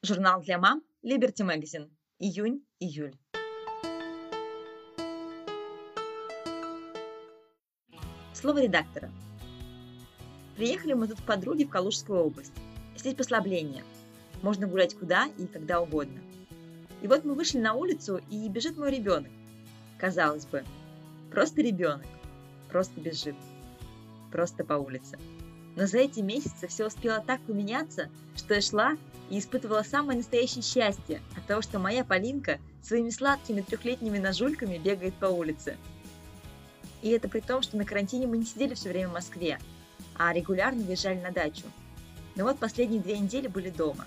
[0.00, 1.90] Журнал для мам Liberty Magazine.
[2.20, 3.16] Июнь-июль.
[8.32, 9.10] Слово редактора.
[10.54, 12.52] Приехали мы тут к подруге в Калужскую область.
[12.96, 13.82] Здесь послабление.
[14.40, 16.20] Можно гулять куда и когда угодно.
[17.02, 19.32] И вот мы вышли на улицу, и бежит мой ребенок.
[19.98, 20.64] Казалось бы,
[21.32, 22.06] просто ребенок,
[22.70, 23.34] просто бежит,
[24.30, 25.18] просто по улице.
[25.78, 28.96] Но за эти месяцы все успело так поменяться, что я шла
[29.30, 35.14] и испытывала самое настоящее счастье от того, что моя Полинка своими сладкими трехлетними ножульками бегает
[35.14, 35.76] по улице.
[37.00, 39.60] И это при том, что на карантине мы не сидели все время в Москве,
[40.16, 41.66] а регулярно выезжали на дачу.
[42.34, 44.04] Но вот последние две недели были дома.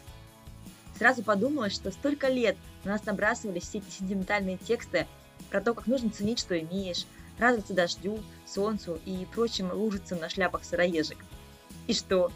[0.98, 5.08] Сразу подумалось, что столько лет на нас набрасывались все эти сентиментальные тексты
[5.50, 7.06] про то, как нужно ценить, что имеешь,
[7.40, 11.18] радоваться дождю, солнцу и прочим лужицам на шляпах сыроежек.
[11.88, 12.32] И что?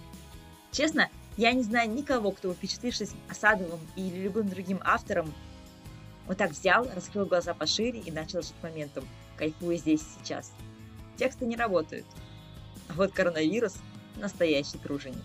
[0.72, 5.34] Честно, я не знаю никого, кто, впечатлившись Осадовым или любым другим автором,
[6.28, 10.52] вот так взял, раскрыл глаза пошире и начал жить моментом, кайфуя здесь и сейчас.
[11.18, 12.06] Тексты не работают.
[12.90, 13.76] А вот коронавирус–
[14.18, 15.24] настоящий труженик.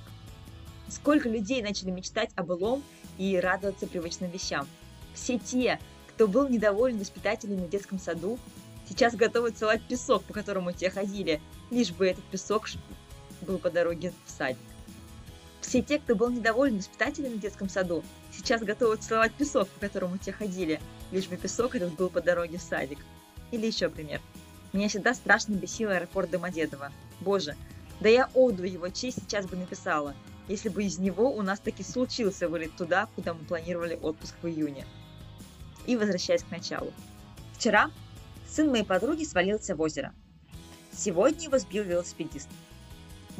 [0.88, 2.82] Сколько людей начали мечтать о былом
[3.16, 4.66] и радоваться привычным вещам.
[5.14, 8.38] Все те, кто был недоволен воспитателями в детском саду,
[8.88, 12.68] сейчас готовы целовать песок, по которому те ходили, лишь бы этот песок
[13.42, 14.58] был по дороге в садик.
[15.60, 20.18] Все те, кто был недоволен воспитателями в детском саду, сейчас готовы целовать песок, по которому
[20.18, 20.80] те ходили,
[21.12, 22.98] лишь бы песок этот был по дороге в садик.
[23.50, 24.20] Или еще пример.
[24.72, 26.92] Меня всегда страшно бесил аэропорт Домодедово.
[27.20, 27.56] Боже,
[28.00, 30.14] да я оду его честь сейчас бы написала,
[30.48, 34.46] если бы из него у нас таки случился вылет туда, куда мы планировали отпуск в
[34.46, 34.86] июне.
[35.86, 36.92] И возвращаясь к началу.
[37.54, 37.90] Вчера
[38.48, 40.12] сын моей подруги свалился в озеро.
[40.92, 42.48] Сегодня его сбил велосипедист.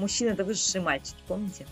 [0.01, 1.67] Мужчина это вышедший мальчик, помните?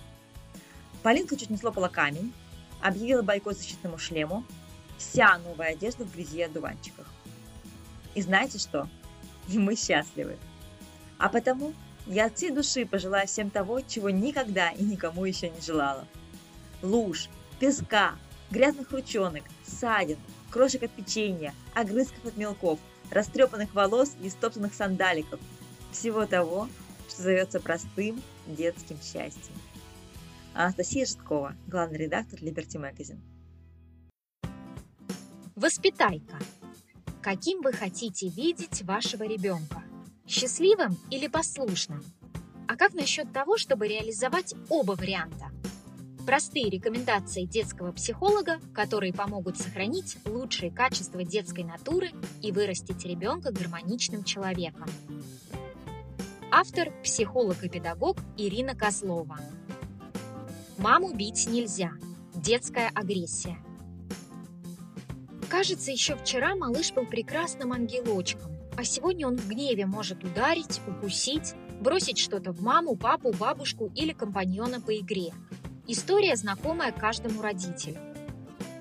[1.02, 2.34] Полинка чуть не слопала камень,
[2.82, 4.44] объявила бойкот защитному шлему,
[4.98, 7.06] вся новая одежда в грязи и одуванчиках.
[8.14, 8.86] И знаете что?
[9.48, 10.36] И мы счастливы.
[11.16, 11.72] А потому
[12.06, 16.06] я от всей души пожелаю всем того, чего никогда и никому еще не желала.
[16.82, 18.16] Луж, песка,
[18.50, 20.18] грязных ручонок, садин,
[20.50, 22.78] крошек от печенья, огрызков от мелков,
[23.10, 25.40] растрепанных волос и стоптанных сандаликов.
[25.92, 26.68] Всего того,
[27.18, 29.54] что зовется простым детским счастьем.
[30.54, 33.18] Анастасия Житкова, главный редактор Liberty Magazine.
[35.56, 36.38] Воспитайка.
[37.20, 39.82] Каким вы хотите видеть вашего ребенка?
[40.28, 42.04] Счастливым или послушным?
[42.68, 45.50] А как насчет того, чтобы реализовать оба варианта?
[46.24, 52.10] Простые рекомендации детского психолога, которые помогут сохранить лучшие качества детской натуры
[52.42, 54.88] и вырастить ребенка гармоничным человеком.
[56.50, 59.38] Автор– психолог и педагог Ирина Козлова.
[60.78, 61.90] Маму бить нельзя.
[62.34, 63.58] Детская агрессия.
[65.50, 71.54] Кажется, еще вчера малыш был прекрасным ангелочком, а сегодня он в гневе может ударить, укусить,
[71.82, 75.34] бросить что-то в маму, папу, бабушку или компаньона по игре.
[75.86, 77.98] История, знакомая каждому родителю.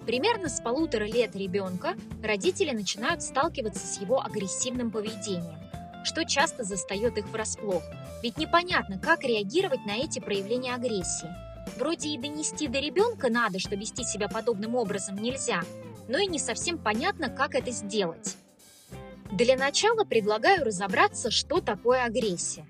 [0.06, 5.67] Примерно с полутора лет ребенка родители начинают сталкиваться с его агрессивным поведением,
[6.08, 7.84] что часто застает их врасплох,
[8.24, 11.30] ведь непонятно, как реагировать на эти проявления агрессии–
[11.76, 15.62] Вроде и донести до ребенка надо, что вести себя подобным образом нельзя,
[16.08, 18.36] но и не совсем понятно, как это сделать.
[19.32, 22.66] Для начала предлагаю разобраться, что такое агрессия.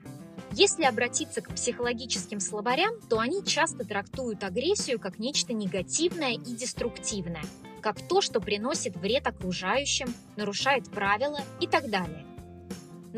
[0.54, 7.44] Если обратиться к психологическим словарям, то они часто трактуют агрессию как нечто негативное и деструктивное,
[7.82, 12.26] как то, что приносит вред окружающим, нарушает правила и так далее.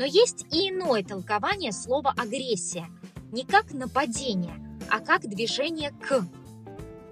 [0.00, 2.86] Но есть и иное толкование слова «агрессия»,
[3.32, 4.54] не как нападение–
[4.90, 6.26] а как движение «к»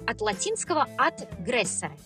[0.06, 1.98] от латинского «от грессоре».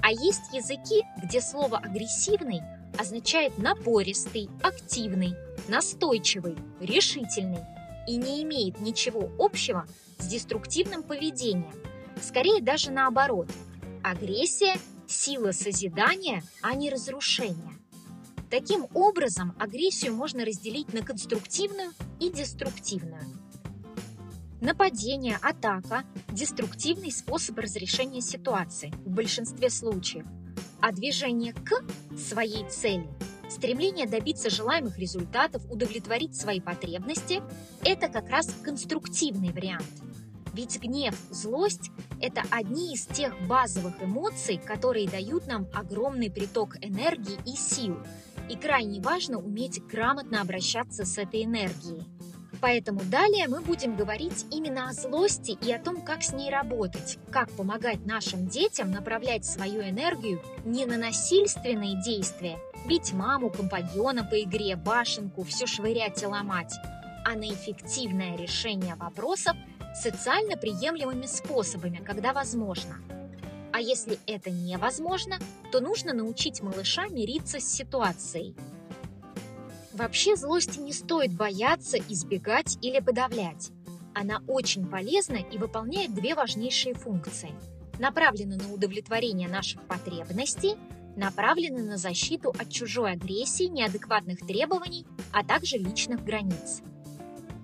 [0.00, 2.60] А есть языки, где слово «агрессивный»
[2.96, 5.34] означает напористый, активный,
[5.66, 7.64] настойчивый, решительный
[8.06, 9.86] и не имеет ничего общего
[10.20, 11.74] с деструктивным поведением.
[12.20, 13.48] Скорее даже наоборот.
[14.04, 14.76] Агрессия–
[15.08, 17.81] сила созидания, а не разрушения.
[18.52, 23.24] Таким образом, агрессию можно разделить на конструктивную и деструктивную–
[24.60, 30.26] Нападение, атака– деструктивный способ разрешения ситуации в большинстве случаев,
[30.82, 31.82] а движение к
[32.18, 33.08] своей цели–
[33.48, 37.42] стремление добиться желаемых результатов, удовлетворить свои потребности–
[37.86, 39.88] это как раз конструктивный вариант.
[40.52, 41.90] Ведь гнев, злость–
[42.20, 47.96] это одни из тех базовых эмоций, которые дают нам огромный приток энергии и сил,
[48.52, 52.04] и крайне важно уметь грамотно обращаться с этой энергией–
[52.62, 57.18] Поэтому далее мы будем говорить именно о злости и о том, как с ней работать,
[57.32, 64.40] как помогать нашим детям направлять свою энергию не на насильственные действия, бить маму, компаньона по
[64.40, 66.72] игре, башенку, все швырять и ломать,
[67.24, 69.56] а на эффективное решение вопросов
[70.00, 72.94] социально приемлемыми способами, когда возможно.
[73.72, 75.38] А если это невозможно,
[75.70, 78.54] то нужно научить малыша мириться с ситуацией–
[79.92, 83.70] Вообще злости не стоит бояться, избегать или подавлять.
[84.14, 87.50] Она очень полезна и выполняет две важнейшие функции.
[87.98, 90.76] Направлена на удовлетворение наших потребностей,
[91.16, 96.80] направлена на защиту от чужой агрессии, неадекватных требований, а также личных границ.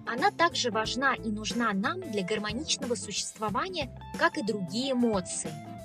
[0.06, 5.50] Она также важна и нужна нам для гармоничного существования, как и другие эмоции–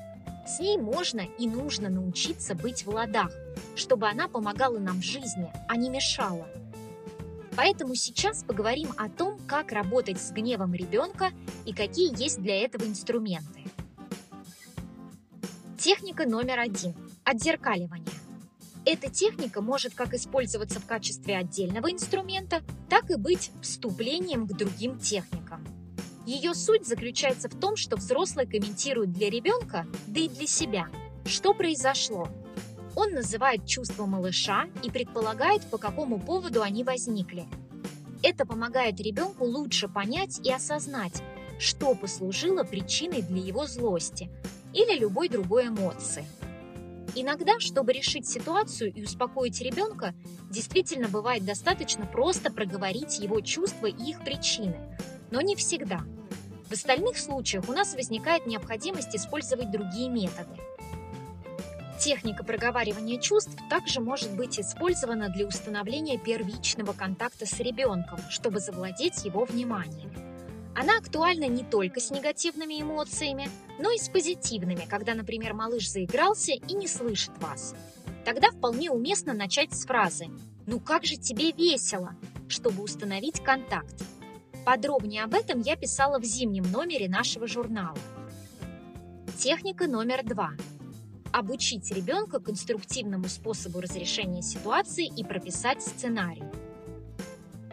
[0.45, 3.31] с ней можно и нужно научиться быть в ладах,
[3.75, 6.47] чтобы она помогала нам в жизни, а не мешала.
[7.55, 11.31] Поэтому сейчас поговорим о том, как работать с гневом ребенка
[11.65, 13.63] и какие есть для этого инструменты.
[15.77, 18.07] Техника номер один– отзеркаливание.
[18.85, 24.97] Эта техника может как использоваться в качестве отдельного инструмента, так и быть вступлением к другим
[24.99, 25.65] техникам–
[26.25, 30.87] ее суть заключается в том, что взрослый комментирует для ребенка, да и для себя,
[31.25, 32.29] что произошло.
[32.95, 37.45] Он называет чувства малыша и предполагает, по какому поводу они возникли.
[38.21, 41.21] Это помогает ребенку лучше понять и осознать,
[41.59, 44.29] что послужило причиной для его злости
[44.73, 46.25] или любой другой эмоции.
[47.15, 50.15] Иногда, чтобы решить ситуацию и успокоить ребенка,
[50.49, 54.77] действительно бывает достаточно просто проговорить его чувства и их причины–
[55.33, 56.03] но не всегда.
[56.69, 60.55] В остальных случаях у нас возникает необходимость использовать другие методы.
[61.99, 69.25] Техника проговаривания чувств также может быть использована для установления первичного контакта с ребенком, чтобы завладеть
[69.25, 70.11] его вниманием.
[70.75, 76.51] Она актуальна не только с негативными эмоциями, но и с позитивными, когда, например, малыш заигрался
[76.51, 77.73] и не слышит вас.
[78.23, 80.27] Тогда вполне уместно начать с фразы
[80.67, 82.15] «Ну как же тебе весело!»,
[82.47, 84.03] чтобы установить контакт.
[84.65, 87.97] Подробнее об этом я писала в зимнем номере нашего журнала.
[89.37, 90.51] Техника номер два.
[91.33, 96.43] Обучить ребенка конструктивному способу разрешения ситуации и прописать сценарий.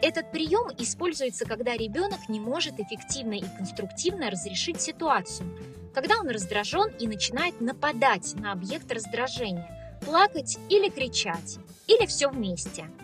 [0.01, 5.47] Этот прием используется, когда ребенок не может эффективно и конструктивно разрешить ситуацию,
[5.93, 12.89] когда он раздражен и начинает нападать на объект раздражения, плакать или кричать, или все вместе–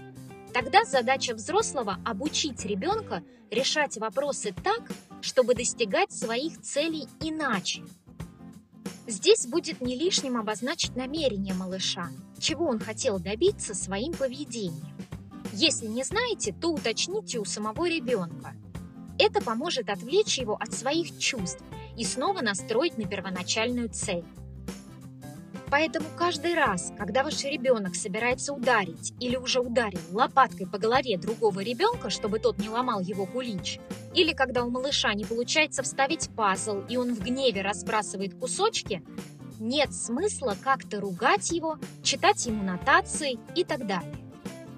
[0.57, 3.21] Тогда задача взрослого– обучить ребенка
[3.51, 4.81] решать вопросы так,
[5.21, 7.83] чтобы достигать своих целей иначе.
[9.05, 12.09] Здесь будет не лишним обозначить намерение малыша,
[12.39, 14.97] чего он хотел добиться своим поведением.
[15.53, 18.55] Если не знаете, то уточните у самого ребенка.
[19.19, 21.61] Это поможет отвлечь его от своих чувств
[21.95, 24.25] и снова настроить на первоначальную цель.
[25.69, 31.59] Поэтому каждый раз, когда ваш ребенок собирается ударить или уже ударил лопаткой по голове другого
[31.59, 33.79] ребенка, чтобы тот не ломал его кулич,
[34.13, 39.03] или когда у малыша не получается вставить пазл и он в гневе разбрасывает кусочки,
[39.59, 44.15] нет смысла как-то ругать его, читать ему нотации и так далее.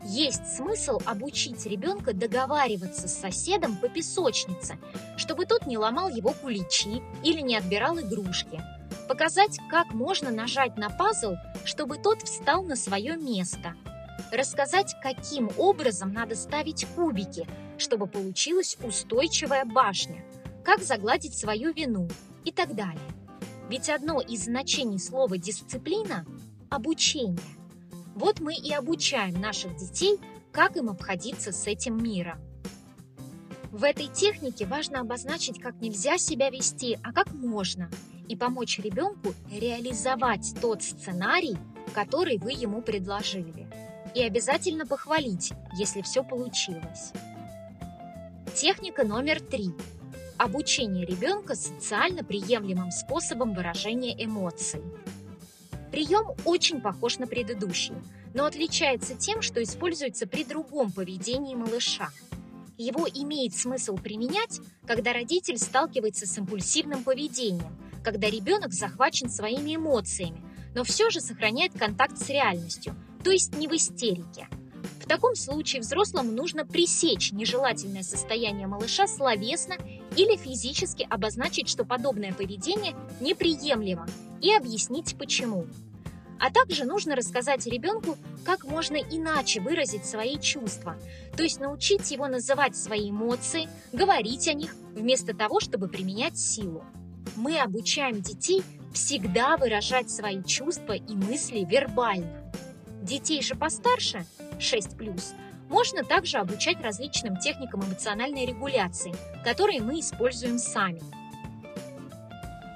[0.06, 4.80] Есть смысл обучить ребенка договариваться с соседом по песочнице,
[5.18, 8.60] чтобы тот не ломал его куличи или не отбирал игрушки–
[9.08, 11.36] Показать, как можно нажать на пазл,
[11.66, 13.76] чтобы тот встал на свое место.
[14.32, 17.48] Рассказать, каким образом надо ставить кубики,
[17.78, 20.24] чтобы получилась устойчивая башня.
[20.64, 22.08] Как загладить свою вину
[22.46, 23.00] и так далее.
[23.70, 26.26] Ведь одно из значений слова «дисциплина»–
[26.70, 27.40] обучение.
[28.16, 30.20] Вот мы и обучаем наших детей,
[30.52, 32.40] как им обходиться с этим миром.
[33.72, 37.90] В этой технике важно обозначить, как нельзя себя вести, а как можно–
[38.30, 41.58] и помочь ребенку реализовать тот сценарий,
[41.94, 43.68] который вы ему предложили.
[44.16, 47.12] И обязательно похвалить, если все получилось.
[48.56, 49.72] Техника номер три.
[50.38, 54.82] Обучение ребенка социально приемлемым способом выражения эмоций.
[55.92, 57.96] Прием очень похож на предыдущий,
[58.36, 62.10] но отличается тем, что используется при другом поведении малыша.
[62.78, 67.76] Его имеет смысл применять, когда родитель сталкивается с импульсивным поведением–
[68.10, 70.42] когда ребенок захвачен своими эмоциями,
[70.74, 74.48] но все же сохраняет контакт с реальностью, то есть не в истерике.
[75.00, 79.76] В таком случае взрослому нужно пресечь нежелательное состояние малыша словесно
[80.16, 84.08] или физически обозначить, что подобное поведение неприемлемо,
[84.42, 85.68] и объяснить почему.
[86.40, 90.98] А также нужно рассказать ребенку, как можно иначе выразить свои чувства,
[91.38, 96.84] то есть научить его называть свои эмоции, говорить о них, вместо того, чтобы применять силу.
[97.36, 102.52] Мы обучаем детей всегда выражать свои чувства и мысли вербально.
[103.02, 104.26] Детей же постарше,
[104.60, 105.22] 6+,
[105.70, 111.02] можно также обучать различным техникам эмоциональной регуляции, которые мы используем сами.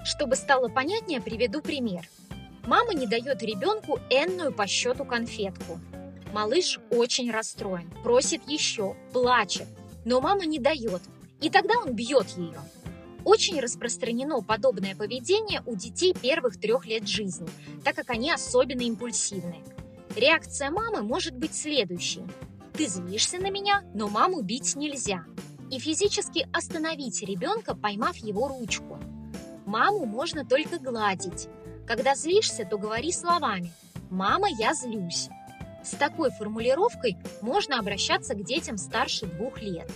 [0.05, 2.07] Чтобы стало понятнее, приведу пример–
[2.65, 5.79] Мама не дает ребенку энную по счету конфетку.
[6.31, 9.67] Малыш очень расстроен, просит еще, плачет,
[10.05, 11.01] но мама не дает,
[11.41, 12.59] и тогда он бьет ее.
[13.25, 17.47] Очень распространено подобное поведение у детей первых трех лет жизни,
[17.83, 19.63] так как они особенно импульсивны.
[20.15, 22.23] Реакция мамы может быть следующей.
[22.73, 25.25] Ты злишься на меня, но маму бить нельзя.
[25.71, 28.99] И физически остановить ребенка, поймав его ручку.
[29.65, 31.47] Маму можно только гладить,
[31.87, 33.71] когда злишься, то говори словами
[34.09, 35.29] «Мама, я злюсь».
[35.83, 39.89] С такой формулировкой можно обращаться к детям старше двух лет.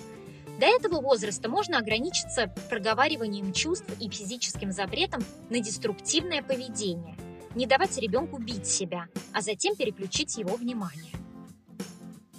[0.59, 7.15] До этого возраста можно ограничиться проговариванием чувств и физическим запретом на деструктивное поведение,
[7.55, 11.13] не давать ребенку бить себя, а затем переключить его внимание.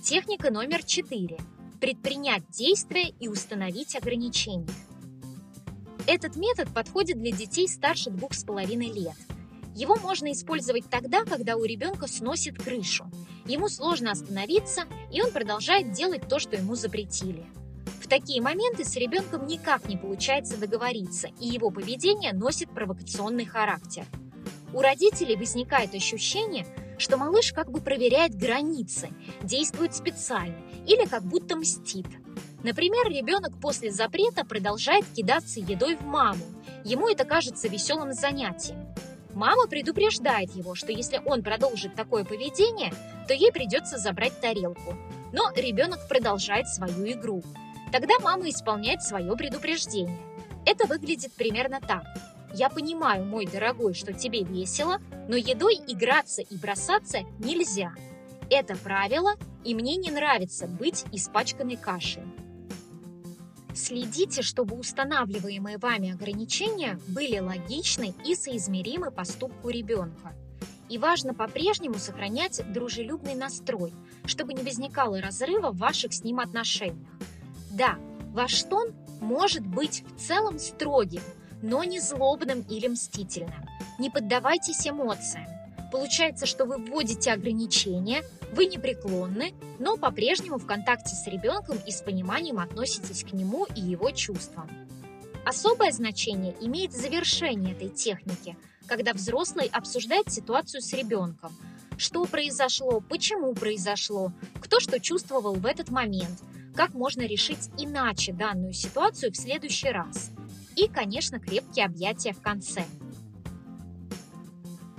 [0.03, 1.39] Техника номер четыре.
[1.81, 4.67] Предпринять действия и установить ограничения.
[6.07, 9.17] Этот метод подходит для детей старше двух с половиной лет–
[9.79, 13.09] его можно использовать тогда, когда у ребенка сносит крышу.
[13.47, 17.47] Ему сложно остановиться, и он продолжает делать то, что ему запретили.
[18.01, 24.05] В такие моменты с ребенком никак не получается договориться, и его поведение носит провокационный характер.
[24.73, 26.67] У родителей возникает ощущение,
[26.99, 29.09] что малыш как бы проверяет границы,
[29.43, 32.07] действует специально или как будто мстит.
[32.63, 36.45] Например, ребенок после запрета продолжает кидаться едой в маму.
[36.85, 38.89] Ему это кажется веселым занятием.
[39.33, 42.93] Мама предупреждает его, что если он продолжит такое поведение,
[43.29, 44.97] то ей придется забрать тарелку.
[45.33, 47.43] Но ребенок продолжает свою игру.
[47.93, 50.19] Тогда мама исполняет свое предупреждение.
[50.67, 52.05] Это выглядит примерно так.
[52.53, 57.93] Я понимаю, мой дорогой, что тебе весело, но едой играться и бросаться нельзя.
[58.51, 62.23] Это правило, и мне не нравится быть испачканной кашей.
[63.75, 70.35] Следите, чтобы устанавливаемые вами ограничения были логичны и соизмеримы поступку ребенка.
[70.89, 73.93] И важно по-прежнему сохранять дружелюбный настрой,
[74.25, 77.09] чтобы не возникало разрыва в ваших с ним отношениях.
[77.79, 77.97] Да,
[78.33, 81.23] ваш тон может быть в целом строгим,
[81.63, 83.65] но не злобным или мстительным.
[84.01, 85.47] Не поддавайтесь эмоциям.
[85.93, 92.03] Получается, что вы вводите ограничения, вы непреклонны, но по-прежнему в контакте с ребенком и с
[92.03, 94.69] пониманием относитесь к нему и его чувствам.
[95.47, 98.57] Особое значение имеет завершение этой техники,
[98.89, 101.57] когда взрослый обсуждает ситуацию с ребенком.
[101.99, 106.41] Что произошло, почему произошло, кто что чувствовал в этот момент,
[106.77, 110.31] как можно решить иначе данную ситуацию в следующий раз.
[110.77, 112.85] И, конечно, крепкие объятия в конце.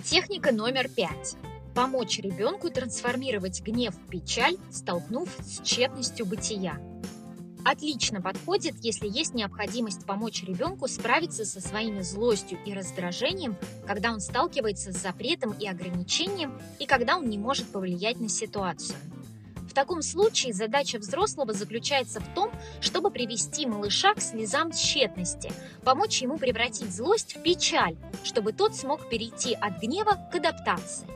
[0.04, 1.36] Техника номер пять.
[1.74, 6.82] Помочь ребенку трансформировать гнев в печаль, столкнув с тщетностью бытия.
[7.66, 14.22] Отлично подходит, если есть необходимость помочь ребенку справиться со своими злостью и раздражением, когда он
[14.22, 18.98] сталкивается с запретом и ограничением и когда он не может повлиять на ситуацию.
[19.70, 22.50] В таком случае задача взрослого заключается в том,
[22.82, 25.52] чтобы привести малыша к слезам тщетности,
[25.84, 31.08] помочь ему превратить злость в печаль, чтобы тот смог перейти от гнева к адаптации.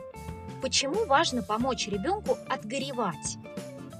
[0.62, 3.38] Почему важно помочь ребенку отгоревать?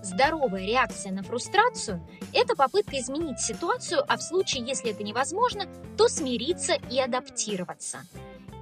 [0.04, 6.08] Здоровая реакция на фрустрацию– это попытка изменить ситуацию, а в случае, если это невозможно, то
[6.08, 8.00] смириться и адаптироваться.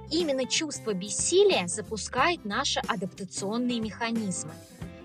[0.09, 4.53] Именно чувство бессилия запускает наши адаптационные механизмы–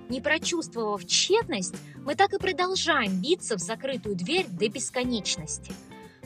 [0.09, 5.73] не прочувствовав тщетность, мы так и продолжаем биться в закрытую дверь до бесконечности.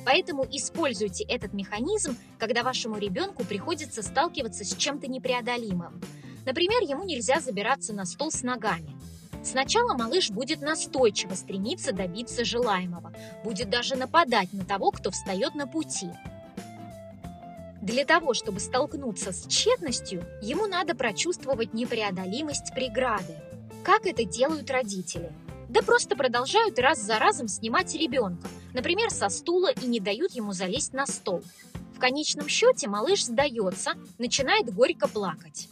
[0.04, 6.00] Поэтому используйте этот механизм, когда вашему ребенку приходится сталкиваться с чем-то непреодолимым.
[6.44, 8.96] Например, ему нельзя забираться на стол с ногами.
[9.44, 13.12] Сначала малыш будет настойчиво стремиться добиться желаемого,
[13.44, 16.10] будет даже нападать на того, кто встает на пути.
[17.80, 23.34] Для того, чтобы столкнуться с тщетностью, ему надо прочувствовать непреодолимость преграды,
[23.82, 25.32] как это делают родители?
[25.68, 30.52] Да просто продолжают раз за разом снимать ребенка, например, со стула и не дают ему
[30.52, 31.42] залезть на стол.
[31.96, 35.68] В конечном счете малыш сдается, начинает горько плакать.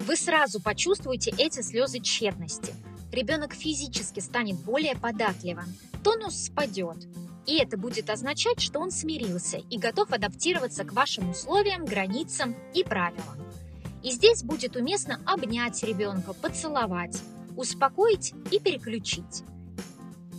[0.00, 2.74] Вы сразу почувствуете эти слезы тщетности.
[3.12, 5.66] Ребенок физически станет более податливым,
[6.02, 7.06] тонус спадет.
[7.46, 12.82] И это будет означать, что он смирился и готов адаптироваться к вашим условиям, границам и
[12.82, 13.38] правилам.
[14.02, 17.20] И здесь будет уместно обнять ребенка, поцеловать,
[17.56, 19.44] успокоить и переключить.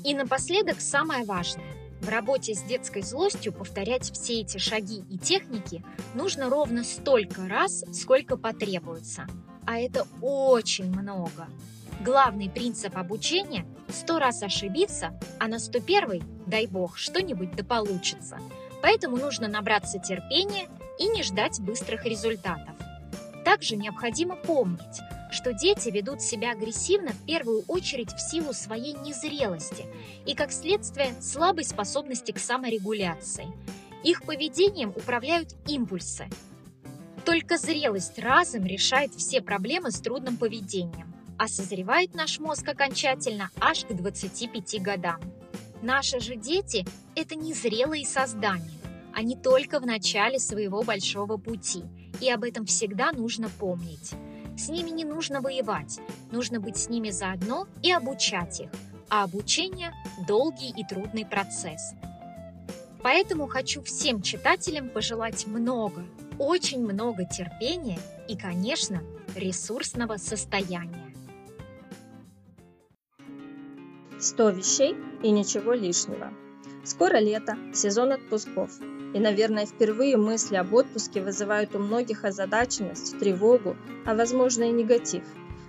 [0.04, 1.74] И напоследок самое важное.
[2.02, 5.84] В работе с детской злостью повторять все эти шаги и техники
[6.14, 9.28] нужно ровно столько раз, сколько потребуется.
[9.66, 11.48] А это очень много.
[12.02, 18.38] Главный принцип обучения– сто раз ошибиться, а на сто первый, дай бог, что-нибудь да получится.
[18.84, 22.76] Поэтому нужно набраться терпения и не ждать быстрых результатов.
[23.44, 25.02] Также необходимо помнить,
[25.32, 29.86] что дети ведут себя агрессивно в первую очередь в силу своей незрелости
[30.26, 33.48] и, как следствие, слабой способности к саморегуляции.
[34.04, 36.28] Их поведением управляют импульсы.
[37.26, 43.86] Только зрелость разом решает все проблемы с трудным поведением, а созревает наш мозг окончательно аж
[43.86, 45.20] к 25 годам.
[45.82, 48.72] Наши же дети– это незрелые создания.
[49.14, 51.84] Они только в начале своего большого пути,
[52.20, 54.12] и об этом всегда нужно помнить.
[54.58, 56.00] С ними не нужно воевать,
[56.32, 58.70] нужно быть с ними заодно и обучать их,
[59.10, 59.94] а обучение–
[60.28, 61.94] долгий и трудный процесс.
[63.04, 66.04] Поэтому хочу всем читателям пожелать много,
[66.40, 69.04] очень много терпения и, конечно,
[69.36, 71.07] ресурсного состояния.
[74.20, 76.34] 100 вещей и ничего лишнего.
[76.84, 78.72] Скоро лето, сезон отпусков–
[79.14, 85.24] и, наверное, впервые мысли об отпуске вызывают у многих озадаченность, тревогу, а возможно и негатив.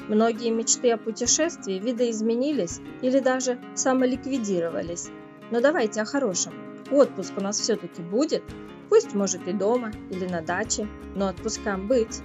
[0.09, 5.09] Многие мечты о путешествии видоизменились или даже самоликвидировались.
[5.51, 6.53] Но давайте о хорошем.
[6.91, 8.43] Отпуск у нас все-таки будет,
[8.89, 12.21] пусть может и дома, или на даче, но отпускам быть.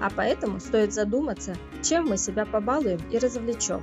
[0.00, 3.82] А поэтому стоит задуматься, чем мы себя побалуем и развлечем.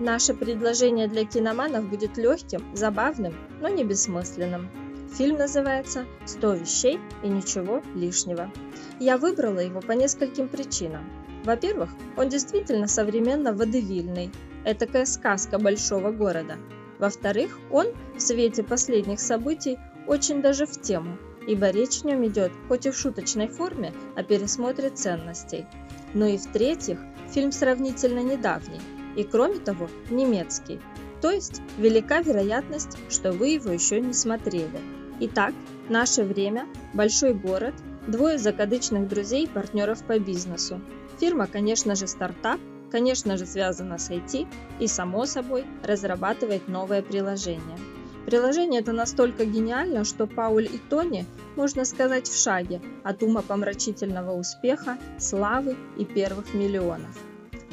[0.00, 4.70] Наше предложение для киноманов будет легким, забавным, но не бессмысленным.
[5.12, 8.50] Фильм называется «100 вещей и ничего лишнего».
[8.98, 11.04] Я выбрала его по нескольким причинам.
[11.44, 14.30] Во-первых, он действительно современно водевильный.
[14.64, 16.56] Это такая сказка большого города.
[16.98, 22.52] Во-вторых, он в свете последних событий очень даже в тему, ибо речь в нем идет,
[22.68, 25.66] хоть и в шуточной форме, о пересмотре ценностей.
[26.14, 26.98] Ну и в-третьих,
[27.30, 28.80] фильм сравнительно недавний,
[29.20, 30.80] и кроме того, немецкий.
[31.20, 34.80] То есть велика вероятность, что вы его еще не смотрели.
[35.20, 35.52] Итак,
[35.90, 37.74] наше время, большой город,
[38.06, 40.80] двое закадычных друзей и партнеров по бизнесу.
[41.20, 42.58] Фирма, конечно же, стартап,
[42.90, 47.78] конечно же, связана с IT и, само собой, разрабатывает новое приложение.
[48.24, 54.96] Приложение это настолько гениально, что Пауль и Тони, можно сказать, в шаге от умопомрачительного успеха,
[55.18, 57.29] славы и первых миллионов.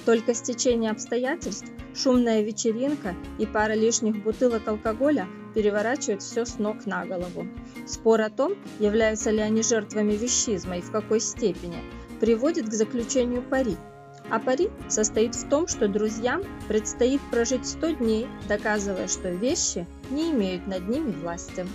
[0.07, 7.05] Только стечение обстоятельств, шумная вечеринка и пара лишних бутылок алкоголя переворачивают все с ног на
[7.05, 7.45] голову.
[7.85, 11.79] Спор о том, являются ли они жертвами вещизма и в какой степени,
[12.21, 13.75] приводит к заключению пари.
[14.29, 20.31] А пари состоит в том, что друзьям предстоит прожить 100 дней, доказывая, что вещи не
[20.31, 21.67] имеют над ними власти.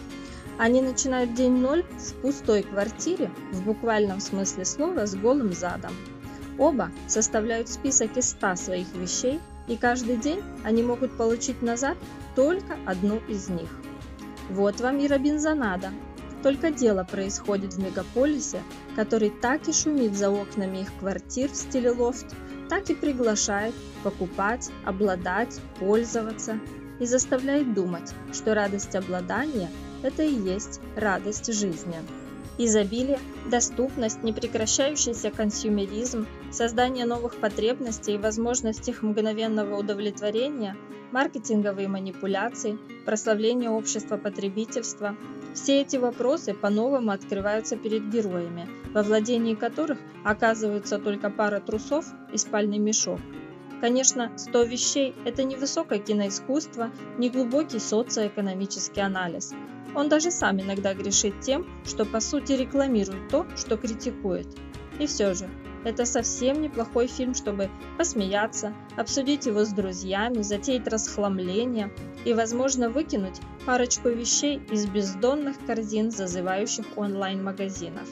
[0.57, 5.93] Они начинают день ноль в пустой квартире, в буквальном смысле слова, с голым задом.
[6.59, 11.97] Оба составляют список из 100 своих вещей, и каждый день они могут получить назад
[12.35, 13.71] только одну из них.
[14.51, 15.91] Вот вам и Робинзонада.
[16.43, 18.63] Только дело происходит в мегаполисе,
[18.97, 22.35] который так и шумит за окнами их квартир в стиле лофт,
[22.69, 26.59] так и приглашает покупать, обладать, пользоваться
[26.99, 29.71] и заставляет думать, что радость обладания–
[30.03, 31.97] это и есть радость жизни.
[32.59, 33.19] Изобилие,
[33.51, 40.77] доступность, непрекращающийся консюмеризм, создание новых потребностей и возможность их мгновенного удовлетворения,
[41.13, 45.17] маркетинговые манипуляции, прославление общества потребительства–
[45.55, 52.39] все эти вопросы по-новому открываются перед героями, во владении которых оказывается только пара трусов и
[52.39, 53.21] спальный мешок.
[53.83, 59.53] Конечно, 100 вещей– это не высокое киноискусство, не глубокий социоэкономический анализ–
[59.95, 64.47] он даже сам иногда грешит тем, что по сути рекламирует то, что критикует.
[64.99, 65.49] И все же,
[65.85, 71.93] это совсем неплохой фильм, чтобы посмеяться, обсудить его с друзьями, затеять расхламление
[72.25, 78.09] и, возможно, выкинуть парочку вещей из бездонных корзин зазывающих онлайн-магазинов.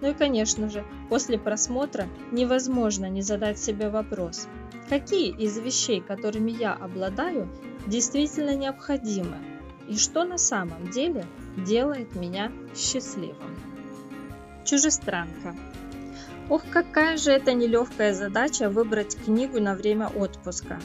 [0.00, 4.46] Ну и, конечно же, после просмотра невозможно не задать себе вопрос,
[4.88, 7.48] какие из вещей, которыми я обладаю,
[7.86, 9.38] действительно необходимы,
[9.88, 11.24] и что на самом деле
[11.56, 13.56] делает меня счастливым.
[14.64, 15.56] Чужестранка.
[16.48, 20.78] Ох, какая же это нелегкая задача выбрать книгу на время отпуска.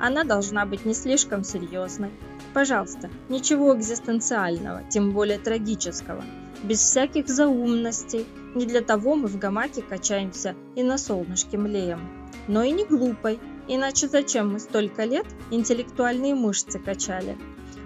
[0.00, 2.10] Она должна быть не слишком серьезной.
[2.54, 6.24] Пожалуйста, ничего экзистенциального, тем более трагического.
[6.62, 8.26] Без всяких заумностей.
[8.54, 12.00] Не для того мы в гамаке качаемся и на солнышке млеем.
[12.46, 17.36] Но и не глупой, иначе зачем мы столько лет интеллектуальные мышцы качали?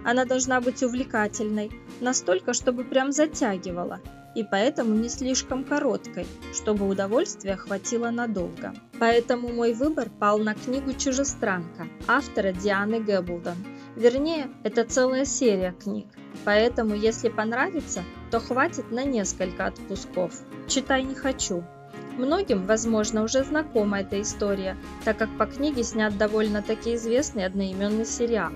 [0.05, 4.01] Она должна быть увлекательной, настолько, чтобы прям затягивала,
[4.35, 8.75] и поэтому не слишком короткой, чтобы удовольствия хватило надолго.
[8.99, 13.57] Поэтому мой выбор пал на книгу «Чужестранка» автора Дианы Гэблдон.
[13.97, 16.07] Вернее, это целая серия книг,
[16.45, 20.41] поэтому если понравится, то хватит на несколько отпусков.
[20.67, 21.63] Читай не хочу.
[22.17, 28.53] Многим, возможно, уже знакома эта история, так как по книге снят довольно-таки известный одноименный сериал.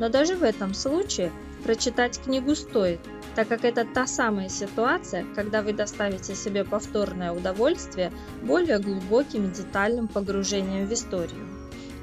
[0.00, 1.30] Но даже в этом случае
[1.62, 2.98] прочитать книгу стоит,
[3.36, 8.10] так как это та самая ситуация, когда вы доставите себе повторное удовольствие
[8.42, 11.46] более глубоким и детальным погружением в историю.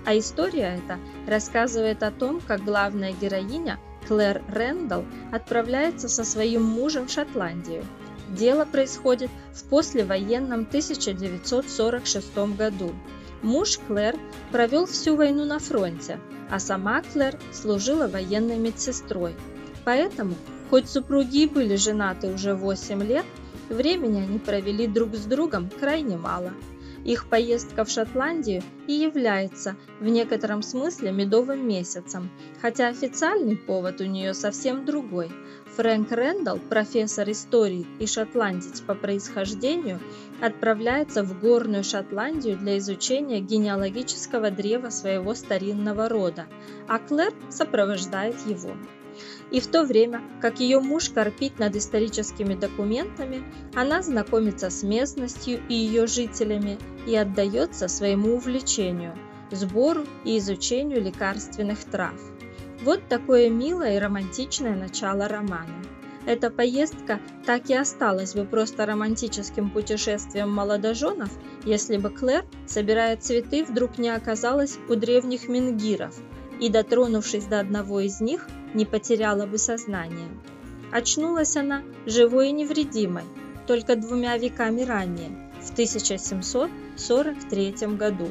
[0.06, 7.08] А история эта рассказывает о том, как главная героиня Клэр Рэндалл отправляется со своим мужем
[7.08, 7.84] в Шотландию.
[8.30, 12.94] Дело происходит в послевоенном 1946 году.
[13.42, 14.16] Муж Клэр
[14.52, 16.20] провел всю войну на фронте,
[16.50, 19.36] а сама Клэр служила военной медсестрой.
[19.86, 20.34] Поэтому,
[20.70, 23.26] хоть супруги были женаты уже 8 лет,
[23.70, 26.52] времени они провели друг с другом крайне мало.
[27.06, 32.30] Их поездка в Шотландию и является в некотором смысле медовым месяцем,
[32.62, 35.32] хотя официальный повод у нее совсем другой.
[35.78, 40.00] Фрэнк Рэндалл, профессор истории и шотландец по происхождению,
[40.42, 46.48] отправляется в горную Шотландию для изучения генеалогического древа своего старинного рода,
[46.88, 48.72] а Клэр сопровождает его.
[49.52, 53.44] И в то время, как ее муж корпит над историческими документами,
[53.76, 59.16] она знакомится с местностью и ее жителями и отдается своему увлечению–
[59.52, 62.20] сбору и изучению лекарственных трав.
[62.82, 65.84] Вот такое милое и романтичное начало романа.
[66.28, 71.30] Эта поездка так и осталась бы просто романтическим путешествием молодоженов,
[71.64, 76.14] если бы Клэр, собирая цветы, вдруг не оказалась у древних мингиров
[76.60, 80.28] и, дотронувшись до одного из них, не потеряла бы сознание.
[80.92, 83.24] Очнулась она живой и невредимой,
[83.66, 88.30] только двумя веками ранее, в 1743 году.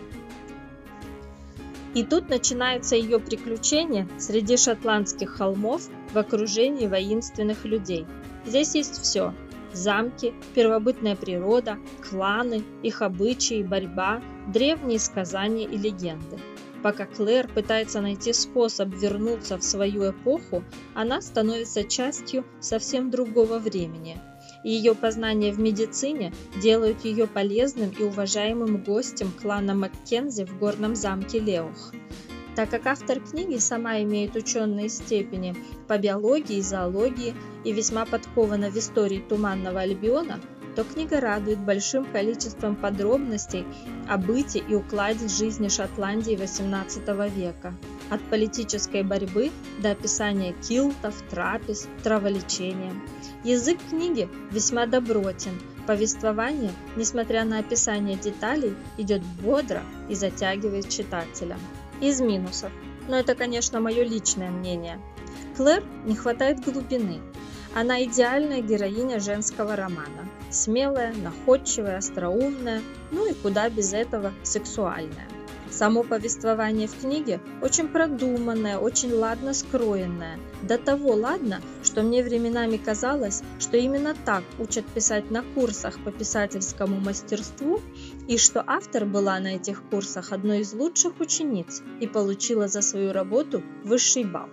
[1.96, 8.06] И тут начинаются ее приключения среди шотландских холмов в окружении воинственных людей.
[8.44, 9.32] Здесь есть все–
[9.72, 16.38] замки, первобытная природа, кланы, их обычаи, борьба, древние сказания и легенды.
[16.82, 24.20] Пока Клэр пытается найти способ вернуться в свою эпоху, она становится частью совсем другого времени–
[24.66, 31.38] ее познания в медицине делают ее полезным и уважаемым гостем клана Маккензи в горном замке
[31.38, 31.92] Леух.
[32.56, 35.54] Так как автор книги сама имеет ученые степени
[35.86, 40.40] по биологии и зоологии и весьма подкована в истории Туманного Альбиона,
[40.74, 43.64] то книга радует большим количеством подробностей
[44.08, 47.74] о быте и укладе жизни Шотландии XVIII века.
[48.08, 49.50] От политической борьбы
[49.82, 52.92] до описания килтов, трапез, траволечения.
[53.42, 61.56] Язык книги весьма добротен, повествование, несмотря на описание деталей, идет бодро и затягивает читателя.
[62.00, 62.70] Из минусов,
[63.08, 65.00] но это, конечно, мое личное мнение.
[65.56, 67.20] Клэр не хватает глубины.
[67.74, 70.28] Она идеальная героиня женского романа.
[70.50, 75.28] Смелая, находчивая, остроумная, ну и куда без этого сексуальная.
[75.70, 80.38] Само повествование в книге очень продуманное, очень ладно скроенное.
[80.62, 86.12] До того ладно, что мне временами казалось, что именно так учат писать на курсах по
[86.12, 87.80] писательскому мастерству,
[88.28, 93.12] и что автор была на этих курсах одной из лучших учениц и получила за свою
[93.12, 94.48] работу высший балл.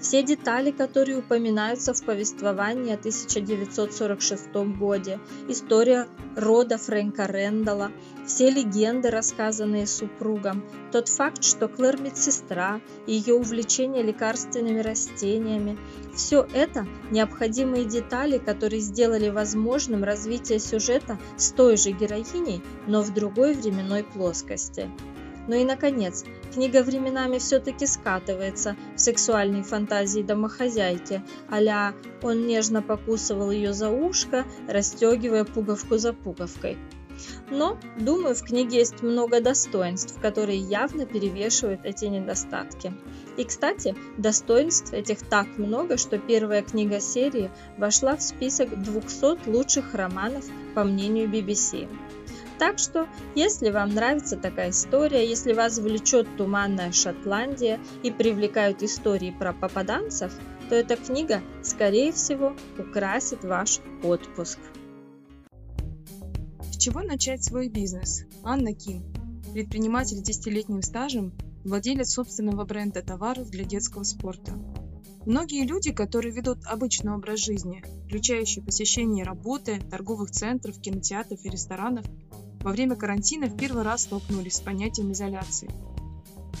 [0.00, 7.90] Все детали, которые упоминаются в повествовании о 1946 году, история рода Фрэнка Рэндалла,
[8.26, 15.78] все легенды, рассказанные супругом, тот факт, что Клэр медсестра, ее увлечение лекарственными растениями,
[16.14, 23.12] все это необходимые детали, которые сделали возможным развитие сюжета с той же героиней, но в
[23.12, 24.90] другой временной плоскости.
[25.48, 33.50] Ну и, наконец, книга временами все-таки скатывается в сексуальные фантазии домохозяйки, а он нежно покусывал
[33.50, 36.76] ее за ушко, расстегивая пуговку за пуговкой.
[37.50, 42.92] Но, думаю, в книге есть много достоинств, которые явно перевешивают эти недостатки.
[43.36, 49.94] И, кстати, достоинств этих так много, что первая книга серии вошла в список 200 лучших
[49.94, 51.88] романов по мнению BBC.
[52.58, 59.30] Так что, если вам нравится такая история, если вас влечет туманная Шотландия и привлекают истории
[59.30, 60.32] про попаданцев,
[60.68, 64.58] то эта книга, скорее всего, украсит ваш отпуск.
[66.70, 68.24] С чего начать свой бизнес?
[68.42, 69.04] Анна Ким,
[69.52, 71.32] предприниматель с десятилетним стажем,
[71.64, 74.52] владелец собственного бренда товаров для детского спорта.
[75.26, 82.06] Многие люди, которые ведут обычный образ жизни, включающий посещение работы, торговых центров, кинотеатров и ресторанов,
[82.68, 85.70] во время карантина в первый раз столкнулись с понятием изоляции.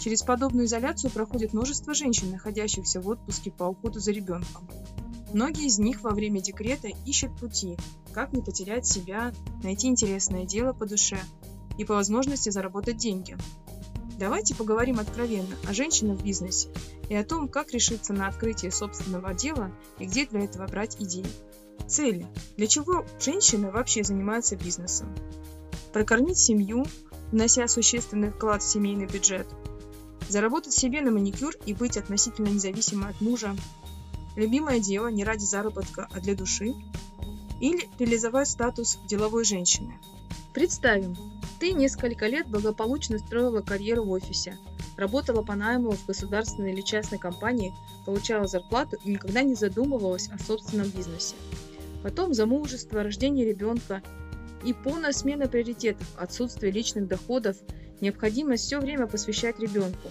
[0.00, 4.66] Через подобную изоляцию проходит множество женщин, находящихся в отпуске по уходу за ребенком.
[5.34, 7.76] Многие из них во время декрета ищут пути,
[8.14, 11.18] как не потерять себя, найти интересное дело по душе
[11.76, 13.36] и по возможности заработать деньги.
[14.18, 16.70] Давайте поговорим откровенно о женщинах в бизнесе
[17.10, 21.26] и о том, как решиться на открытие собственного дела и где для этого брать идеи.
[21.86, 22.26] Цели.
[22.56, 25.14] Для чего женщины вообще занимаются бизнесом?
[25.92, 26.86] Прокормить семью,
[27.32, 29.46] внося существенный вклад в семейный бюджет,
[30.28, 33.56] заработать себе на маникюр и быть относительно независимой от мужа,
[34.36, 36.74] любимое дело не ради заработка, а для души,
[37.60, 39.98] или реализовать статус деловой женщины.
[40.54, 41.16] Представим,
[41.58, 44.58] ты несколько лет благополучно строила карьеру в офисе,
[44.96, 47.74] работала по найму в государственной или частной компании,
[48.04, 51.34] получала зарплату и никогда не задумывалась о собственном бизнесе.
[52.02, 54.02] Потом замужество, рождение ребенка
[54.64, 57.56] и полная смена приоритетов, отсутствие личных доходов,
[58.00, 60.10] необходимость все время посвящать ребенку,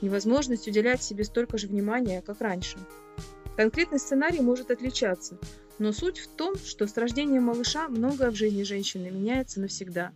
[0.00, 2.78] невозможность уделять себе столько же внимания, как раньше.
[3.56, 5.38] Конкретный сценарий может отличаться,
[5.78, 10.12] но суть в том, что с рождением малыша многое в жизни женщины меняется навсегда.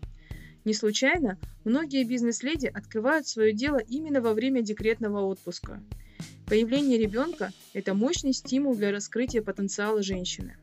[0.64, 5.82] Не случайно многие бизнес-леди открывают свое дело именно во время декретного отпуска.
[6.46, 10.56] Появление ребенка– это мощный стимул для раскрытия потенциала женщины.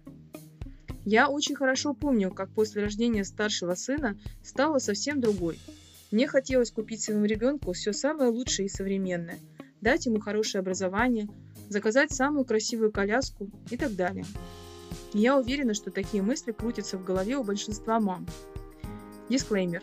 [1.06, 5.58] Я очень хорошо помню, как после рождения старшего сына стала совсем другой.
[6.12, 9.40] Мне хотелось купить своему ребенку все самое лучшее и современное,
[9.82, 11.28] дать ему хорошее образование,
[11.70, 14.26] заказать самую красивую коляску и так далее.
[15.14, 18.28] я уверена, что такие мысли крутятся в голове у большинства мам.
[19.30, 19.82] Дисклеймер.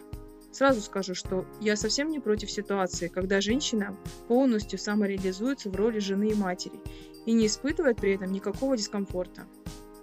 [0.52, 3.96] Сразу скажу, что я совсем не против ситуации, когда женщина
[4.28, 6.80] полностью самореализуется в роли жены и матери
[7.26, 9.46] и не испытывает при этом никакого дискомфорта.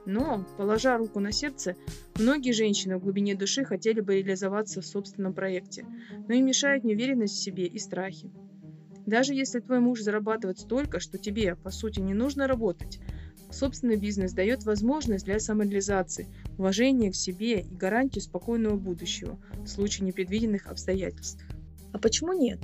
[0.06, 1.76] Но, положа руку на сердце,
[2.18, 5.86] многие женщины в глубине души хотели бы реализоваться в собственном проекте,
[6.28, 8.32] но им мешает неуверенность в себе и страхи.
[9.06, 13.00] Даже если твой муж зарабатывает столько, что тебе, по сути, не нужно работать,
[13.52, 20.08] собственный бизнес дает возможность для самореализации, уважения к себе и гарантию спокойного будущего в случае
[20.08, 21.44] непредвиденных обстоятельств.
[21.94, 22.60] А почему нет?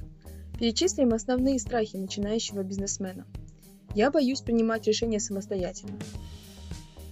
[0.59, 3.25] Перечислим основные страхи начинающего бизнесмена.
[3.95, 5.97] Я боюсь принимать решения самостоятельно.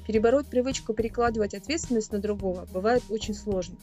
[0.09, 3.75] Перебороть привычку перекладывать ответственность на другого бывает очень сложно.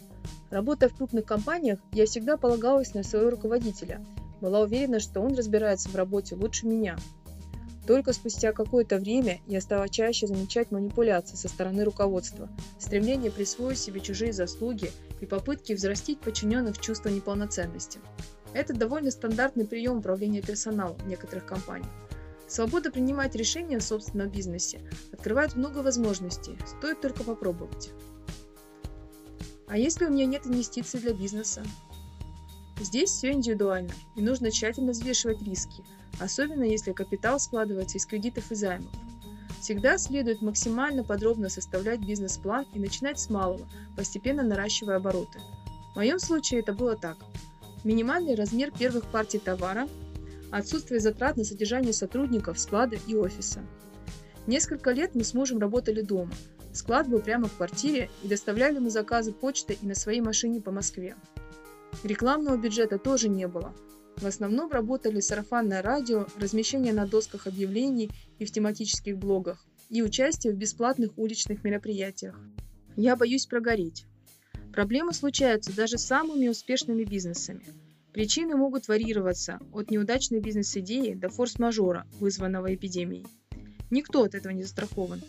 [0.50, 4.04] Работая в крупных компаниях, я всегда полагалась на своего руководителя,
[4.40, 6.96] была уверена, что он разбирается в работе лучше меня.
[7.86, 12.48] Только спустя какое-то время я стала чаще замечать манипуляции со стороны руководства,
[12.80, 18.00] стремление присвоить себе чужие заслуги и попытки взрастить подчиненных чувство неполноценности.
[18.52, 21.92] Это довольно стандартный прием управления персоналом в некоторых компаниях.
[22.48, 24.80] Свобода принимать решения в собственном бизнесе
[25.12, 27.90] открывает много возможностей, стоит только попробовать.
[29.66, 31.64] А если у меня нет инвестиций для бизнеса?
[32.78, 35.82] Здесь все индивидуально, и нужно тщательно взвешивать риски,
[36.20, 38.92] особенно если капитал складывается из кредитов и займов.
[39.60, 45.40] Всегда следует максимально подробно составлять бизнес-план и начинать с малого, постепенно наращивая обороты.
[45.92, 47.16] В моем случае это было так.
[47.82, 49.88] Минимальный размер первых партий товара
[50.50, 53.60] отсутствие затрат на содержание сотрудников, склада и офиса.
[54.46, 56.32] Несколько лет мы с мужем работали дома.
[56.72, 60.70] Склад был прямо в квартире и доставляли мы заказы почтой и на своей машине по
[60.70, 61.16] Москве.
[62.04, 63.74] Рекламного бюджета тоже не было.
[64.18, 70.52] В основном работали сарафанное радио, размещение на досках объявлений и в тематических блогах и участие
[70.52, 72.38] в бесплатных уличных мероприятиях.
[72.96, 74.04] Я боюсь прогореть.
[74.72, 77.66] Проблемы случаются даже с самыми успешными бизнесами–
[78.16, 83.26] Причины могут варьироваться от неудачной бизнес-идеи до форс-мажора, вызванного эпидемией.
[83.90, 85.20] Никто от этого не застрахован.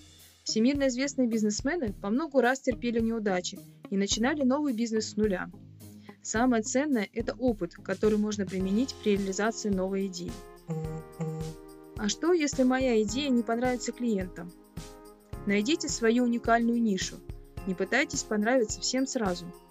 [0.45, 5.51] Всемирно известные бизнесмены по много раз терпели неудачи и начинали новый бизнес с нуля.
[6.21, 10.31] Самое ценное– это опыт, который можно применить при реализации новой идеи.
[11.97, 14.49] А что, если моя идея не понравится клиентам?
[15.45, 17.17] Найдите свою уникальную нишу.
[17.67, 19.45] Не пытайтесь понравиться всем сразу–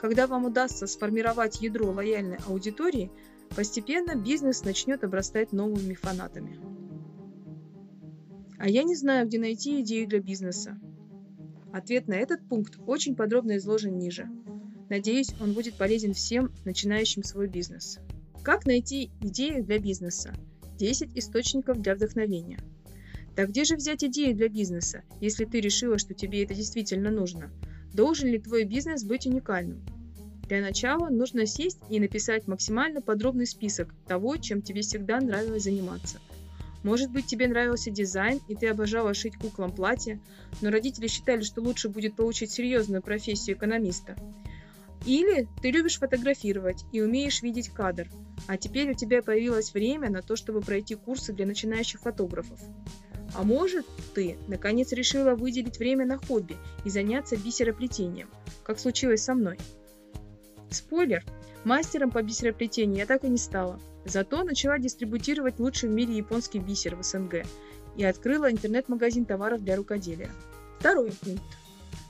[0.00, 3.10] когда вам удастся сформировать ядро лояльной аудитории,
[3.54, 6.58] постепенно бизнес начнет обрастать новыми фанатами.
[8.58, 10.78] А я не знаю, где найти идею для бизнеса.
[11.72, 14.28] Ответ на этот пункт очень подробно изложен ниже.
[14.88, 17.98] Надеюсь, он будет полезен всем начинающим свой бизнес.
[18.42, 20.34] Как найти идею для бизнеса?
[20.78, 22.58] 10 источников для вдохновения.
[23.34, 27.50] Так где же взять идею для бизнеса, если ты решила, что тебе это действительно нужно?
[27.94, 29.80] Должен ли твой бизнес быть уникальным?
[30.48, 36.20] Для начала нужно сесть и написать максимально подробный список того, чем тебе всегда нравилось заниматься.
[36.82, 40.20] Может быть, тебе нравился дизайн, и ты обожала шить куклам платья,
[40.60, 44.16] но родители считали, что лучше будет получить серьезную профессию экономиста.
[45.06, 48.08] Или ты любишь фотографировать и умеешь видеть кадр,
[48.48, 52.58] а теперь у тебя появилось время на то, чтобы пройти курсы для начинающих фотографов.
[53.34, 58.30] А может, ты, наконец, решила выделить время на хобби и заняться бисероплетением,
[58.62, 59.58] как случилось со мной.
[60.70, 61.24] Спойлер,
[61.64, 63.80] мастером по бисероплетению я так и не стала.
[64.04, 67.44] Зато начала дистрибутировать лучший в мире японский бисер в СНГ
[67.96, 70.30] и открыла интернет-магазин товаров для рукоделия.
[70.78, 71.42] Второй пункт.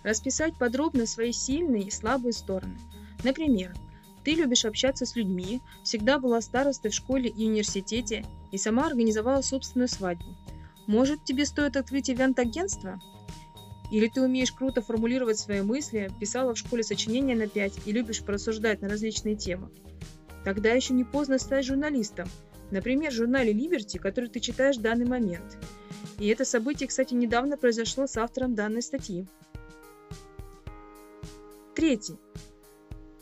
[0.03, 2.77] Расписать подробно свои сильные и слабые стороны.
[3.23, 3.73] Например,
[4.25, 9.41] ты любишь общаться с людьми, всегда была старостой в школе и университете и сама организовала
[9.41, 10.27] собственную свадьбу.
[10.87, 13.01] Может, тебе стоит открыть ивент-агентство?
[13.90, 18.23] Или ты умеешь круто формулировать свои мысли, писала в школе сочинения на 5 и любишь
[18.23, 19.70] порассуждать на различные темы?
[20.44, 22.29] Тогда еще не поздно стать журналистом.
[22.70, 25.59] Например, в журнале Liberty, который ты читаешь в данный момент.
[26.18, 29.27] И это событие, кстати, недавно произошло с автором данной статьи.
[31.75, 32.16] Третий.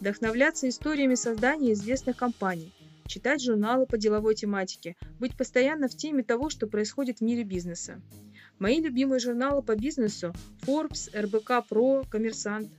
[0.01, 2.75] Вдохновляться историями создания известных компаний,
[3.12, 8.01] читать журналы по деловой тематике, быть постоянно в теме того, что происходит в мире бизнеса.
[8.59, 10.33] Мои любимые журналы по бизнесу–
[10.66, 12.70] Forbes, РБК Pro, Коммерсант.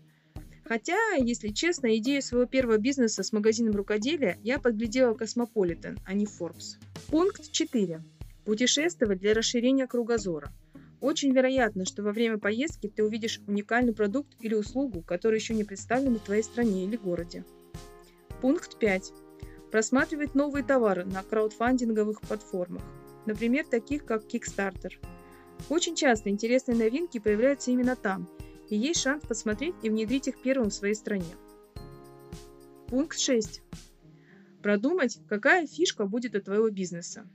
[0.65, 6.25] Хотя, если честно, идею своего первого бизнеса с магазином рукоделия я подглядела Космополитен, а не
[6.25, 6.79] Forbes.
[7.09, 8.01] Пункт 4.
[8.43, 10.51] Путешествовать для расширения кругозора.
[10.99, 15.63] Очень вероятно, что во время поездки ты увидишь уникальный продукт или услугу, который еще не
[15.63, 17.45] представлен в твоей стране или городе.
[18.41, 19.22] Пункт 5.
[19.73, 22.83] Просматривать новые товары на краудфандинговых платформах,
[23.25, 24.91] например, таких как Kickstarter–
[25.69, 28.29] очень часто интересные новинки появляются именно там,
[28.69, 31.35] и есть шанс посмотреть и внедрить их первым в своей стране.
[32.85, 33.63] Пункт 6.
[34.61, 37.25] Продумать, какая фишка будет у твоего бизнеса.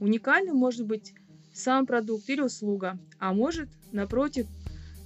[0.00, 1.14] Уникальным может быть
[1.52, 4.48] сам продукт или услуга, а может, напротив,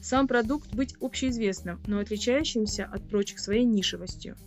[0.00, 4.38] сам продукт быть общеизвестным, но отличающимся от прочих своей нишевостью.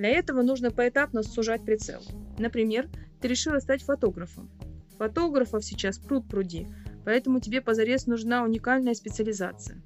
[0.00, 2.00] Для этого нужно поэтапно сужать прицел.
[2.38, 2.88] Например,
[3.20, 4.50] ты решила стать фотографом.
[4.96, 6.66] Фотографов сейчас пруд пруди,
[7.04, 9.82] поэтому тебе позарез нужна уникальная специализация.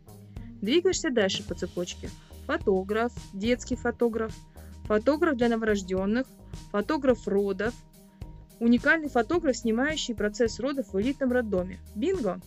[0.62, 2.10] Двигаешься дальше по цепочке.
[2.46, 4.32] Фотограф, детский фотограф,
[4.84, 6.28] фотограф для новорожденных,
[6.70, 7.74] фотограф родов,
[8.60, 11.80] уникальный фотограф, снимающий процесс родов в элитном роддоме.
[11.96, 12.40] Бинго!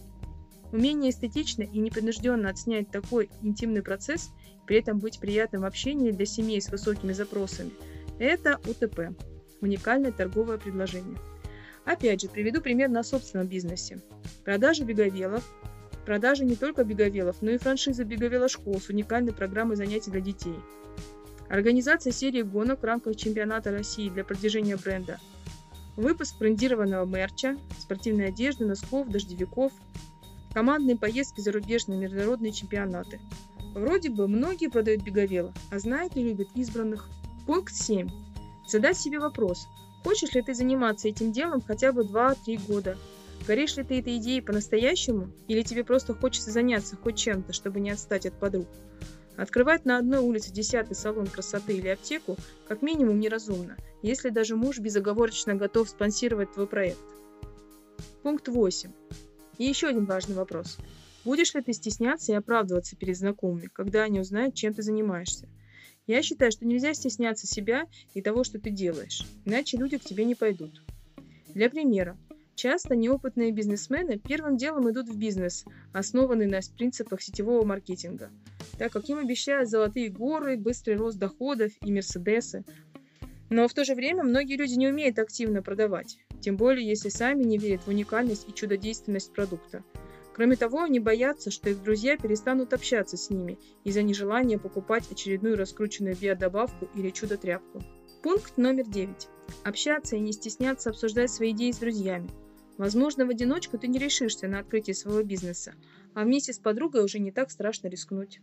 [0.71, 4.29] Умение эстетично и непринужденно отснять такой интимный процесс,
[4.67, 7.71] при этом быть приятным в общении для семей с высокими запросами–
[8.19, 9.15] это УТП–
[9.61, 11.17] уникальное торговое предложение.
[11.85, 14.01] Опять же, приведу пример на собственном бизнесе.
[14.43, 15.43] Продажа беговелов,
[16.05, 20.55] продажа не только беговелов, но и франшиза беговелошкол с уникальной программой занятий для детей.
[21.47, 25.19] Организация серии гонок в рамках чемпионата России для продвижения бренда.
[25.95, 29.71] Выпуск брендированного мерча, спортивной одежды, носков, дождевиков,
[30.53, 33.21] командные поездки, зарубежные международные чемпионаты.
[33.77, 37.07] Вроде бы многие продают беговелов, а знают и любят избранных.
[37.45, 38.09] Пункт 7.
[38.67, 39.67] Задать себе вопрос,
[40.07, 42.97] Хочешь ли ты заниматься этим делом хотя бы 2-3 года?
[43.45, 45.31] Горишь ли ты этой идеей по-настоящему?
[45.49, 48.67] Или тебе просто хочется заняться хоть чем-то, чтобы не отстать от подруг?
[49.35, 52.37] Открывать на одной улице десятый салон красоты или аптеку
[52.69, 56.97] как минимум неразумно, если даже муж безоговорочно готов спонсировать твой проект.
[58.23, 58.91] Пункт 8.
[59.57, 60.77] И еще один важный вопрос.
[61.27, 65.49] Будешь ли ты стесняться и оправдываться перед знакомыми, когда они узнают, чем ты занимаешься?
[66.05, 70.23] Я считаю, что нельзя стесняться себя и того, что ты делаешь, иначе люди к тебе
[70.23, 70.81] не пойдут.
[71.53, 72.17] Для примера,
[72.55, 78.29] часто неопытные бизнесмены первым делом идут в бизнес, основанный на принципах сетевого маркетинга,
[78.77, 82.63] так как им обещают золотые горы, быстрый рост доходов и мерседесы.
[83.49, 87.43] Но в то же время многие люди не умеют активно продавать, тем более если сами
[87.43, 89.83] не верят в уникальность и чудодейственность продукта–
[90.37, 95.57] Кроме того, они боятся, что их друзья перестанут общаться с ними из-за нежелания покупать очередную
[95.57, 97.81] раскрученную биодобавку или чудо-тряпку.
[98.21, 99.27] Пункт номер 9.
[99.63, 102.29] Общаться и не стесняться обсуждать свои идеи с друзьями.
[102.77, 105.73] Возможно, в одиночку ты не решишься на открытие своего бизнеса,
[106.13, 108.39] а вместе с подругой уже не так страшно рискнуть.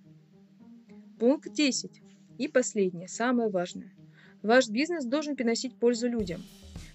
[1.21, 2.03] Пункт 10.
[2.39, 3.95] И последнее, самое важное.
[4.43, 6.43] Ваш бизнес должен приносить пользу людям.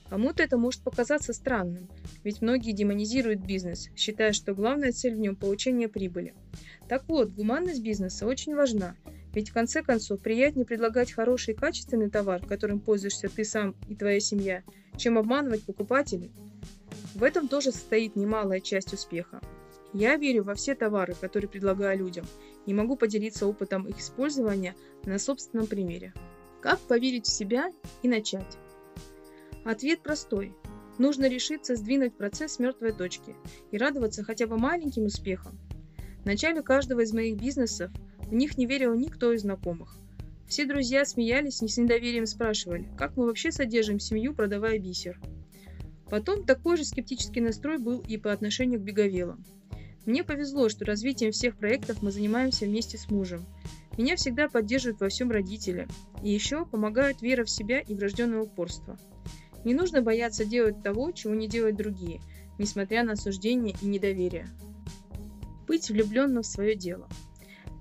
[0.09, 1.87] Кому-то это может показаться странным,
[2.23, 6.33] ведь многие демонизируют бизнес, считая, что главная цель в нем– получение прибыли.
[6.87, 8.95] Так вот, гуманность бизнеса очень важна,
[9.33, 13.95] Ведь в конце концов приятнее предлагать хороший и качественный товар, которым пользуешься ты сам и
[13.95, 14.63] твоя семья,
[14.97, 16.31] чем обманывать покупателей.
[17.13, 19.39] В этом тоже состоит немалая часть успеха.
[19.93, 22.25] Я верю во все товары, которые предлагаю людям,
[22.65, 26.13] и могу поделиться опытом их использования на собственном примере.
[26.61, 28.57] Как поверить в себя и начать?
[29.69, 30.55] Ответ простой.
[30.97, 33.35] Нужно решиться сдвинуть процесс с мертвой точки
[33.69, 35.59] и радоваться хотя бы маленьким успехам.
[36.23, 39.95] В начале каждого из моих бизнесов в них не верил никто из знакомых.
[40.47, 45.21] Все друзья смеялись и с недоверием спрашивали, как мы вообще содержим семью, продавая бисер.
[46.09, 49.45] Потом такой же скептический настрой был и по отношению к беговелам.
[50.07, 53.45] Мне повезло, что развитием всех проектов мы занимаемся вместе с мужем.
[53.99, 55.87] Меня всегда поддерживают во всем родители.
[56.23, 58.97] И еще помогают вера в себя и врожденное упорство.
[59.65, 62.21] Не нужно бояться делать того, чего не делают другие,
[62.57, 64.47] несмотря на осуждение и недоверие.
[65.67, 67.07] Быть влюбленным в свое дело.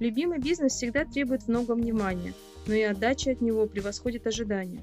[0.00, 2.34] Любимый бизнес всегда требует много внимания,
[2.66, 4.82] но и отдача от него превосходит ожидания.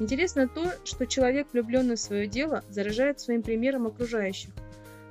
[0.00, 4.50] Интересно то, что человек, влюбленный в свое дело, заражает своим примером окружающих–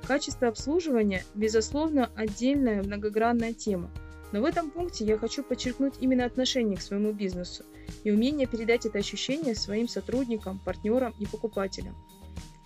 [0.06, 3.90] Качество обслуживания, безусловно, отдельная многогранная тема,
[4.32, 7.64] но в этом пункте я хочу подчеркнуть именно отношение к своему бизнесу
[8.04, 11.96] и умение передать это ощущение своим сотрудникам, партнерам и покупателям.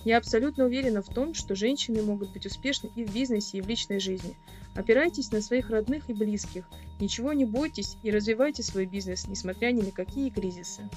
[0.04, 3.68] Я абсолютно уверена в том, что женщины могут быть успешны и в бизнесе, и в
[3.68, 4.36] личной жизни.
[4.74, 6.68] Опирайтесь на своих родных и близких,
[7.00, 10.90] ничего не бойтесь и развивайте свой бизнес, несмотря ни на какие кризисы.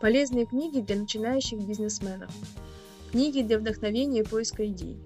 [0.00, 2.30] Полезные книги для начинающих бизнесменов.
[3.10, 4.96] Книги для вдохновения и поиска идей.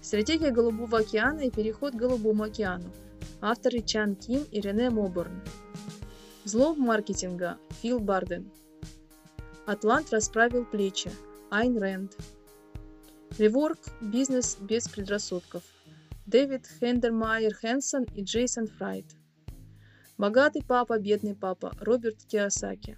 [0.00, 2.90] Стратегия Голубого океана и переход к Голубому океану.
[3.40, 5.42] Авторы Чан Ким и Рене Моборн.
[6.44, 7.58] Зло маркетинга.
[7.80, 8.50] Фил Барден.
[9.66, 11.10] Атлант расправил плечи.
[11.50, 12.16] Айн Рэнд.
[13.38, 13.80] Реворк.
[14.00, 15.62] Бизнес без предрассудков.
[16.26, 19.06] Дэвид Хендермайер Хэнсон и Джейсон Фрайт.
[20.16, 21.72] Богатый папа, бедный папа.
[21.80, 22.96] Роберт Киосаки.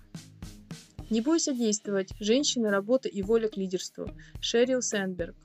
[1.09, 2.11] Не бойся действовать.
[2.19, 4.11] Женщина, работа и воля к лидерству.
[4.41, 5.37] Шерил Сэндберг.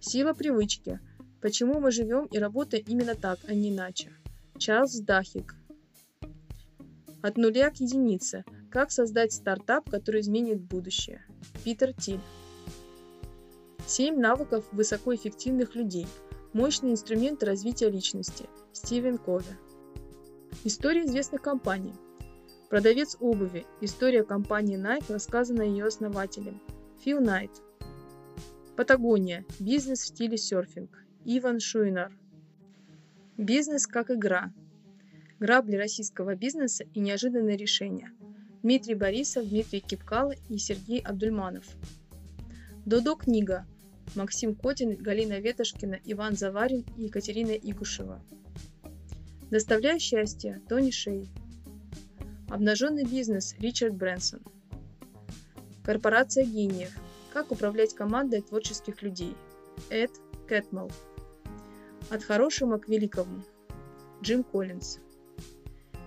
[0.00, 1.00] Сила привычки.
[1.44, 4.10] Почему мы живем и работаем именно так, а не иначе?
[4.56, 5.54] Чарльз Дахик.
[7.20, 8.46] От нуля к единице.
[8.70, 11.22] Как создать стартап, который изменит будущее?
[11.62, 12.22] Питер Тиль.
[13.86, 16.06] Семь навыков высокоэффективных людей.
[16.54, 18.46] Мощные инструменты развития личности.
[18.72, 19.58] Стивен Кови.
[20.64, 21.92] История известных компаний.
[22.70, 23.66] Продавец обуви.
[23.82, 26.62] История компании Nike рассказана ее основателем.
[27.02, 27.50] Фил Найт.
[28.78, 29.44] Патагония.
[29.60, 31.03] Бизнес в стиле серфинг.
[31.26, 32.12] Иван Шуйнар.
[33.38, 34.52] Бизнес как игра.
[35.40, 38.12] Грабли российского бизнеса и неожиданные решения.
[38.62, 41.64] Дмитрий Борисов, Дмитрий Кипкало и Сергей Абдульманов.
[42.84, 43.64] Додо книга.
[44.14, 48.22] Максим Котин, Галина Ветошкина, Иван Заварин и Екатерина Игушева.
[49.50, 50.60] Доставляя счастье.
[50.68, 51.30] Тони Шей.
[52.50, 54.42] Обнаженный бизнес Ричард Брэнсон.
[55.84, 56.94] Корпорация гениев.
[57.32, 59.34] Как управлять командой творческих людей.
[59.88, 60.10] Эд
[60.46, 60.90] Кэтмелл.
[62.10, 63.42] От хорошего к великому.
[64.22, 64.98] Джим Коллинз.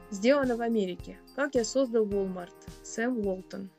[0.10, 1.18] Сделано в Америке.
[1.36, 2.54] Как я создал Walmart.
[2.84, 3.70] Сэм Уолтон.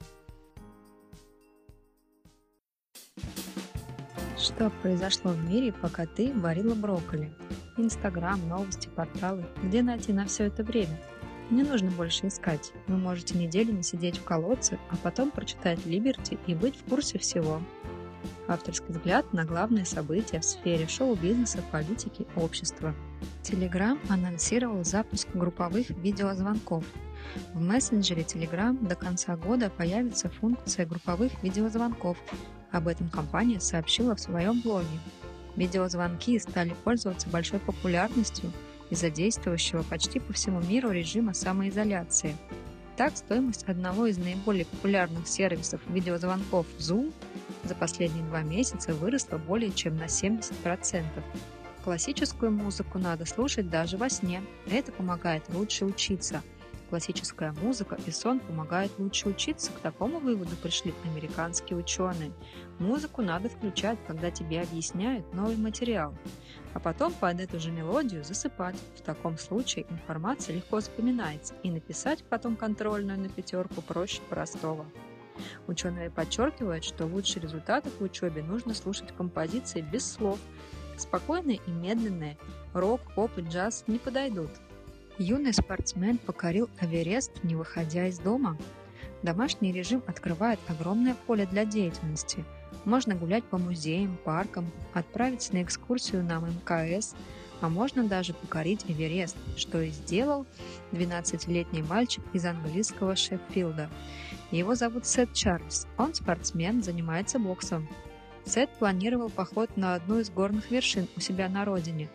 [4.36, 7.32] Что произошло в мире, пока ты варила брокколи?
[7.76, 9.44] Инстаграм, новости, порталы.
[9.62, 10.98] Где найти на все это время?
[11.50, 12.72] Не нужно больше искать.
[12.88, 17.62] Вы можете неделями сидеть в колодце, а потом прочитать Либерти и быть в курсе всего.
[18.46, 22.94] Авторский взгляд на главные события в сфере шоу-бизнеса, политики, общества.
[23.42, 26.84] Telegram анонсировал запуск групповых видеозвонков.
[27.54, 32.16] В мессенджере Telegram до конца года появится функция групповых видеозвонков.
[32.70, 34.86] Об этом компания сообщила в своем блоге.
[35.56, 38.52] Видеозвонки стали пользоваться большой популярностью–
[38.90, 42.36] из-за действующего почти по всему миру режима самоизоляции.
[42.96, 47.12] Так, стоимость одного из наиболее популярных сервисов видеозвонков Zoom
[47.68, 51.04] за последние два месяца выросла более чем на 70%.
[51.84, 54.42] Классическую музыку надо слушать даже во сне.
[54.70, 56.42] Это помогает лучше учиться.
[56.90, 59.70] Классическая музыка и сон помогают лучше учиться.
[59.72, 62.32] К такому выводу пришли американские ученые.
[62.78, 66.14] Музыку надо включать, когда тебе объясняют новый материал
[66.74, 68.76] а потом под эту же мелодию засыпать.
[68.96, 74.86] В таком случае информация легко запоминается, и написать потом контрольную на пятерку проще простого.
[75.66, 80.38] Ученые подчеркивают, что лучшие результаты в учебе нужно слушать композиции без слов.
[80.96, 82.36] Спокойные и медленные,
[82.74, 84.50] рок, поп и джаз не подойдут.
[85.18, 88.56] Юный спортсмен покорил Эверест, не выходя из дома.
[89.22, 92.44] Домашний режим открывает огромное поле для деятельности–
[92.84, 97.14] можно гулять по музеям, паркам, отправиться на экскурсию на МКС,
[97.60, 100.46] а можно даже покорить Эверест, что и сделал
[100.92, 103.90] 12-летний мальчик из английского Шеффилда.
[104.50, 107.88] Его зовут Сет Чарльз, он спортсмен, занимается боксом.
[108.44, 112.08] Сет планировал поход на одну из горных вершин у себя на родине,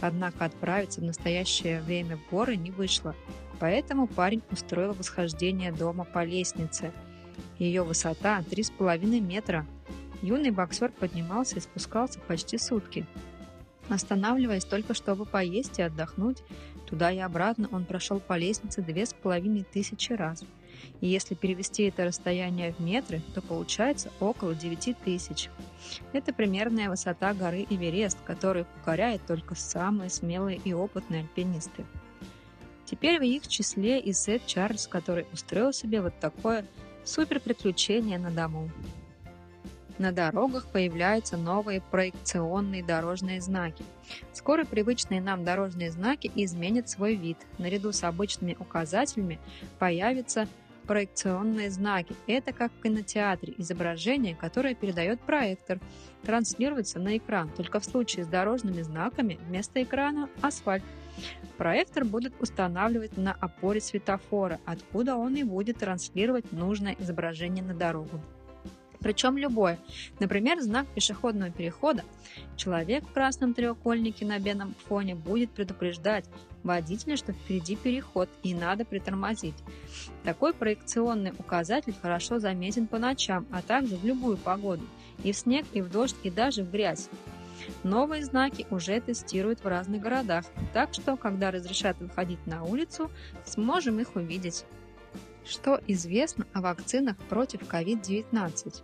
[0.00, 3.16] однако отправиться в настоящее время в горы не вышло,
[3.58, 6.92] поэтому парень устроил восхождение дома по лестнице.
[7.58, 9.66] Ее высота 3,5 метра.
[10.20, 13.06] Юный боксер поднимался и спускался почти сутки,
[13.88, 16.42] Останавливаясь только чтобы поесть и отдохнуть,
[16.86, 20.44] туда и обратно он прошел по лестнице две с половиной тысячи раз.
[21.00, 25.50] И если перевести это расстояние в метры, то получается около 9 тысяч.
[26.12, 31.84] Это примерная высота горы Эверест, которую покоряют только самые смелые и опытные альпинисты.
[32.84, 36.66] Теперь в их числе и Сет Чарльз, который устроил себе вот такое
[37.04, 38.70] супер приключение на дому.
[39.98, 43.84] На дорогах появляются новые проекционные дорожные знаки.
[44.32, 47.36] Скоро привычные нам дорожные знаки изменят свой вид.
[47.58, 49.38] Наряду с обычными указателями
[49.78, 50.48] появятся
[50.86, 52.14] проекционные знаки.
[52.26, 55.78] Это как в кинотеатре изображение, которое передает проектор,
[56.22, 57.50] транслируется на экран.
[57.50, 60.82] Только в случае с дорожными знаками вместо экрана асфальт.
[61.58, 68.20] Проектор будет устанавливать на опоре светофора, откуда он и будет транслировать нужное изображение на дорогу
[69.02, 69.78] причем любое.
[70.20, 72.04] Например, знак пешеходного перехода.
[72.56, 76.24] Человек в красном треугольнике на белом фоне будет предупреждать
[76.62, 79.56] водителя, что впереди переход и надо притормозить.
[80.24, 84.84] Такой проекционный указатель хорошо заметен по ночам, а также в любую погоду.
[85.24, 87.08] И в снег, и в дождь, и даже в грязь.
[87.84, 93.10] Новые знаки уже тестируют в разных городах, так что, когда разрешат выходить на улицу,
[93.44, 94.64] сможем их увидеть.
[95.44, 98.82] Что известно о вакцинах против COVID-19?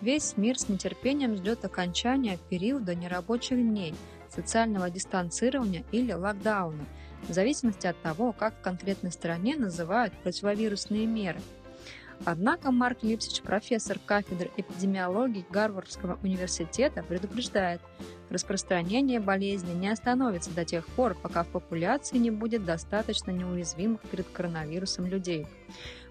[0.00, 3.94] Весь мир с нетерпением ждет окончания периода нерабочих дней,
[4.28, 6.84] социального дистанцирования или локдауна,
[7.28, 11.40] в зависимости от того, как в конкретной стране называют противовирусные меры.
[12.24, 17.80] Однако Марк Липсич, профессор кафедры эпидемиологии Гарвардского университета, предупреждает,
[18.30, 24.26] распространение болезни не остановится до тех пор, пока в популяции не будет достаточно неуязвимых перед
[24.28, 25.46] коронавирусом людей.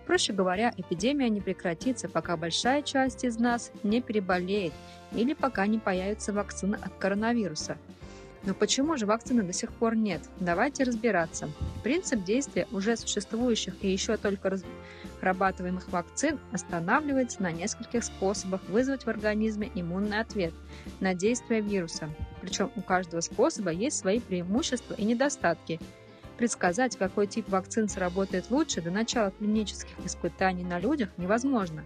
[0.05, 4.73] Проще говоря, эпидемия не прекратится, пока большая часть из нас не переболеет
[5.13, 7.77] или пока не появится вакцина от коронавируса.
[8.45, 10.21] Но почему же вакцины до сих пор нет?
[10.39, 11.49] Давайте разбираться.
[11.81, 14.59] Принцип действия уже существующих и еще только
[15.23, 20.53] разрабатываемых вакцин останавливается на нескольких способах вызвать в организме иммунный ответ
[20.99, 22.09] на действие вируса.
[22.41, 25.79] Причем у каждого способа есть свои преимущества и недостатки–
[26.37, 31.85] Предсказать, какой тип вакцин сработает лучше до начала клинических испытаний на людях невозможно.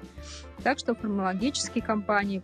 [0.63, 2.41] Так что фармакологические компании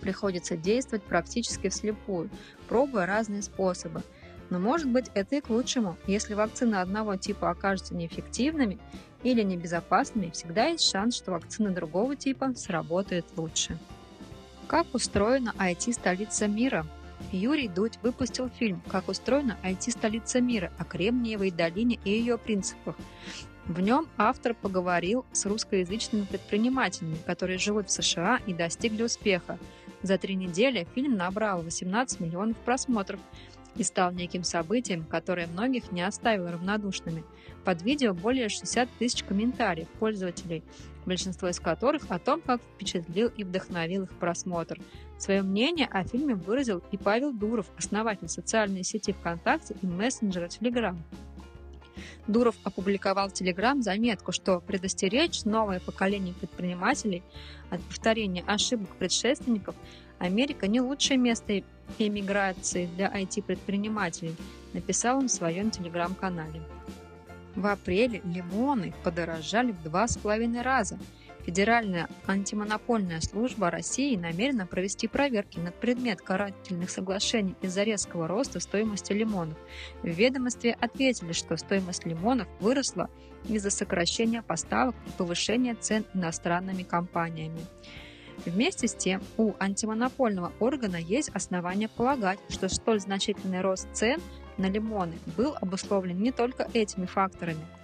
[0.00, 2.28] приходится действовать практически вслепую,
[2.68, 4.02] пробуя разные способы.
[4.50, 5.96] Но может быть это и к лучшему.
[6.06, 8.78] Если вакцины одного типа окажутся неэффективными
[9.24, 13.78] или небезопасными, всегда есть шанс, что вакцина другого типа сработает лучше.
[14.68, 16.86] Как устроена IT-столица мира?
[17.32, 22.96] Юрий Дудь выпустил фильм «Как устроена IT-столица мира» о Кремниевой долине и ее принципах.
[23.66, 29.58] В нем автор поговорил с русскоязычными предпринимателями, которые живут в США и достигли успеха.
[30.02, 33.20] За три недели фильм набрал 18 миллионов просмотров
[33.74, 37.24] и стал неким событием, которое многих не оставило равнодушными.
[37.64, 40.62] Под видео более 60 тысяч комментариев пользователей,
[41.06, 44.78] большинство из которых о том, как впечатлил и вдохновил их просмотр.
[45.18, 50.96] Свое мнение о фильме выразил и Павел Дуров, основатель социальной сети ВКонтакте и мессенджера Telegram.
[52.26, 57.22] Дуров опубликовал в Telegram заметку, что предостеречь новое поколение предпринимателей
[57.70, 59.74] от повторения ошибок предшественников
[60.18, 61.62] Америка не лучшее место
[61.98, 64.34] эмиграции для IT-предпринимателей,
[64.72, 66.62] написал он в своем телеграм-канале.
[67.56, 70.98] В апреле лимоны подорожали в два с половиной раза–
[71.44, 79.12] Федеральная антимонопольная служба России намерена провести проверки на предмет карательных соглашений из-за резкого роста стоимости
[79.12, 79.58] лимонов.
[80.02, 83.10] В ведомстве ответили, что стоимость лимонов выросла
[83.46, 87.60] из-за сокращения поставок и повышения цен иностранными компаниями.
[88.46, 94.20] Вместе с тем, у антимонопольного органа есть основания полагать, что столь значительный рост цен
[94.58, 97.64] на лимоны был обусловлен не только этими факторами–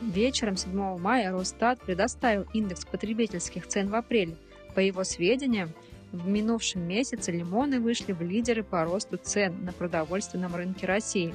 [0.00, 4.36] Вечером 7 мая Росстат предоставил индекс потребительских цен в апреле.
[4.74, 5.72] По его сведениям,
[6.12, 11.34] в минувшем месяце лимоны вышли в лидеры по росту цен на продовольственном рынке России.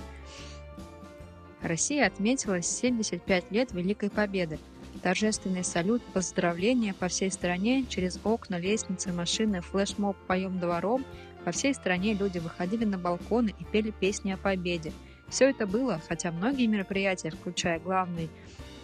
[1.62, 4.59] Россия отметила 75 лет Великой Победы.
[5.01, 11.03] Торжественный салют, поздравления по всей стране, через окна, лестницы, машины, флешмоб «Поем двором»
[11.46, 14.92] По всей стране люди выходили на балконы и пели песни о победе.
[15.28, 18.30] Все это было, хотя многие мероприятия, включая главный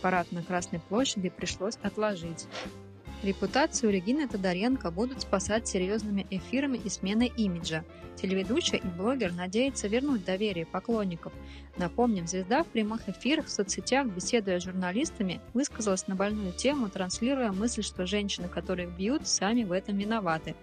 [0.02, 2.48] парад на Красной площади, пришлось отложить.
[3.24, 7.84] Репутацию Регины Тодоренко будут спасать серьезными эфирами и сменой имиджа.
[8.16, 11.34] Телеведущая и блогер надеется вернуть доверие поклонников.
[11.78, 17.52] Напомним, звезда в прямых эфирах в соцсетях, беседуя с журналистами, высказалась на больную тему, транслируя
[17.52, 20.56] мысль, что женщины, которых бьют, сами в этом виноваты.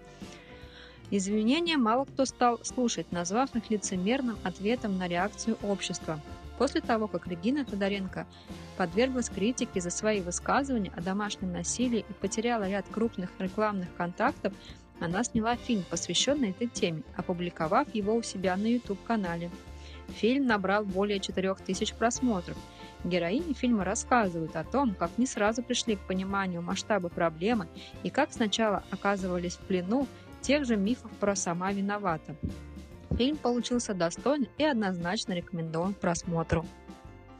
[1.16, 6.18] Извинения мало кто стал слушать, назвав их лицемерным ответом на реакцию общества.
[6.58, 8.26] После того, как Регина Тодоренко
[8.76, 14.52] подверглась критике за свои высказывания о домашнем насилии и потеряла ряд крупных рекламных контактов,
[14.98, 19.52] она сняла фильм, посвященный этой теме, опубликовав его у себя на YouTube-канале.
[20.16, 22.56] Фильм набрал более 4000 просмотров.
[23.04, 27.68] Героини фильма рассказывают о том, как не сразу пришли к пониманию масштаба проблемы
[28.02, 30.08] и как сначала оказывались в плену
[30.44, 32.36] тех же мифов про «сама виновата».
[33.16, 36.66] Фильм получился достойным и однозначно рекомендован к просмотру.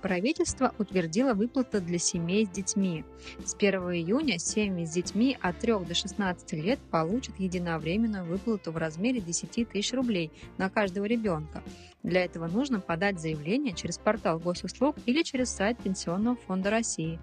[0.04, 3.06] Правительство утвердило выплаты для семей с детьми.
[3.42, 8.76] С 1 июня семьи с детьми от 3 до 16 лет получат единовременную выплату в
[8.76, 11.62] размере 10 тысяч рублей на каждого ребенка.
[12.02, 17.18] Для этого нужно подать заявление через портал госуслуг или через сайт Пенсионного фонда России.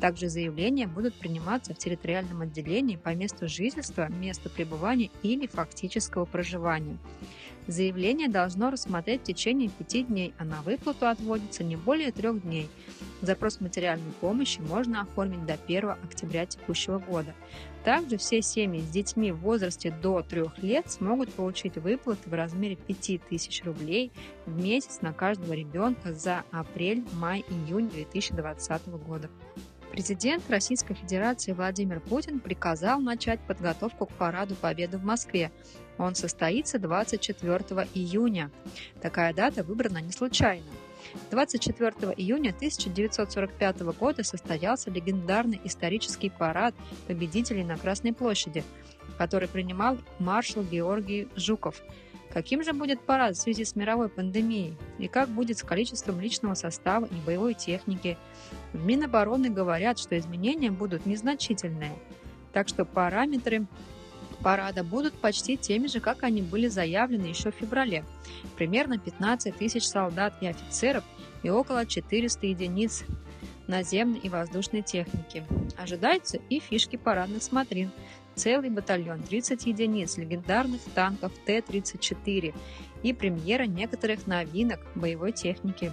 [0.00, 6.98] Также заявления будут приниматься в территориальном отделении по месту жительства, месту пребывания или фактического проживания.
[7.66, 12.68] Заявление должно рассмотреть в течение пяти дней, а на выплату отводится не более трех дней.
[13.22, 17.34] Запрос материальной помощи можно оформить до 1 октября текущего года.
[17.82, 22.76] Также все семьи с детьми в возрасте до 3 лет смогут получить выплаты в размере
[22.76, 24.12] 5000 рублей
[24.44, 29.30] в месяц на каждого ребенка за апрель, май, июнь 2020 года.
[29.90, 35.52] Президент Российской Федерации Владимир Путин приказал начать подготовку к параду Победы в Москве.
[35.98, 38.50] Он состоится 24 июня.
[39.00, 40.66] Такая дата выбрана не случайно.
[41.30, 46.74] 24 июня 1945 года состоялся легендарный исторический парад
[47.06, 48.64] победителей на Красной площади,
[49.18, 51.80] который принимал маршал Георгий Жуков–
[52.34, 54.76] Каким же будет парад в связи с мировой пандемией?
[54.98, 58.18] И как будет с количеством личного состава и боевой техники?
[58.72, 61.92] В Минобороны говорят, что изменения будут незначительные.
[62.52, 63.66] Так что параметры
[64.44, 68.04] парада будут почти теми же, как они были заявлены еще в феврале.
[68.56, 71.02] Примерно 15 тысяч солдат и офицеров
[71.42, 73.04] и около 400 единиц
[73.66, 75.44] наземной и воздушной техники.
[75.78, 77.90] Ожидаются и фишки парадных смотрин–
[78.34, 82.54] целый батальон 30 единиц легендарных танков Т-34
[83.02, 85.92] и премьера некоторых новинок боевой техники.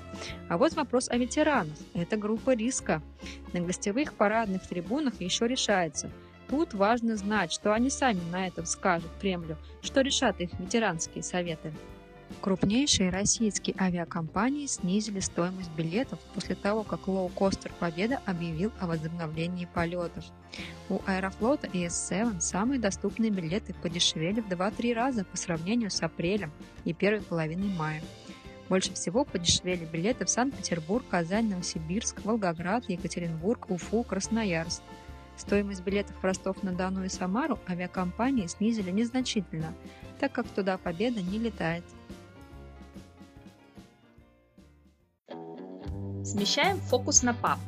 [0.49, 1.77] А вот вопрос о ветеранах.
[1.93, 3.01] Это группа риска.
[3.53, 6.09] На гостевых парадных трибунах еще решается.
[6.51, 11.73] Тут важно знать, что они сами на этом скажут Кремлю, что решат их ветеранские советы.
[12.41, 20.25] Крупнейшие российские авиакомпании снизили стоимость билетов после того, как лоукостер «Победа» объявил о возобновлении полетов.
[20.89, 26.51] У Аэрофлота и S7 самые доступные билеты подешевели в 2-3 раза по сравнению с апрелем
[26.83, 28.01] и первой половиной мая.
[28.67, 34.81] Больше всего подешевели билеты в Санкт-Петербург, Казань, Новосибирск, Волгоград, Екатеринбург, Уфу, Красноярск.
[35.37, 39.73] Стоимость билетов в Ростов-на-Дону и Самару авиакомпании снизили незначительно,
[40.19, 41.83] так как туда «Победа» не летает.
[46.23, 47.59] Смещаем фокус на пап.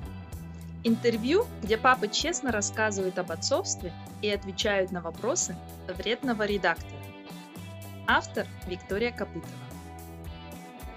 [0.83, 3.91] Интервью, где папы честно рассказывают об отцовстве
[4.21, 5.55] и отвечают на вопросы
[5.87, 7.01] вредного редактора.
[8.05, 9.47] Автор Виктория Копытова.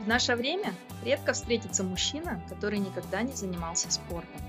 [0.01, 4.41] В наше время редко встретится мужчина, который никогда не занимался спортом.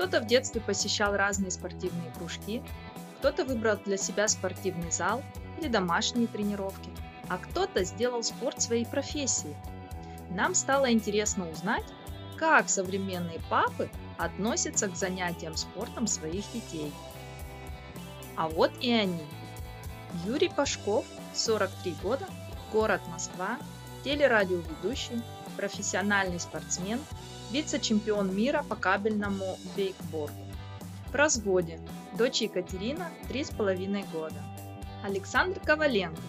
[0.00, 2.62] Кто-то в детстве посещал разные спортивные кружки,
[3.18, 5.22] кто-то выбрал для себя спортивный зал
[5.58, 6.88] или домашние тренировки,
[7.28, 9.54] а кто-то сделал спорт своей профессией.
[10.30, 11.84] Нам стало интересно узнать,
[12.38, 16.90] как современные папы относятся к занятиям спортом своих детей.
[18.36, 19.26] А вот и они.
[20.24, 22.26] Юрий Пашков, 43 года,
[22.72, 23.58] город Москва,
[24.02, 25.22] телерадиоведущий,
[25.58, 27.00] профессиональный спортсмен,
[27.50, 30.34] вице-чемпион мира по кабельному вейкборду.
[31.10, 31.80] В разводе.
[32.16, 34.42] Дочь Екатерина, 3,5 года.
[35.02, 36.20] Александр Коваленко,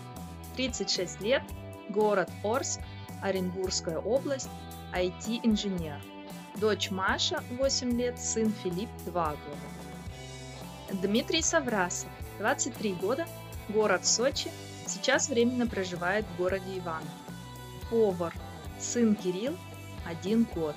[0.55, 1.43] 36 лет,
[1.89, 2.79] город Орск,
[3.21, 4.49] Оренбургская область,
[4.93, 5.99] IT-инженер.
[6.55, 11.01] Дочь Маша, 8 лет, сын Филипп, 2 года.
[11.01, 12.09] Дмитрий Саврасов,
[12.39, 13.27] 23 года,
[13.69, 14.49] город Сочи,
[14.87, 17.03] сейчас временно проживает в городе Иван.
[17.89, 18.33] Повар,
[18.79, 19.55] сын Кирилл,
[20.05, 20.75] 1 год.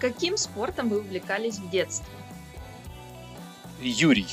[0.00, 2.06] Каким спортом вы увлекались в детстве?
[3.80, 4.28] Юрий.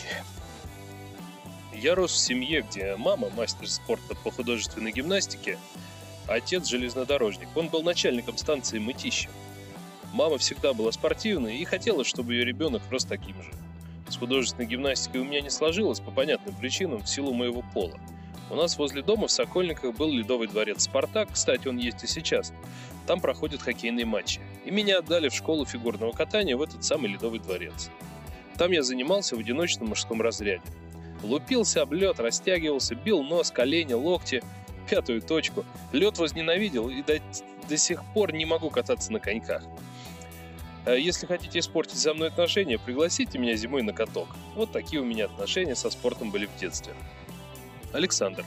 [1.74, 5.58] Я рос в семье, где мама мастер спорта по художественной гимнастике,
[6.28, 7.48] отец железнодорожник.
[7.56, 9.30] Он был начальником станции Мытища.
[10.14, 13.52] Мама всегда была спортивной и хотела, чтобы ее ребенок рос таким же.
[14.08, 18.00] С художественной гимнастикой у меня не сложилось по понятным причинам в силу моего пола.
[18.52, 22.54] У нас возле дома в Сокольниках был ледовый дворец «Спартак», кстати, он есть и сейчас.
[23.08, 24.40] Там проходят хоккейные матчи.
[24.66, 27.92] И меня отдали в школу фигурного катания в этот самый ледовый дворец.
[28.58, 30.64] Там я занимался в одиночном мужском разряде.
[31.22, 34.44] Лупился об лед, растягивался, бил нос, колени, локти,
[34.90, 35.66] пятую точку.
[35.92, 37.20] Лед возненавидел и до,
[37.70, 39.64] до сих пор не могу кататься на коньках.
[40.86, 44.28] А если хотите испортить со мной отношения, пригласите меня зимой на каток.
[44.56, 46.94] Вот такие у меня отношения со спортом были в детстве.
[47.92, 48.46] Александр.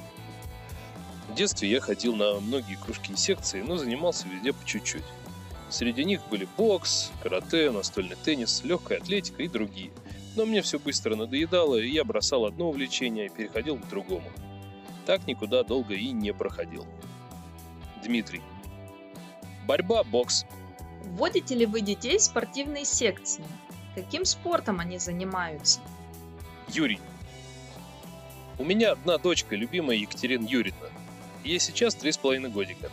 [1.29, 5.05] В детстве я ходил на многие кружки и секции, но занимался везде по чуть-чуть.
[5.71, 9.91] Среди них были бокс, карате, настольный теннис, легкая атлетика и другие.
[10.37, 14.31] Но мне все быстро надоедало, и я бросал одно увлечение и переходил к другому.
[15.05, 16.87] Так никуда долго и не проходил.
[18.03, 18.43] Дмитрий.
[19.67, 20.47] Борьба, бокс.
[21.05, 23.45] Вводите ли вы детей в спортивные секции?
[23.95, 25.81] Каким спортом они занимаются?
[26.69, 27.01] Юрий.
[28.59, 30.89] У меня одна дочка, любимая Екатерина Юрьевна.
[31.45, 32.91] Ей сейчас три с половиной годика.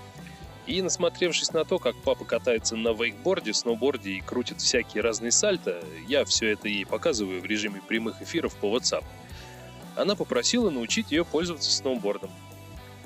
[0.68, 5.84] И насмотревшись на то, как папа катается на вейкборде, сноуборде и крутит всякие разные сальто,
[6.07, 9.03] я все это ей показываю в режиме прямых эфиров по WhatsApp.
[9.95, 12.32] Она попросила научить ее пользоваться сноубордом.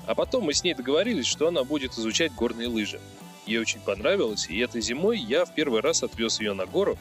[0.07, 2.99] А потом мы с ней договорились, что она будет изучать горные лыжи.
[3.45, 6.97] Ей очень понравилось, и этой зимой я в первый раз отвез ее на гору.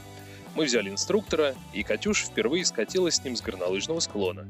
[0.55, 4.47] Мы взяли инструктора, и Катюша впервые скатилась с ним с горнолыжного склона.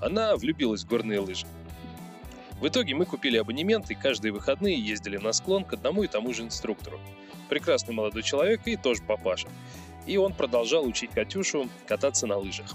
[0.00, 1.46] Она влюбилась в горные лыжи.
[2.60, 6.34] В итоге мы купили абонемент и каждые выходные ездили на склон к одному и тому
[6.34, 6.98] же инструктору.
[7.48, 9.48] Прекрасный молодой человек и тоже папаша.
[10.06, 12.74] И он продолжал учить Катюшу кататься на лыжах.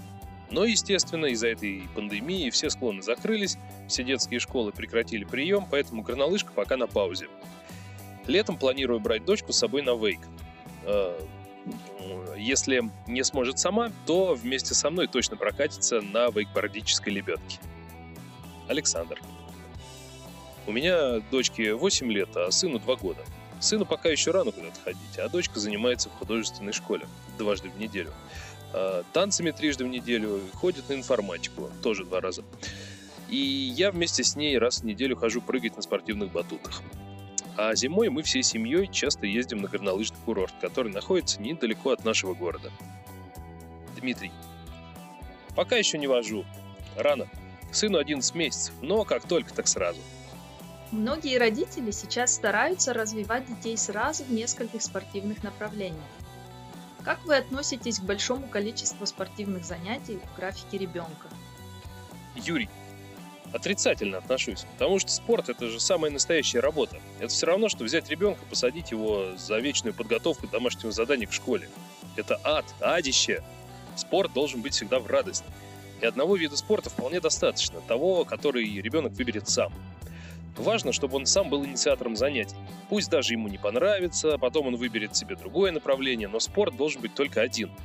[0.50, 3.58] Но, естественно, из-за этой пандемии все склоны закрылись,
[3.88, 7.28] все детские школы прекратили прием, поэтому горнолыжка пока на паузе.
[8.26, 10.20] Летом планирую брать дочку с собой на вейк.
[10.84, 11.18] Э,
[12.38, 17.58] если не сможет сама, то вместе со мной точно прокатится на вейкбордической лебедке.
[18.68, 19.20] Александр.
[20.66, 23.20] У меня дочке 8 лет, а сыну 2 года.
[23.60, 27.06] Сыну пока еще рано куда-то ходить, а дочка занимается в художественной школе
[27.38, 28.12] дважды в неделю.
[28.72, 32.44] А, танцами трижды в неделю, ходит на информатику тоже два раза.
[33.28, 36.82] И я вместе с ней раз в неделю хожу прыгать на спортивных батутах.
[37.56, 42.34] А зимой мы всей семьей часто ездим на горнолыжный курорт, который находится недалеко от нашего
[42.34, 42.72] города.
[43.96, 44.32] Дмитрий.
[45.54, 46.44] Пока еще не вожу.
[46.96, 47.28] Рано.
[47.70, 50.00] Сыну 11 месяцев, но как только, так сразу.
[50.94, 56.04] Многие родители сейчас стараются развивать детей сразу в нескольких спортивных направлениях.
[57.02, 61.26] Как вы относитесь к большому количеству спортивных занятий в графике ребенка?
[62.36, 62.68] Юрий
[63.52, 67.00] отрицательно отношусь, потому что спорт это же самая настоящая работа.
[67.18, 71.68] Это все равно, что взять ребенка, посадить его за вечную подготовку домашнего задания в школе.
[72.14, 73.42] Это ад, адище.
[73.96, 75.44] Спорт должен быть всегда в радость.
[76.00, 79.72] И одного вида спорта вполне достаточно, того, который ребенок выберет сам.
[80.56, 82.56] Важно, чтобы он сам был инициатором занятий.
[82.88, 87.00] Пусть даже ему не понравится, а потом он выберет себе другое направление, но спорт должен
[87.00, 87.70] быть только один–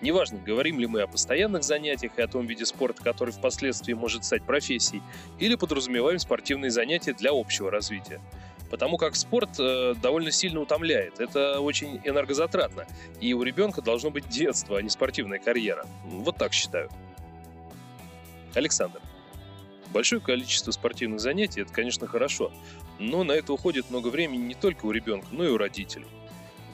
[0.00, 4.24] Неважно, говорим ли мы о постоянных занятиях и о том виде спорта, который впоследствии может
[4.24, 5.02] стать профессией,
[5.40, 8.20] или подразумеваем спортивные занятия для общего развития.
[8.70, 11.20] Потому как спорт э, довольно сильно утомляет.
[11.20, 12.86] Это очень энергозатратно.
[13.20, 15.86] И у ребенка должно быть детство, а не спортивная карьера.
[16.04, 16.90] Вот так считаю.
[18.54, 19.00] Александр.
[19.92, 22.52] Большое количество спортивных занятий– это, конечно, хорошо,
[22.98, 26.06] но на это уходит много времени не только у ребенка, но и у родителей.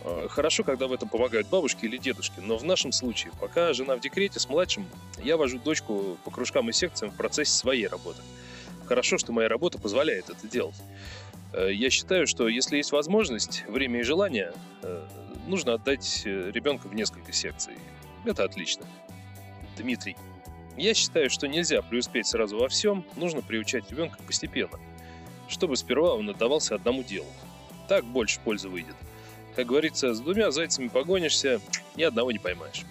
[0.05, 3.97] Э, хорошо, когда в этом помогают бабушки или дедушки, но в нашем случае, пока жена
[3.97, 4.87] в декрете с младшим,
[5.23, 8.21] я вожу дочку по кружкам и секциям в процессе своей работы.
[8.87, 10.77] Хорошо, что моя работа позволяет это делать.
[11.53, 14.53] Э, я считаю, что если есть возможность, время и желание,
[14.83, 15.07] э,
[15.47, 17.75] нужно отдать ребенка в несколько секций.
[18.25, 18.87] Это отлично.
[19.79, 20.17] Дмитрий.
[20.77, 24.79] Я считаю, что нельзя преуспеть сразу во всем, нужно приучать ребенка постепенно,
[25.49, 27.29] чтобы сперва он отдавался одному делу.
[27.89, 28.97] Так больше пользы выйдет.
[29.55, 31.61] Как говорится, с двумя зайцами погонишься,
[31.95, 32.85] ни одного не поймаешь.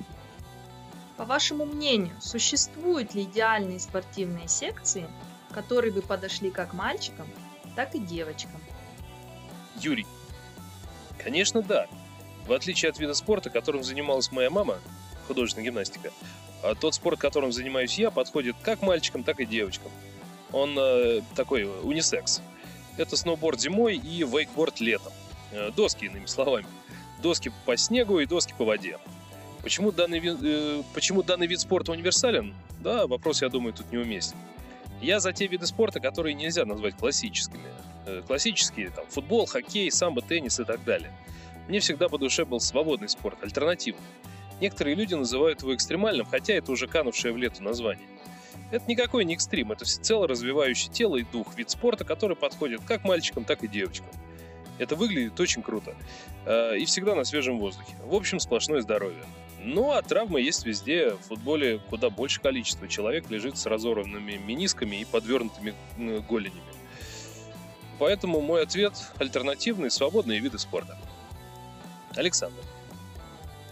[1.17, 5.05] По вашему мнению, существуют ли идеальные спортивные секции,
[5.51, 7.27] которые бы подошли как мальчикам,
[7.75, 8.61] так и девочкам?
[9.79, 10.07] Юрий.
[11.21, 11.87] Конечно, да.
[12.47, 14.79] В отличие от вида спорта, которым занималась моя мама,
[15.27, 16.11] художественная гимнастика,
[16.79, 19.91] тот спорт, которым занимаюсь я, подходит как мальчикам, так и девочкам.
[20.51, 22.41] Он э, такой унисекс.
[22.97, 25.11] Это сноуборд зимой и вейкборд летом.
[25.51, 26.67] Э, доски, иными словами.
[27.21, 28.97] Доски по снегу и доски по воде.
[29.61, 32.53] Почему данный, э, почему данный вид спорта универсален?
[32.81, 34.37] Да, вопрос, я думаю, тут неуместен.
[35.01, 37.69] Я за те виды спорта, которые нельзя назвать классическими.
[38.05, 41.11] Э, классические, там, футбол, хоккей, самбо, теннис и так далее.
[41.67, 44.03] Мне всегда по душе был свободный спорт, альтернативный.
[44.61, 48.07] Некоторые люди называют его экстремальным, хотя это уже канувшее в лету название.
[48.71, 53.03] Это никакой не экстрим, это всецело развивающий тело и дух вид спорта, который подходит как
[53.03, 54.09] мальчикам, так и девочкам.
[54.79, 55.95] Это выглядит очень круто.
[56.45, 57.93] Э, и всегда на свежем воздухе.
[58.03, 59.23] В общем, сплошное здоровье.
[59.59, 61.11] Ну, а травмы есть везде.
[61.11, 62.87] В футболе куда больше количества.
[62.87, 65.73] Человек лежит с разорванными менисками и подвернутыми
[66.27, 66.61] голенями.
[67.99, 70.97] Поэтому мой ответ– альтернативные свободные виды спорта.
[72.15, 72.59] Александр.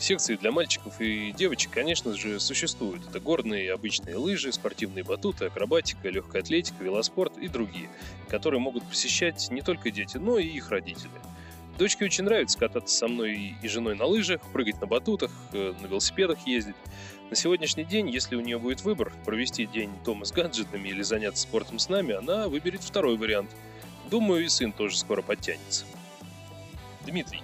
[0.01, 3.07] Секции для мальчиков и девочек, конечно же, существуют.
[3.07, 7.87] Это горные обычные лыжи, спортивные батуты, акробатика, легкая атлетика, велоспорт и другие,
[8.27, 11.11] которые могут посещать не только дети, но и их родители.
[11.77, 15.85] Дочке очень нравится кататься со мной и женой на лыжах, прыгать на батутах, э, на
[15.85, 16.75] велосипедах ездить.
[17.29, 21.43] На сегодняшний день, если у нее будет выбор, провести день дома с гаджетами или заняться
[21.43, 23.51] спортом с нами, она выберет второй вариант.
[24.09, 25.85] Думаю, и сын тоже скоро подтянется.
[27.05, 27.43] Дмитрий.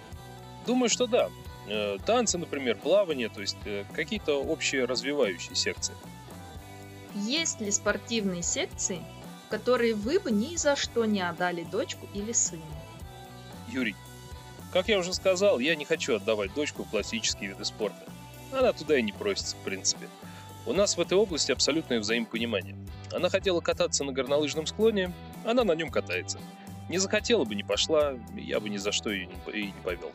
[0.65, 1.29] Думаю, что да.
[1.67, 5.93] Э, танцы, например, плавание, то есть э, какие-то общие развивающие секции.
[7.13, 9.01] Есть ли спортивные секции,
[9.47, 12.63] в которые вы бы ни за что не отдали дочку или сына?
[13.69, 13.95] Юрий,
[14.71, 18.05] как я уже сказал, я не хочу отдавать дочку в классические виды спорта.
[18.53, 20.07] Она туда и не просится, в принципе.
[20.65, 22.75] У нас в этой области абсолютное взаимопонимание.
[23.13, 25.13] Она хотела кататься на горнолыжном склоне,
[25.45, 26.39] она на нем катается.
[26.87, 30.11] Не захотела бы, не пошла, я бы ни за что ее не повел.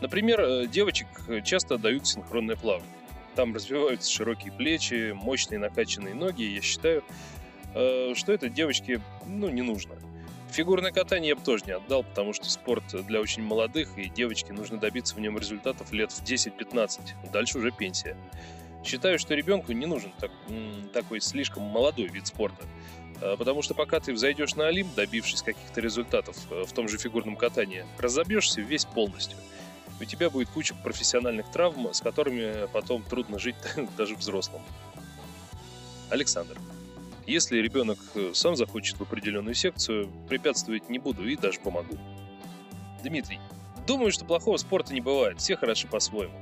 [0.00, 1.06] Например, э, девочек
[1.44, 2.90] часто дают синхронное плавание.
[3.34, 6.42] Там развиваются широкие плечи, мощные накачанные ноги.
[6.42, 7.04] Я считаю,
[7.74, 9.94] э, что это девочке ну, не нужно.
[10.50, 14.52] Фигурное катание я бы тоже не отдал, потому что спорт для очень молодых, и девочке
[14.52, 17.30] нужно добиться в нем результатов лет в 10-15.
[17.32, 18.16] Дальше уже пенсия.
[18.84, 20.30] Считаю, что ребенку не нужен так,
[20.92, 22.64] такой слишком молодой вид спорта.
[23.22, 27.36] Э, потому что пока ты взойдешь на Олимп, добившись каких-то результатов в том же фигурном
[27.36, 29.38] катании, разобьешься весь полностью–
[30.00, 33.56] у тебя будет куча профессиональных травм, с которыми потом трудно жить
[33.96, 34.62] даже взрослым.
[36.10, 36.58] Александр.
[37.26, 41.98] Если ребенок э, сам захочет в определенную секцию, препятствовать не буду и даже помогу.
[43.02, 43.40] Дмитрий.
[43.86, 46.40] Думаю, что плохого спорта не бывает, все хороши по-своему.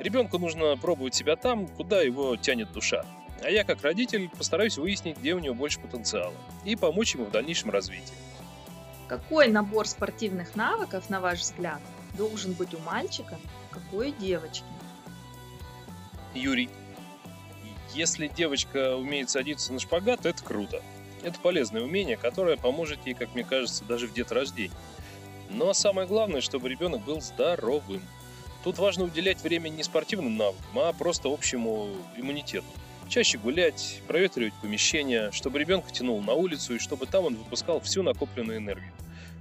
[0.00, 3.04] Ребенку нужно пробовать себя там, куда его тянет душа.
[3.42, 6.34] А я, как родитель, постараюсь выяснить, где у него больше потенциала,
[6.64, 8.14] и помочь ему в дальнейшем развитии.
[9.06, 11.80] Какой набор спортивных навыков, на ваш взгляд,
[12.16, 13.38] должен быть у мальчика,
[13.70, 14.64] какой у девочки.
[16.34, 16.68] Юрий.
[17.94, 20.82] Если девочка умеет садиться на шпагат, это круто.
[21.22, 24.72] Это полезное умение, которое поможет ей, как мне кажется, даже в деторождении.
[25.50, 28.02] Но самое главное, чтобы ребенок был здоровым.
[28.64, 32.66] Тут важно уделять время не спортивным навыкам, а просто общему иммунитету.
[33.08, 38.02] Чаще гулять, проветривать помещение, чтобы ребенка тянул на улицу и чтобы там он выпускал всю
[38.02, 38.92] накопленную энергию.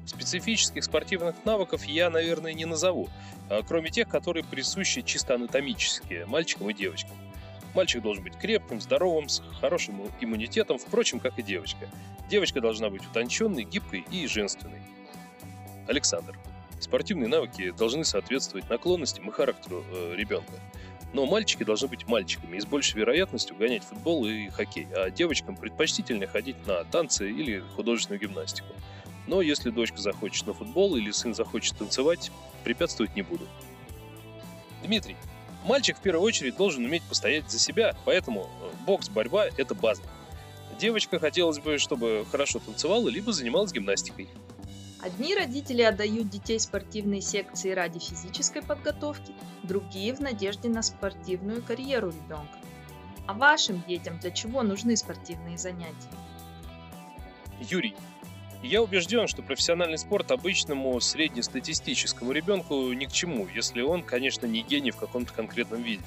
[0.06, 3.10] Специфических спортивных навыков я, наверное, не назову,
[3.50, 7.16] а кроме тех, которые присущи чисто анатомически мальчикам и девочкам.
[7.74, 11.90] Мальчик должен быть крепким, здоровым, с хорошим иммунитетом, впрочем, как и девочка.
[12.30, 14.82] Девочка должна быть утонченной, гибкой и женственной.
[15.88, 16.38] Александр.
[16.80, 20.54] Спортивные навыки должны соответствовать наклонностям и характеру э, ребенка.
[21.14, 25.56] Но мальчики должны быть мальчиками и с большей вероятностью гонять футбол и хоккей, а девочкам
[25.56, 28.68] предпочтительнее ходить на танцы или художественную гимнастику.
[29.28, 32.32] Но если дочка захочет на футбол или сын захочет танцевать,
[32.64, 33.48] препятствовать не буду.
[34.84, 35.16] Дмитрий,
[35.66, 40.02] мальчик в первую очередь должен уметь постоять за себя, поэтому э, бокс, борьба– это база.
[40.78, 44.28] Девочка хотелось бы, чтобы хорошо танцевала, либо занималась гимнастикой.
[45.02, 52.10] Одни родители отдают детей спортивные секции ради физической подготовки, другие в надежде на спортивную карьеру
[52.10, 52.58] ребенка.
[53.28, 56.10] А вашим детям для чего нужны спортивные занятия?
[57.60, 57.96] Юрий,
[58.68, 64.62] я убежден, что профессиональный спорт обычному среднестатистическому ребенку ни к чему, если он, конечно, не
[64.62, 66.04] гений в каком-то конкретном виде.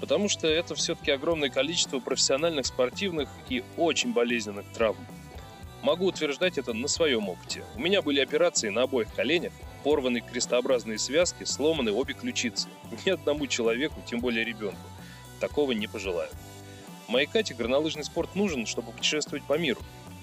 [0.00, 5.04] Потому что это все-таки огромное количество профессиональных, спортивных и очень болезненных травм.
[5.82, 7.64] Могу утверждать это на своем опыте.
[7.76, 9.52] У меня были операции на обоих коленях,
[9.84, 12.68] порваны крестообразные связки, сломаны обе ключицы.
[13.06, 14.78] Ни одному человеку, тем более ребенку,
[15.38, 16.30] такого не пожелаю.
[17.06, 19.80] Моей Кате горнолыжный спорт нужен, чтобы путешествовать по миру,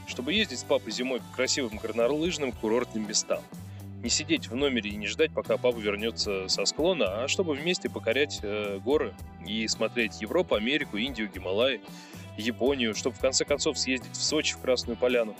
[0.08, 3.42] чтобы ездить с папой зимой по красивым горнолыжным курортным местам.
[4.04, 7.90] Не сидеть в номере и не ждать, пока папа вернется со склона, а чтобы вместе
[7.90, 9.16] покорять э, горы
[9.48, 11.82] и смотреть Европу, Америку, Индию, Гималаи,
[12.38, 15.36] Японию, чтобы в конце концов съездить в Сочи, в Красную Поляну.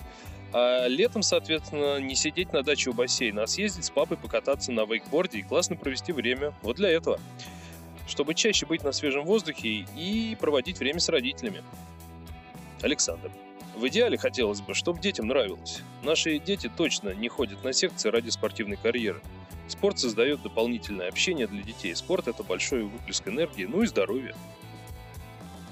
[0.52, 4.86] А летом, соответственно, не сидеть на даче у бассейна, а съездить с папой покататься на
[4.86, 6.54] вейкборде и классно провести время.
[6.62, 7.20] Вот для этого.
[8.08, 11.64] чтобы чаще быть на свежем воздухе и проводить время с родителями.
[12.82, 13.32] Александр.
[13.76, 15.82] В идеале хотелось бы, чтобы детям нравилось.
[16.02, 19.22] Наши дети точно не ходят на секции ради спортивной карьеры.
[19.68, 21.94] Спорт создает дополнительное общение для детей.
[21.94, 24.34] Спорт– это большой выплеск энергии, ну и здоровья.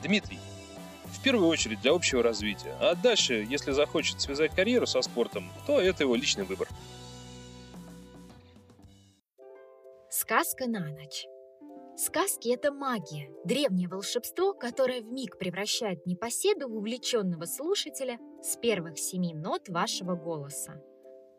[0.04, 0.39] Дмитрий.
[1.06, 2.76] В первую очередь для общего развития.
[2.82, 6.68] А дальше, если захочет связать карьеру со спортом, то это его личный выбор.
[10.10, 11.26] Сказка на ночь.
[11.96, 18.98] Сказки– это магия, древнее волшебство, которое в миг превращает непоседу в увлеченного слушателя с первых
[18.98, 20.82] семи нот вашего голоса.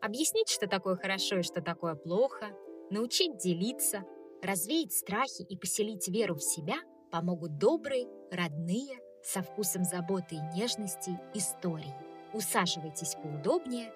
[0.01, 2.51] Объяснить, что такое хорошо и что такое плохо,
[2.89, 4.03] научить делиться,
[4.41, 6.75] развеять страхи и поселить веру в себя
[7.11, 11.93] помогут добрые, родные, со вкусом заботы и нежности истории.
[12.33, 13.91] Усаживайтесь поудобнее,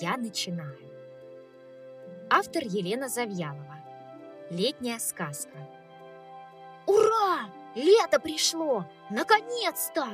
[0.00, 0.78] я начинаю.
[2.30, 3.76] Автор Елена Завьялова.
[4.50, 5.77] Летняя сказка.
[6.88, 7.50] Ура!
[7.74, 8.86] Лето пришло!
[9.10, 10.06] Наконец-то!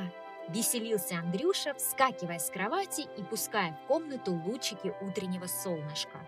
[0.48, 6.18] Веселился Андрюша, вскакивая с кровати и пуская в комнату лучики утреннего солнышка.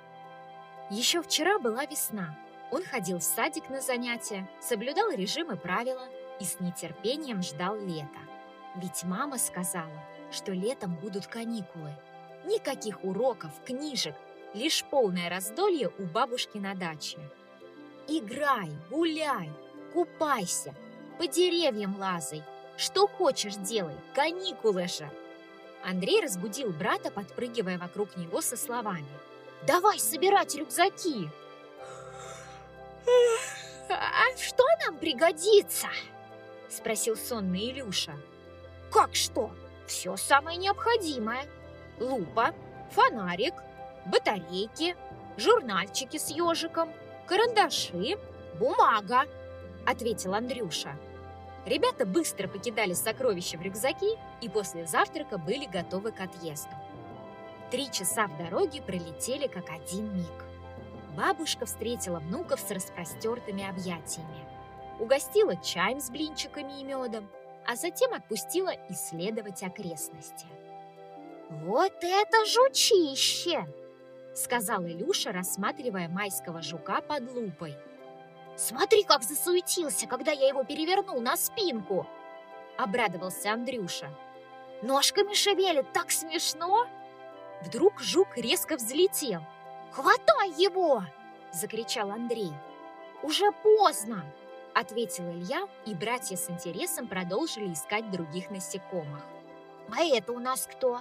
[0.88, 2.38] Еще вчера была весна.
[2.70, 6.06] Он ходил в садик на занятия, соблюдал режим и правила
[6.38, 8.20] и с нетерпением ждал лета.
[8.76, 11.92] Ведь мама сказала, что летом будут каникулы.
[12.44, 14.14] Никаких уроков, книжек,
[14.54, 17.18] лишь полное раздолье у бабушки на даче.
[18.06, 19.50] Играй, гуляй,
[19.92, 20.74] купайся,
[21.18, 22.42] по деревьям лазай,
[22.76, 25.08] что хочешь делай, каникулы же.
[25.84, 29.06] Андрей разбудил брата, подпрыгивая вокруг него со словами.
[29.66, 31.30] «Давай собирать рюкзаки!»
[33.88, 35.86] «А что нам пригодится?»
[36.68, 38.12] Спросил сонный Илюша.
[38.90, 39.50] «Как что?
[39.86, 41.46] Все самое необходимое.
[42.00, 42.52] Лупа,
[42.90, 43.54] фонарик,
[44.06, 44.96] батарейки,
[45.36, 46.92] журнальчики с ежиком,
[47.26, 48.18] карандаши,
[48.58, 49.24] бумага»,
[49.86, 50.96] ответил Андрюша.
[51.64, 56.70] Ребята быстро покидали сокровища в рюкзаки и после завтрака были готовы к отъезду.
[57.70, 60.44] Три часа в дороге пролетели как один миг.
[61.16, 64.46] Бабушка встретила внуков с распростертыми объятиями.
[65.00, 67.28] Угостила чаем с блинчиками и медом,
[67.66, 70.46] а затем отпустила исследовать окрестности.
[71.50, 73.66] «Вот это жучище!»—
[74.34, 77.76] сказал Илюша, рассматривая майского жука под лупой–
[78.56, 82.06] Смотри, как засуетился, когда я его перевернул на спинку!»
[82.78, 84.10] Обрадовался Андрюша.
[84.82, 86.86] «Ножками шевелит, так смешно!»
[87.62, 89.40] Вдруг жук резко взлетел.
[89.92, 91.04] «Хватай его!»–
[91.52, 92.52] закричал Андрей.
[93.22, 94.24] «Уже поздно!»–
[94.74, 99.22] ответил Илья, и братья с интересом продолжили искать других насекомых.
[99.90, 101.00] «А это у нас кто?»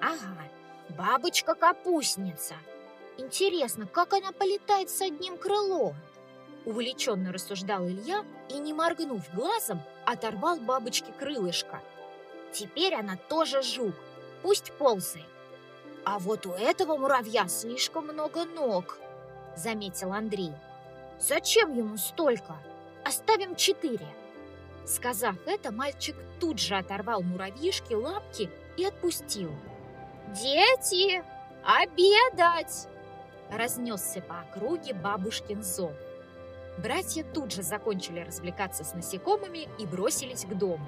[0.00, 0.36] «Ага,
[0.90, 2.54] бабочка-капустница.
[3.18, 5.96] Интересно, как она полетает с одним крылом?»
[6.64, 11.80] Увлеченно рассуждал Илья и, не моргнув глазом, оторвал бабочке крылышко.
[12.52, 13.94] Теперь она тоже жук,
[14.42, 15.26] пусть ползает.
[16.04, 18.98] А вот у этого муравья слишком много ног,
[19.56, 20.52] заметил Андрей.
[21.18, 22.56] Зачем ему столько?
[23.04, 24.06] Оставим четыре.
[24.86, 29.50] Сказав это, мальчик тут же оторвал муравьишке лапки и отпустил.
[30.28, 31.22] «Дети,
[31.64, 32.88] обедать!»
[33.50, 35.92] Разнесся по округе бабушкин зов.
[36.82, 40.86] Братья тут же закончили развлекаться с насекомыми и бросились к дому.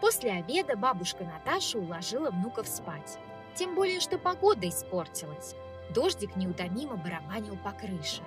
[0.00, 3.18] После обеда бабушка Наташа уложила внуков спать.
[3.56, 5.56] Тем более, что погода испортилась.
[5.92, 8.22] Дождик неутомимо барабанил по крыше.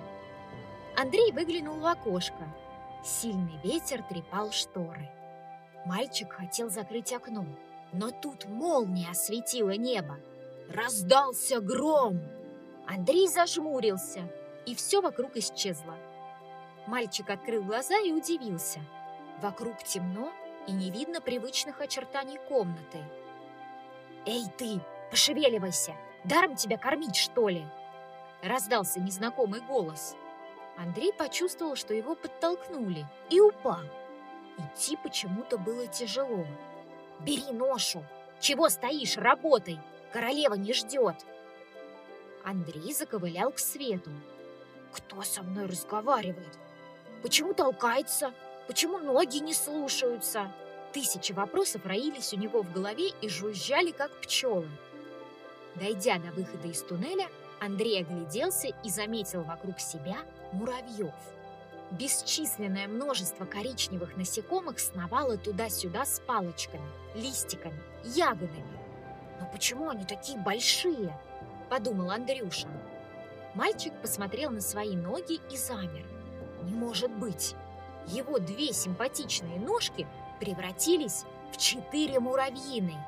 [0.94, 2.44] Андрей выглянул в окошко.
[3.02, 5.08] Сильный ветер трепал шторы.
[5.86, 7.46] Мальчик хотел закрыть окно,
[7.94, 10.18] но тут молния осветила небо.
[10.68, 12.20] Раздался гром!
[12.86, 14.20] Андрей зажмурился,
[14.66, 15.94] и все вокруг исчезло.
[16.90, 18.80] Мальчик открыл глаза и удивился.
[19.40, 20.32] Вокруг темно
[20.66, 22.98] и не видно привычных очертаний комнаты.
[24.26, 25.94] «Эй ты, пошевеливайся!
[26.24, 27.64] Даром тебя кормить, что ли?»
[28.42, 30.16] Раздался незнакомый голос.
[30.76, 33.84] Андрей почувствовал, что его подтолкнули, и упал.
[34.58, 36.44] Идти почему-то было тяжело.
[37.20, 38.02] «Бери ношу!
[38.40, 39.78] Чего стоишь, работай!
[40.12, 41.24] Королева не ждет!»
[42.44, 44.10] Андрей заковылял к свету.
[44.92, 46.58] «Кто со мной разговаривает?»
[47.22, 48.32] Почему толкается?
[48.66, 50.50] Почему ноги не слушаются?
[50.92, 54.68] Тысячи вопросов роились у него в голове и жужжали, как пчелы.
[55.74, 57.28] Дойдя до выхода из туннеля,
[57.60, 60.16] Андрей огляделся и заметил вокруг себя
[60.52, 61.14] муравьев.
[61.90, 68.78] Бесчисленное множество коричневых насекомых сновало туда-сюда с палочками, листиками, ягодами.
[69.40, 71.18] «Но почему они такие большие?»–
[71.70, 72.68] подумал Андрюша.
[73.54, 76.06] Мальчик посмотрел на свои ноги и замер–
[76.62, 77.54] не может быть!
[78.06, 80.06] Его две симпатичные ножки
[80.40, 83.06] превратились в четыре муравьиные.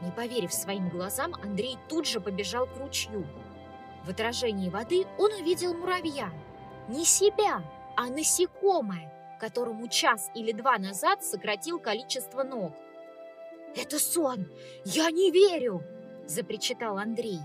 [0.00, 3.26] Не поверив своим глазам, Андрей тут же побежал к ручью.
[4.04, 6.30] В отражении воды он увидел муравья.
[6.88, 7.62] Не себя,
[7.96, 12.72] а насекомое, которому час или два назад сократил количество ног.
[13.74, 14.46] «Это сон!
[14.84, 15.82] Я не верю!»–
[16.26, 17.40] запричитал Андрей.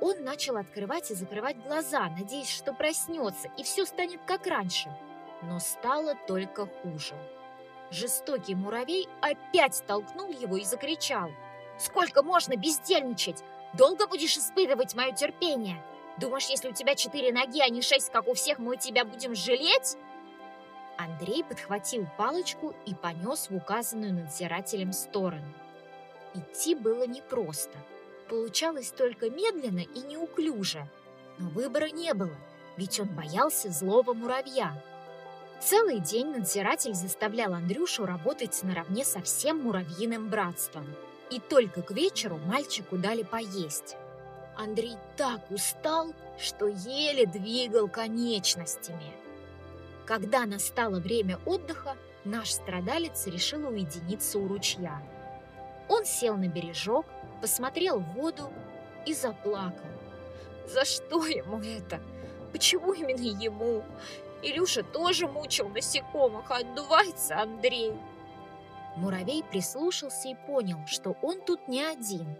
[0.00, 4.94] Он начал открывать и закрывать глаза, надеясь, что проснется, и все станет как раньше.
[5.42, 7.14] Но стало только хуже.
[7.90, 11.30] Жестокий муравей опять столкнул его и закричал.
[11.78, 13.42] «Сколько можно бездельничать?
[13.72, 15.82] Долго будешь испытывать мое терпение?
[16.18, 19.34] Думаешь, если у тебя четыре ноги, а не шесть, как у всех, мы тебя будем
[19.34, 19.96] жалеть?»
[20.96, 25.52] Андрей подхватил палочку и понес в указанную надзирателем сторону.
[26.34, 27.76] Идти было непросто.
[28.28, 30.88] Получалось только медленно и неуклюже.
[31.38, 32.34] Но выбора не было,
[32.76, 34.80] ведь он боялся злого муравья.
[35.60, 40.86] Целый день надзиратель заставлял Андрюшу работать наравне со всем муравьиным братством.
[41.30, 43.96] И только к вечеру мальчику дали поесть.
[44.56, 49.12] Андрей так устал, что еле двигал конечностями.
[50.06, 55.02] Когда настало время отдыха, наш страдалец решил уединиться у ручья–
[55.88, 57.06] он сел на бережок,
[57.44, 58.50] посмотрел в воду
[59.04, 59.84] и заплакал.
[60.66, 62.00] За что ему это?
[62.52, 63.84] Почему именно ему?
[64.40, 67.92] Илюша тоже мучил насекомых, а отдувается Андрей.
[68.96, 72.34] Муравей прислушался и понял, что он тут не один.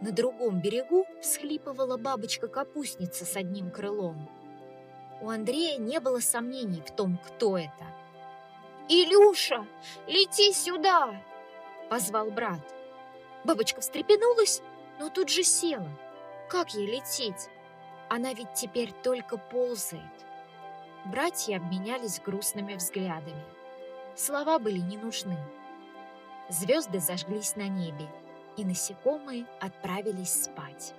[0.00, 4.30] На другом берегу всхлипывала бабочка-капустница с одним крылом.
[5.20, 7.84] У Андрея не было сомнений в том, кто это.
[8.88, 9.66] «Илюша,
[10.06, 11.22] лети сюда!»–
[11.90, 12.77] позвал брат.
[13.44, 14.62] Бабочка встрепенулась,
[14.98, 15.88] но тут же села.
[16.48, 17.48] Как ей лететь?
[18.08, 20.02] Она ведь теперь только ползает.
[21.04, 23.44] Братья обменялись грустными взглядами.
[24.16, 25.38] Слова были не нужны.
[26.48, 28.08] Звезды зажглись на небе,
[28.56, 30.94] и насекомые отправились спать.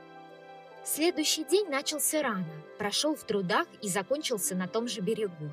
[0.85, 2.45] Следующий день начался рано,
[2.77, 5.51] прошел в трудах и закончился на том же берегу.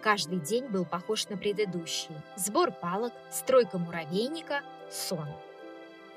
[0.00, 2.14] Каждый день был похож на предыдущий.
[2.36, 5.28] Сбор палок, стройка муравейника, сон–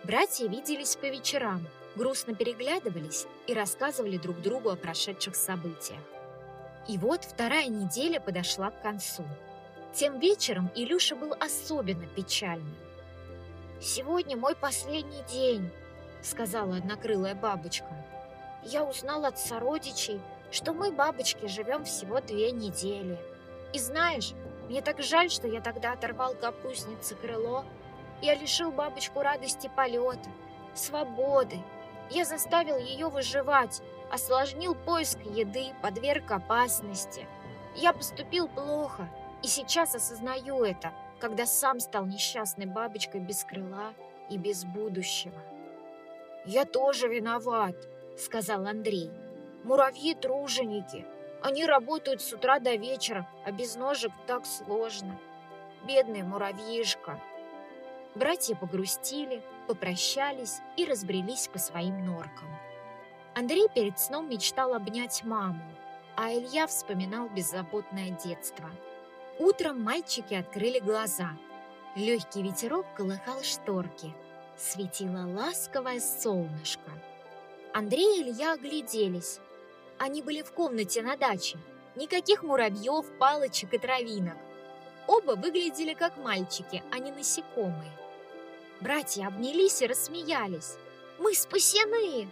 [0.05, 5.99] Братья виделись по вечерам, грустно переглядывались и рассказывали друг другу о прошедших событиях.
[6.87, 9.23] И вот вторая неделя подошла к концу.
[9.95, 12.75] Тем вечером Илюша был особенно печальным.
[13.81, 15.71] «Сегодня мой последний день»,—
[16.21, 17.89] сказала однокрылая бабочка.
[18.63, 23.17] «Я узнал от сородичей, что мы, бабочки, живем всего две недели.
[23.73, 24.33] И знаешь,
[24.69, 27.65] мне так жаль, что я тогда оторвал капустнице крыло
[28.21, 30.29] я лишил бабочку радости полета,
[30.73, 31.59] свободы.
[32.09, 37.27] Я заставил ее выживать, осложнил поиск еды, подверг опасности.
[37.75, 39.09] Я поступил плохо,
[39.43, 43.93] и сейчас осознаю это, когда сам стал несчастной бабочкой без крыла
[44.29, 45.41] и без будущего.
[46.45, 47.75] «Я тоже виноват»,—
[48.17, 49.11] сказал Андрей.
[49.63, 51.05] «Муравьи— труженики.
[51.41, 55.19] Они работают с утра до вечера, а без ножек так сложно.
[55.87, 57.19] Бедный муравьишка».
[58.15, 62.47] Братья погрустили, попрощались и разбрелись по своим норкам.
[63.33, 65.61] Андрей перед сном мечтал обнять маму,
[66.15, 68.69] а Илья вспоминал беззаботное детство.
[69.37, 71.31] Утром мальчики открыли глаза.
[71.97, 74.13] Легкий ветерок колыхал шторки.
[74.57, 76.91] Светило ласковое солнышко.
[77.73, 79.41] Андрей и Илья огляделись.
[79.99, 81.57] Они были в комнате на даче.
[81.97, 84.37] Никаких муравьев, палочек и травинок.
[85.05, 87.91] Оба выглядели как мальчики, а не насекомые.
[88.81, 90.75] Братья обнялись и рассмеялись.
[91.17, 92.27] «Мы спасены!»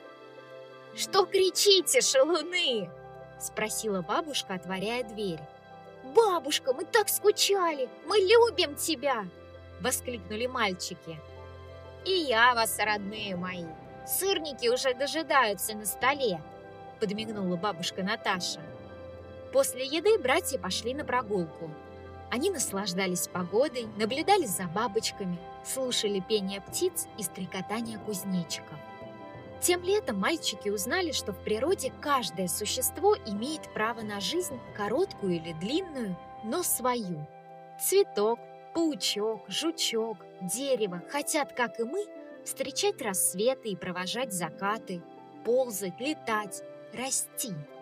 [0.96, 2.90] «Что кричите, шалуны?»
[3.40, 5.40] Спросила бабушка, отворяя дверь.
[6.04, 7.90] «Бабушка, мы так скучали!
[8.06, 9.26] Мы любим тебя!»
[9.80, 11.18] Воскликнули мальчики.
[12.06, 13.66] «И я вас, родные мои!
[14.06, 16.42] Сырники уже дожидаются на столе!»
[17.00, 18.62] Подмигнула бабушка Наташа.
[19.54, 21.72] После еды братья пошли на прогулку.
[22.34, 28.80] Они наслаждались погодой, наблюдали за бабочками, слушали пение птиц и стрекотание кузнечиков.
[29.62, 35.54] Тем летом мальчики узнали, что в природе каждое существо имеет право на жизнь, короткую или
[35.54, 37.28] длинную, но свою.
[37.80, 38.40] Цветок,
[38.74, 42.04] паучок, жучок, дерево хотят, как и мы,
[42.44, 45.04] встречать рассветы и провожать закаты,
[45.46, 46.64] ползать, летать,
[46.96, 47.54] расти–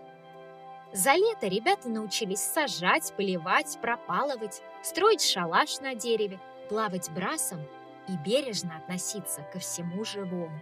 [0.94, 6.40] за лето ребята научились сажать, поливать, пропалывать, строить шалаш на дереве,
[6.70, 7.62] плавать брасом
[8.08, 10.60] и бережно относиться ко всему живому.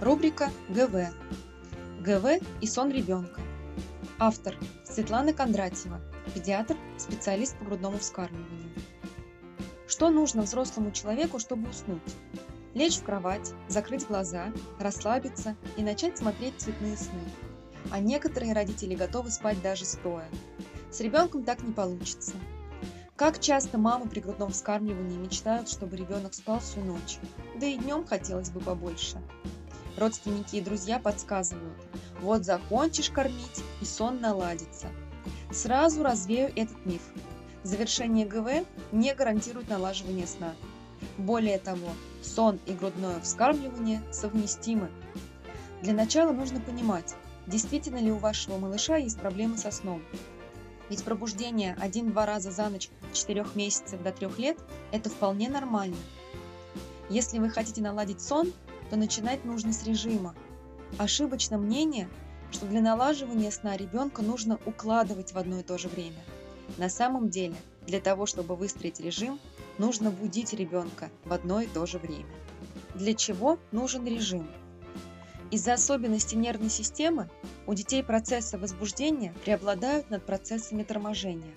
[0.00, 1.10] Рубрика ГВ.
[2.00, 3.40] ГВ и сон ребенка.
[4.18, 6.00] Автор Светлана Кондратьева,
[6.34, 8.72] педиатр, специалист по грудному вскармливанию.
[9.86, 12.00] Что нужно взрослому человеку, чтобы уснуть?
[12.74, 17.20] Лечь в кровать, закрыть глаза, расслабиться и начать смотреть цветные сны.
[17.90, 20.28] А некоторые родители готовы спать даже стоя.
[20.90, 22.34] С ребенком так не получится.
[23.16, 27.18] Как часто мамы при грудном вскармливании мечтают, чтобы ребенок спал всю ночь.
[27.60, 29.22] Да и днем хотелось бы побольше.
[29.96, 31.78] Родственники и друзья подсказывают.
[32.20, 34.88] Вот закончишь кормить, и сон наладится.
[35.52, 37.02] Сразу развею этот миф.
[37.62, 40.54] Завершение ГВ не гарантирует налаживание сна.
[41.18, 41.88] Более того,
[42.22, 44.90] сон и грудное вскармливание совместимы.
[45.82, 47.14] Для начала нужно понимать,
[47.46, 50.02] действительно ли у вашего малыша есть проблемы со сном.
[50.90, 54.58] Ведь пробуждение один-два раза за ночь с 4 месяцев до 3 лет–
[54.92, 55.96] это вполне нормально.
[57.08, 58.52] Если вы хотите наладить сон,
[58.90, 60.34] то начинать нужно с режима.
[60.98, 62.08] Ошибочно мнение,
[62.50, 66.22] что для налаживания сна ребенка нужно укладывать в одно и то же время.
[66.76, 67.54] На самом деле,
[67.86, 69.38] для того, чтобы выстроить режим,
[69.78, 72.34] нужно будить ребенка в одно и то же время.
[72.94, 74.48] Для чего нужен режим?
[75.50, 77.28] Из-за особенностей нервной системы
[77.66, 81.54] у детей процессы возбуждения преобладают над процессами торможения.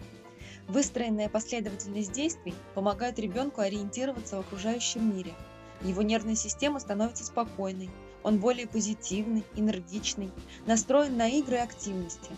[0.67, 5.33] Выстроенная последовательность действий помогает ребенку ориентироваться в окружающем мире.
[5.81, 7.89] Его нервная система становится спокойной,
[8.23, 10.31] он более позитивный, энергичный,
[10.65, 12.31] настроен на игры и активности.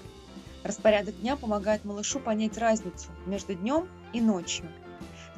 [0.63, 4.67] Распорядок дня помогает малышу понять разницу между днем и ночью.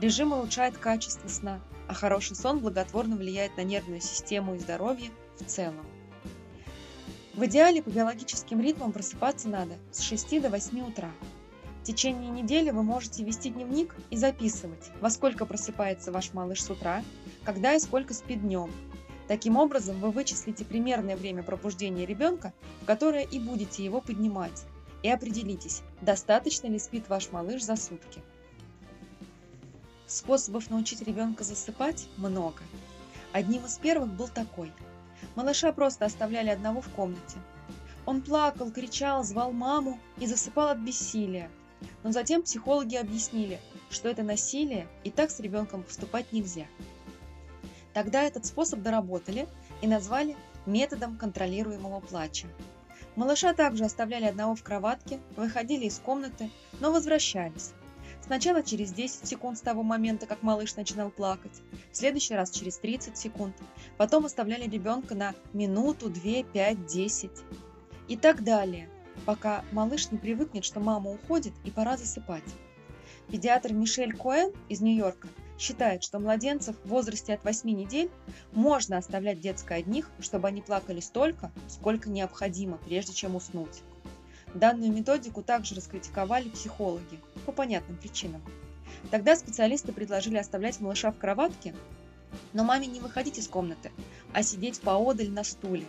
[0.01, 5.45] Режим улучшает качество сна, а хороший сон благотворно влияет на нервную систему и здоровье в
[5.45, 5.85] целом.
[7.35, 11.11] В идеале по биологическим ритмам просыпаться надо с 6 до 8 утра.
[11.81, 16.71] В течение недели вы можете вести дневник и записывать, во сколько просыпается ваш малыш с
[16.71, 17.03] утра,
[17.43, 18.71] когда и сколько спит днем.
[19.27, 24.65] Таким образом, вы вычислите примерное время пробуждения ребенка, в которое и будете его поднимать,
[25.03, 28.23] и определитесь, достаточно ли спит ваш малыш за сутки.
[30.11, 32.61] Способов научить ребенка засыпать много.
[33.31, 34.71] Одним из первых был такой–
[35.35, 37.37] Малыша просто оставляли одного в комнате.
[38.05, 41.49] Он плакал, кричал, звал маму и засыпал от бессилия.
[42.03, 43.59] Но затем психологи объяснили,
[43.89, 46.65] что это насилие и так с ребенком поступать нельзя.
[47.93, 49.47] Тогда этот способ доработали
[49.81, 50.35] и назвали
[50.65, 52.47] методом контролируемого плача.
[53.15, 57.71] Малыша также оставляли одного в кроватке, выходили из комнаты, но возвращались.
[58.25, 61.61] Сначала через 10 секунд с того момента, как малыш начинал плакать,
[61.91, 63.55] в следующий раз через 30 секунд,
[63.97, 67.31] потом оставляли ребенка на минуту, 2, 5, 10
[68.07, 68.89] и так далее,
[69.25, 72.43] пока малыш не привыкнет, что мама уходит и пора засыпать.
[73.29, 75.27] Педиатр Мишель Коэн из Нью-Йорка
[75.57, 78.09] считает, что младенцев в возрасте от 8 недель
[78.51, 83.81] можно оставлять детской одних, чтобы они плакали столько, сколько необходимо, прежде чем уснуть.
[84.53, 88.41] Данную методику также раскритиковали психологи по понятным причинам.
[89.09, 91.73] Тогда специалисты предложили оставлять малыша в кроватке,
[92.51, 93.91] но маме не выходить из комнаты,
[94.33, 95.85] а сидеть поодаль на стуле.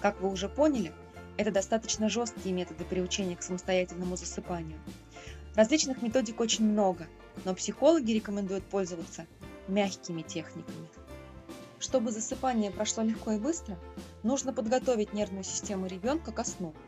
[0.00, 0.92] Как вы уже поняли,
[1.36, 4.78] это достаточно жесткие методы приучения к самостоятельному засыпанию.
[5.54, 7.06] Различных методик очень много,
[7.44, 9.26] но психологи рекомендуют пользоваться
[9.68, 10.88] мягкими техниками.
[11.78, 13.78] Чтобы засыпание прошло легко и быстро,
[14.24, 16.74] нужно подготовить нервную систему ребенка ко сну–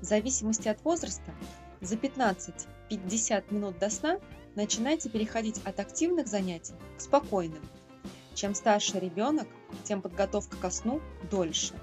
[0.00, 1.32] в зависимости от возраста,
[1.80, 4.18] за 15-50 минут до сна
[4.54, 7.62] начинайте переходить от активных занятий к спокойным.
[8.34, 9.48] Чем старше ребенок,
[9.84, 11.00] тем подготовка ко сну
[11.30, 11.74] дольше.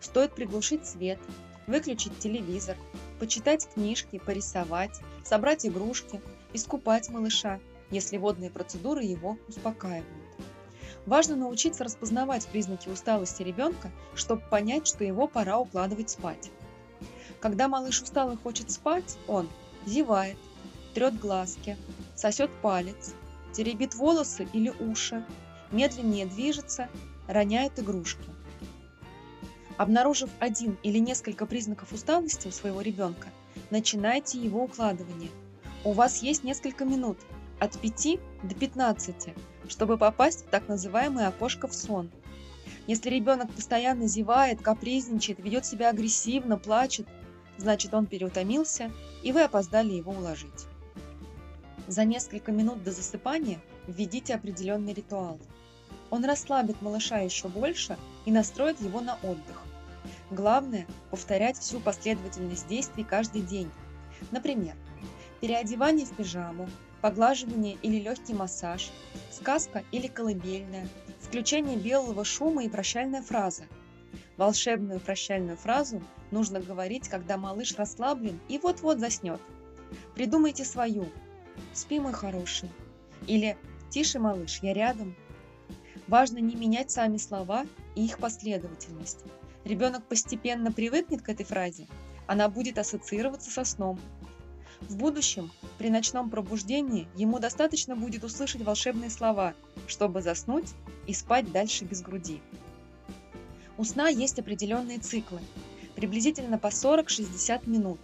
[0.00, 1.18] Стоит приглушить свет,
[1.66, 2.76] выключить телевизор,
[3.18, 6.20] почитать книжки, порисовать, собрать игрушки,
[6.52, 10.06] искупать малыша, если водные процедуры его успокаивают.
[11.06, 16.50] Важно научиться распознавать признаки усталости ребенка, чтобы понять, что его пора укладывать спать.
[17.40, 19.48] Когда малыш устал и хочет спать, он
[19.86, 20.36] зевает,
[20.94, 21.76] трет глазки,
[22.16, 23.14] сосет палец,
[23.52, 25.24] теребит волосы или уши,
[25.70, 26.88] медленнее движется,
[27.28, 28.28] роняет игрушки.
[29.76, 33.28] Обнаружив один или несколько признаков усталости у своего ребенка,
[33.70, 35.30] начинайте его укладывание.
[35.84, 37.18] У вас есть несколько минут,
[37.60, 39.34] от 5 до 15,
[39.68, 42.10] чтобы попасть в так называемое окошко в сон.
[42.88, 47.06] Если ребенок постоянно зевает, капризничает, ведет себя агрессивно, плачет,
[47.58, 48.90] значит он переутомился,
[49.22, 50.66] и вы опоздали его уложить.
[51.86, 55.38] За несколько минут до засыпания введите определенный ритуал.
[56.10, 59.62] Он расслабит малыша еще больше и настроит его на отдых.
[60.30, 63.70] Главное– повторять всю последовательность действий каждый день.
[64.30, 64.74] Например,
[65.40, 66.68] переодевание в пижаму,
[67.00, 68.90] поглаживание или легкий массаж,
[69.30, 70.88] сказка или колыбельная,
[71.20, 73.64] включение белого шума и прощальная фраза.
[74.36, 79.40] Волшебную прощальную фразу нужно говорить, когда малыш расслаблен и вот-вот заснет.
[80.14, 81.08] Придумайте свою.
[81.72, 82.70] Спи, мой хороший.
[83.26, 83.56] Или
[83.90, 85.14] Тише, малыш, я рядом.
[86.06, 89.24] Важно не менять сами слова и их последовательность.
[89.64, 91.86] Ребенок постепенно привыкнет к этой фразе,
[92.26, 93.98] она будет ассоциироваться со сном.
[94.82, 99.54] В будущем, при ночном пробуждении, ему достаточно будет услышать волшебные слова,
[99.86, 100.68] чтобы заснуть
[101.06, 102.40] и спать дальше без груди.
[103.78, 105.40] У сна есть определенные циклы,
[105.98, 107.98] приблизительно по 40-60 минут.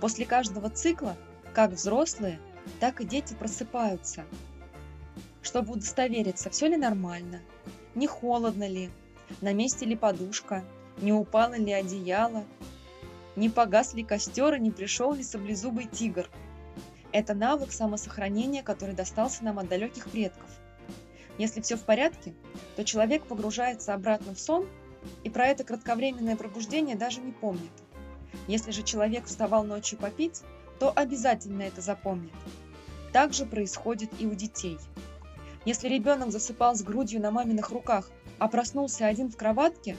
[0.00, 1.16] После каждого цикла,
[1.54, 2.40] как взрослые,
[2.80, 4.24] так и дети просыпаются,
[5.40, 7.40] чтобы удостовериться, все ли нормально,
[7.94, 8.90] не холодно ли,
[9.42, 10.64] на месте ли подушка,
[11.00, 12.44] не упало ли одеяло,
[13.36, 16.28] не погас ли костер и не пришел ли саблезубый тигр.
[17.12, 20.50] Это навык самосохранения, который достался нам от далеких предков.
[21.38, 22.34] Если все в порядке,
[22.74, 24.66] то человек погружается обратно в сон
[25.30, 27.72] про это кратковременное пробуждение даже не помнит.
[28.46, 30.42] Если же человек вставал ночью попить,
[30.78, 32.32] то обязательно это запомнит.
[33.12, 34.78] Так же происходит и у детей–
[35.66, 39.96] если ребенок засыпал с грудью на маминых руках, а проснулся один в кроватке,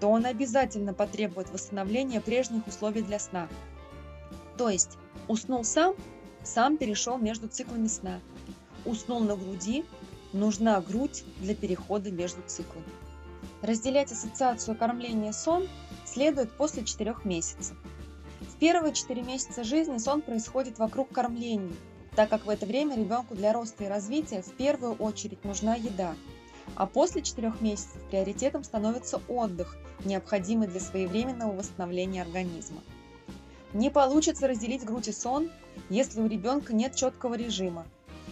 [0.00, 3.48] то он обязательно потребует восстановления прежних условий для сна.
[4.56, 4.96] То есть
[5.28, 5.94] уснул сам,
[6.42, 8.20] сам перешел между циклами сна.
[8.86, 9.84] Уснул на груди,
[10.32, 12.86] нужна грудь для перехода между циклами.
[13.64, 15.68] Разделять ассоциацию кормления-сон
[16.04, 17.76] следует после 4 месяцев.
[18.40, 21.74] В первые 4 месяца жизни сон происходит вокруг кормления–
[22.14, 26.14] так как в это время ребенку для роста и развития в первую очередь нужна еда.
[26.76, 32.82] А после 4 месяцев приоритетом становится отдых, необходимый для своевременного восстановления организма.
[33.72, 35.50] Не получится разделить грудь и сон,
[35.90, 37.86] если у ребенка нет четкого режима,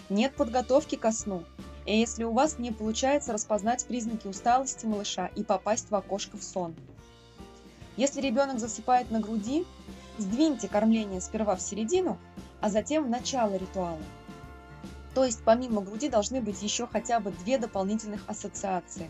[0.09, 1.43] нет подготовки ко сну,
[1.85, 6.43] и если у вас не получается распознать признаки усталости малыша и попасть в окошко в
[6.43, 6.75] сон.
[7.97, 9.65] Если ребенок засыпает на груди,
[10.17, 12.17] сдвиньте кормление сперва в середину,
[12.61, 14.01] а затем в начало ритуала.
[15.13, 19.09] То есть помимо груди должны быть еще хотя бы две дополнительных ассоциации.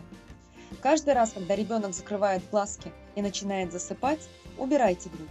[0.82, 4.28] Каждый раз, когда ребенок закрывает глазки и начинает засыпать,
[4.58, 5.28] убирайте грудь.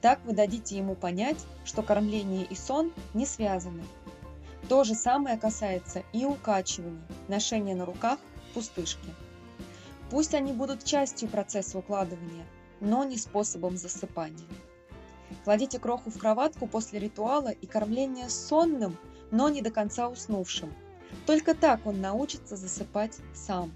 [0.00, 3.84] Так вы дадите ему понять, что кормление и сон не связаны.
[4.72, 8.18] То же самое касается и укачиваний, ношения на руках,
[8.54, 9.14] пустышки.
[10.08, 12.46] Пусть они будут частью процесса укладывания,
[12.80, 14.48] но не способом засыпания.
[15.44, 18.96] Кладите кроху в кроватку после ритуала и кормления сонным,
[19.30, 20.72] но не до конца уснувшим.
[21.26, 23.74] Только так он научится засыпать сам.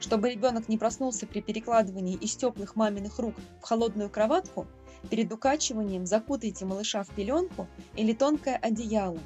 [0.00, 4.66] Чтобы ребенок не проснулся при перекладывании из теплых маминых рук в холодную кроватку,
[5.08, 9.18] перед укачиванием закутайте малыша в пеленку или тонкое одеяло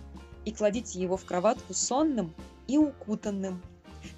[0.45, 2.35] и кладите его в кроватку сонным
[2.67, 3.63] и укутанным.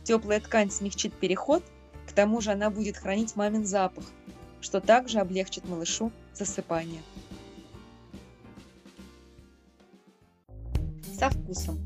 [0.04, 1.62] Теплая ткань смягчит переход,
[2.08, 4.04] к тому же она будет хранить мамин запах,
[4.60, 7.02] что также облегчит малышу засыпание.
[11.22, 11.78] со вкусом.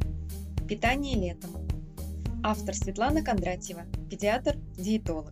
[0.66, 1.50] Питание летом.
[2.42, 5.30] Автор Светлана Кондратьева, педиатр, диетолог.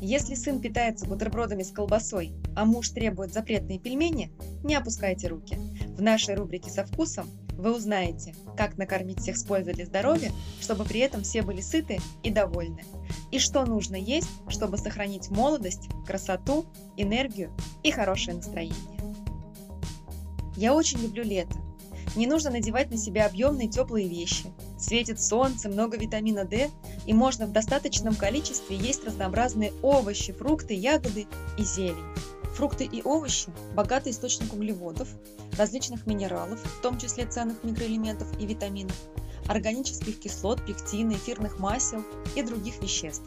[0.00, 4.32] Если сын питается бутербродами с колбасой, а муж требует запретные пельмени,
[4.64, 5.56] не опускайте руки.
[5.96, 7.28] В нашей рубрике «Со вкусом»
[7.62, 12.00] вы узнаете, как накормить всех с пользой для здоровья, чтобы при этом все были сыты
[12.22, 12.84] и довольны.
[13.30, 16.66] И что нужно есть, чтобы сохранить молодость, красоту,
[16.96, 17.50] энергию
[17.82, 18.76] и хорошее настроение.
[20.56, 21.56] Я очень люблю лето,
[22.14, 24.52] не нужно надевать на себя объемные теплые вещи.
[24.78, 26.70] Светит солнце, много витамина D,
[27.06, 31.26] и можно в достаточном количестве есть разнообразные овощи, фрукты, ягоды
[31.56, 31.96] и зелень.
[32.54, 35.08] Фрукты и овощи– богатый источник углеводов,
[35.56, 38.96] различных минералов, в том числе ценных микроэлементов и витаминов,
[39.48, 42.04] органических кислот, пектина, эфирных масел
[42.36, 43.24] и других веществ.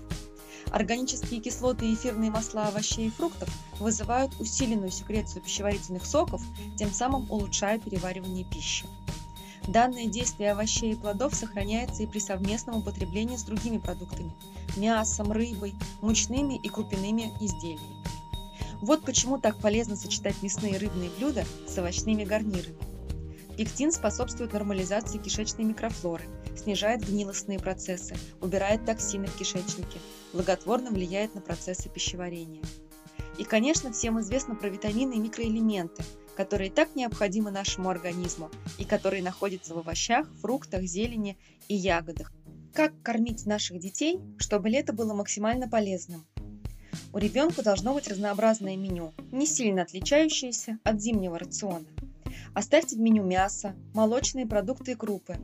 [0.72, 3.50] Органические кислоты и эфирные масла овощей и фруктов
[3.80, 6.42] вызывают усиленную секрецию пищеварительных соков,
[6.78, 8.86] тем самым улучшая переваривание пищи.
[9.68, 14.32] Данное действие овощей и плодов сохраняется и при совместном употреблении с другими продуктами–
[14.78, 18.04] мясом, рыбой, мучными и крупяными изделиями.
[18.82, 22.78] Вот почему так полезно сочетать мясные и рыбные блюда с овощными гарнирами.
[23.58, 26.26] Пектин способствует нормализации кишечной микрофлоры,
[26.58, 30.00] снижает гнилостные процессы, убирает токсины в кишечнике,
[30.34, 32.62] благотворно влияет на процессы пищеварения.
[33.38, 36.04] И, конечно, всем известно про витамины и микроэлементы,
[36.36, 41.38] которые так необходимы нашему организму и которые находятся в овощах, фруктах, зелени
[41.70, 42.34] и ягодах.
[42.74, 46.26] Как кормить наших детей, чтобы лето было максимально полезным?
[47.16, 51.86] У ребенка должно быть разнообразное меню, не сильно отличающееся от зимнего рациона.
[52.54, 55.38] Оставьте в меню мясо, молочные продукты и крупы.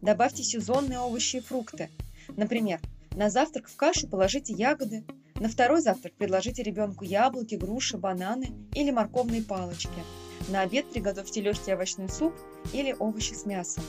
[0.00, 1.90] Добавьте сезонные овощи и фрукты.
[2.28, 2.80] Например,
[3.10, 8.90] на завтрак в кашу положите ягоды, На второй завтрак предложите ребенку яблоки, груши, бананы или
[8.90, 10.00] морковные палочки.
[10.48, 12.32] На обед приготовьте легкий овощной суп
[12.72, 13.84] или овощи с мясом.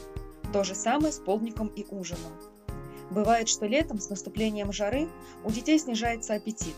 [0.51, 2.33] То же самое с полдником и ужином.
[3.09, 5.07] Бывает, что летом с наступлением жары
[5.45, 6.75] у детей снижается аппетит.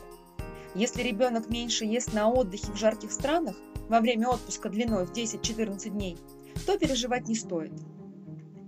[0.73, 3.57] Если ребенок меньше ест на отдыхе в жарких странах
[3.89, 6.17] во время отпуска длиной в 10-14 дней,
[6.65, 7.73] то переживать не стоит.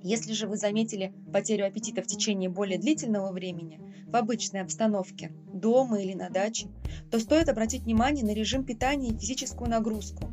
[0.01, 6.01] Если же вы заметили потерю аппетита в течение более длительного времени, в обычной обстановке, дома
[6.01, 6.67] или на даче,
[7.09, 10.29] то стоит обратить внимание на режим питания и физическую нагрузку.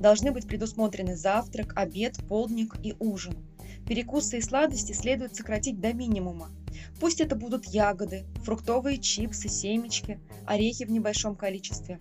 [0.00, 3.34] Должны быть предусмотрены завтрак, обед, полдник и ужин.
[3.86, 6.48] Перекусы и сладости следует сократить до минимума.
[7.00, 11.98] Пусть это будут ягоды, фруктовые чипсы, семечки, орехи в небольшом количестве.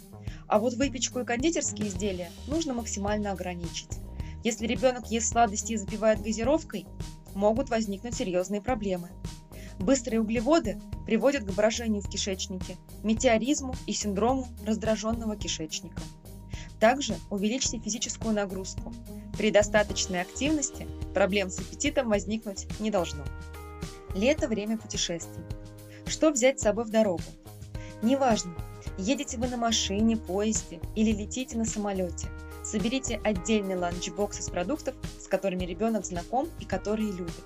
[0.48, 4.00] А вот выпечку и кондитерские изделия нужно максимально ограничить.
[4.44, 6.86] Если ребенок ест сладости и запивает газировкой,
[7.36, 9.10] могут возникнуть серьезные проблемы.
[9.80, 16.02] Быстрые углеводы приводят к брожению в кишечнике, метеоризму и синдрому раздраженного кишечника.
[16.80, 18.94] Также увеличьте физическую нагрузку.
[19.38, 23.24] При достаточной активности проблем с аппетитом возникнуть не должно.
[24.14, 25.44] Лето– время путешествий.
[26.06, 27.24] Что взять с собой в дорогу?
[28.02, 28.54] Неважно,
[28.98, 32.28] едете вы на машине, поезде или летите на самолете–
[32.64, 37.44] Соберите отдельный ланчбокс из продуктов, с которыми ребенок знаком и которые любит.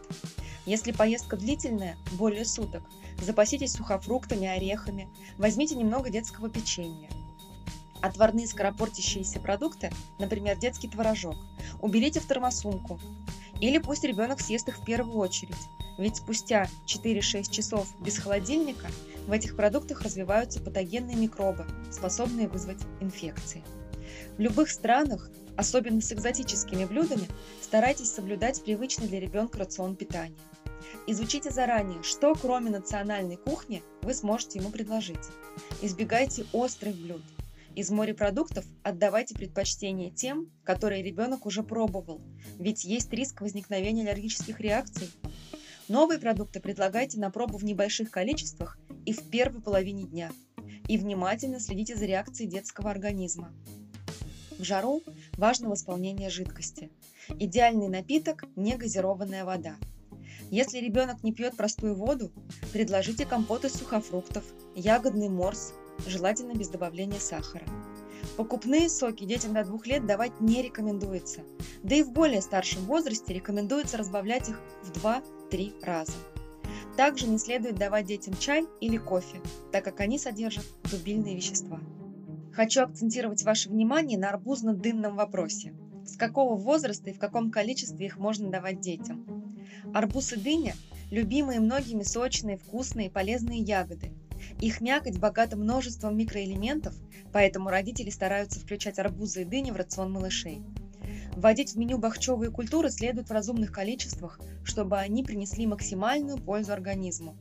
[0.66, 2.84] Если поездка длительная, более суток,
[3.22, 5.08] запаситесь сухофруктами, орехами,
[5.38, 7.10] возьмите немного детского печенья.
[8.02, 11.38] Отварные скоропортящиеся продукты, например, детский творожок,
[11.82, 13.00] уберите в термосумку.
[13.64, 15.56] Или пусть ребенок съест их в первую очередь,
[15.98, 18.88] ведь спустя 4-6 часов без холодильника
[19.26, 23.64] в этих продуктах развиваются патогенные микробы, способные вызвать инфекции.
[24.38, 27.26] В любых странах, особенно с экзотическими блюдами,
[27.62, 30.36] старайтесь соблюдать привычный для ребенка рацион питания.
[31.08, 35.26] Изучите заранее, что кроме национальной кухни вы сможете ему предложить.
[35.82, 37.22] Избегайте острых блюд.
[37.76, 42.22] Из морепродуктов отдавайте предпочтение тем, которые ребенок уже пробовал,
[42.60, 45.10] ведь есть риск возникновения аллергических реакций.
[45.88, 50.32] Новые продукты предлагайте на пробу в небольших количествах и в первой половине дня.
[50.88, 53.52] И внимательно следите за реакцией детского организма.
[54.60, 55.02] В жару
[55.38, 56.92] важно восполнение жидкости.
[57.40, 59.78] Идеальный напиток– негазированная вода.
[60.52, 62.32] Если ребенок не пьет простую воду,
[62.72, 64.44] предложите компот из сухофруктов,
[64.76, 65.74] ягодный морс,
[66.08, 67.66] желательно без добавления сахара.
[68.38, 71.42] Покупные соки детям до двух лет давать не рекомендуется,
[71.84, 76.14] да и в более старшем возрасте рекомендуется разбавлять их в 2-3 раза.
[76.98, 81.80] Также не следует давать детям чай или кофе, так как они содержат дубильные вещества.
[82.54, 85.74] Хочу акцентировать ваше внимание на арбузно-дынном вопросе.
[86.06, 89.56] С какого возраста и в каком количестве их можно давать детям?
[89.94, 90.76] Арбуз и дыня–
[91.12, 94.12] любимые многими сочные, вкусные и полезные ягоды.
[94.60, 96.94] Их мякоть богата множеством микроэлементов,
[97.32, 100.62] поэтому родители стараются включать арбузы и дыни в рацион малышей.
[101.36, 107.36] Вводить в меню бахчевые культуры следует в разумных количествах, чтобы они принесли максимальную пользу организму.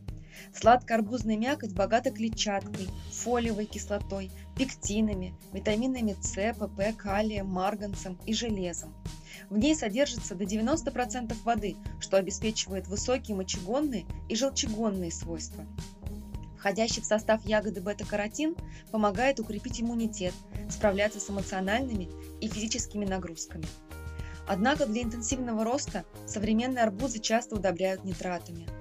[0.55, 8.95] Сладко-арбузная мякоть богата клетчаткой, фолиевой кислотой, пектинами, витаминами С, ПП, калием, марганцем и железом.
[9.51, 15.67] В ней содержится до 90% воды, что обеспечивает высокие мочегонные и желчегонные свойства.
[16.63, 18.55] Входящий в состав ягоды бета-каротин
[18.93, 20.33] помогает укрепить иммунитет,
[20.71, 22.09] справляться с эмоциональными
[22.41, 23.67] и физическими нагрузками.
[24.47, 28.69] Однако для интенсивного роста современные арбузы часто удобряют нитратами–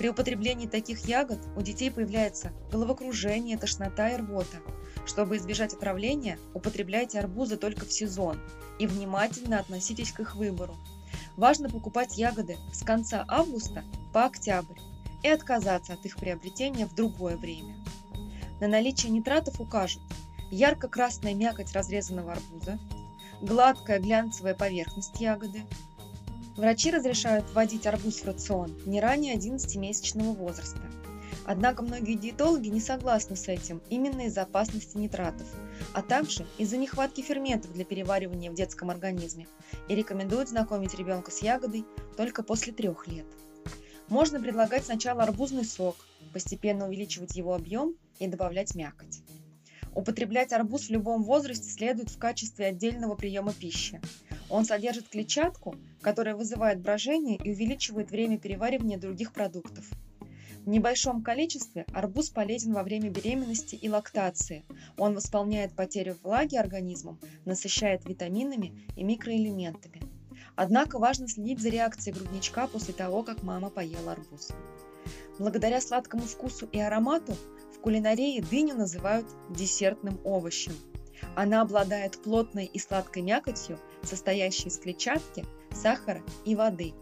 [0.00, 4.56] при употреблении таких ягод у детей появляется головокружение, тошнота и рвота.
[5.04, 8.40] Чтобы избежать отравления, употребляйте арбузы только в сезон
[8.78, 10.74] и внимательно относитесь к их выбору.
[11.36, 13.84] Важно покупать ягоды с конца августа
[14.14, 14.78] по октябрь
[15.22, 17.74] и отказаться от их приобретения в другое время.
[18.60, 20.02] На наличие нитратов укажут
[20.50, 22.78] ярко-красная мякоть разрезанного арбуза,
[23.40, 25.62] гладкая глянцевая поверхность ягоды,
[26.60, 30.82] Врачи разрешают вводить арбуз в рацион не ранее 11-месячного возраста.
[31.46, 35.46] Однако многие диетологи не согласны с этим именно из-за опасности нитратов,
[35.94, 39.46] а также из-за нехватки ферментов для переваривания в детском организме
[39.88, 41.86] и рекомендуют знакомить ребенка с ягодой
[42.18, 43.26] только после трех лет.
[44.10, 45.96] Можно предлагать сначала арбузный сок,
[46.32, 49.20] постепенно увеличивать его объем и добавлять мякоть.
[49.94, 54.00] Употреблять арбуз в любом возрасте следует в качестве отдельного приема пищи.
[54.48, 59.88] Он содержит клетчатку, которая вызывает брожение и увеличивает время переваривания других продуктов.
[60.64, 64.64] В небольшом количестве арбуз полезен во время беременности и лактации.
[64.98, 70.09] Он восполняет потерю влаги организмом, насыщает витаминами и микроэлементами.
[70.62, 74.50] Однако важно следить за реакцией грудничка после того, как мама поела арбуз.
[75.38, 77.34] Благодаря сладкому вкусу и аромату
[77.74, 80.74] В кулинарии дыню называют десертным овощем.
[81.34, 86.92] Она обладает плотной и сладкой мякотью, состоящей из клетчатки, сахара и воды.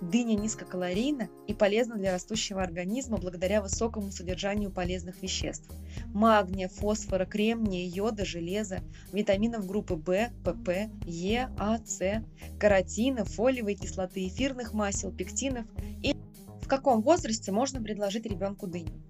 [0.00, 5.70] Дыня низкокалорийна и полезна для растущего организма благодаря высокому содержанию полезных веществ–
[6.14, 8.80] магния, фосфора, кремния, йода, железа,
[9.12, 12.24] витаминов группы В, ПП, Е, А, С,
[12.58, 15.66] каротина, фолиевой кислоты, эфирных масел, пектинов
[16.02, 16.14] и
[16.60, 19.02] в каком возрасте можно предложить ребенку дыню?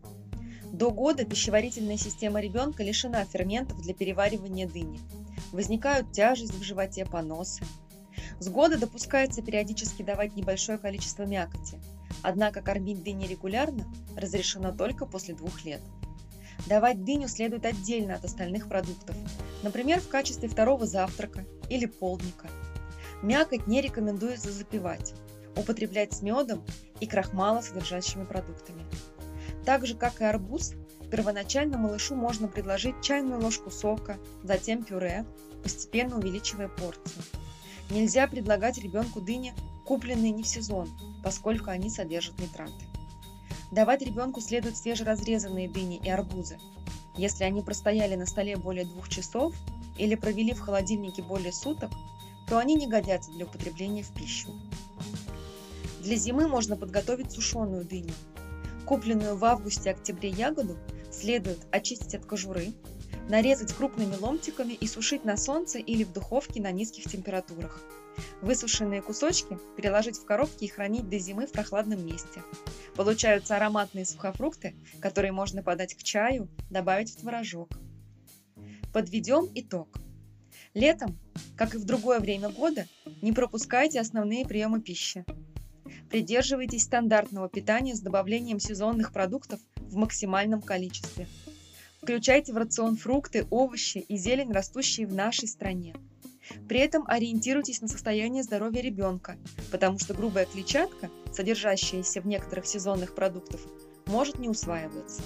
[0.73, 5.01] До года пищеварительная система ребенка лишена ферментов для переваривания дыни.
[5.53, 7.63] Возникают тяжесть в животе, поносы.
[8.39, 11.79] С года допускается периодически давать небольшое количество мякоти,
[12.23, 13.87] однако кормить дыни регулярно
[14.17, 15.81] разрешено только после двух лет.
[16.67, 19.17] Давать дыню следует отдельно от остальных продуктов,
[19.63, 22.49] например, в качестве второго завтрака или полдника.
[23.23, 25.15] Мякоть не рекомендуется запивать,
[25.57, 26.65] употреблять с медом
[27.01, 28.85] и крахмалосодержащими продуктами.
[29.65, 30.73] Так же, как и арбуз,
[31.11, 35.25] первоначально малышу можно предложить чайную ложку сока, затем пюре,
[35.63, 37.23] постепенно увеличивая порцию.
[37.91, 39.55] Нельзя предлагать ребенку дыни,
[39.85, 40.89] купленные не в сезон,
[41.23, 42.85] поскольку они содержат нитраты.
[43.71, 46.59] Давать ребенку следует свежеразрезанные дыни и арбузы.
[47.17, 49.55] Если они простояли на столе более двух часов
[49.99, 51.91] или провели в холодильнике более суток,
[52.49, 54.49] то они не годятся для употребления в пищу.
[56.01, 58.13] Для зимы можно подготовить сушеную дыню,
[58.85, 60.77] Купленную в августе-октябре ягоду
[61.11, 62.73] следует очистить от кожуры,
[63.29, 67.81] нарезать крупными ломтиками и сушить на солнце или в духовке на низких температурах.
[68.43, 72.43] Высушенные кусочки переложить в коробки и хранить до зимы в прохладном месте.
[72.95, 77.71] Получаются ароматные сухофрукты, которые можно подать к чаю, добавить в творожок.
[78.93, 79.89] Подведем итог.
[80.75, 81.19] Летом,
[81.57, 82.87] как и в другое время года,
[83.23, 85.25] не пропускайте основные приемы пищи.
[86.11, 91.27] Придерживайтесь стандартного питания с добавлением сезонных продуктов в максимальном количестве.
[92.03, 95.95] Включайте в рацион фрукты, овощи и зелень, растущие в нашей стране.
[96.69, 99.39] При этом ориентируйтесь на состояние здоровья ребенка,
[99.71, 103.61] потому что грубая клетчатка, содержащаяся в некоторых сезонных продуктах,
[104.07, 105.23] может не усваиваться.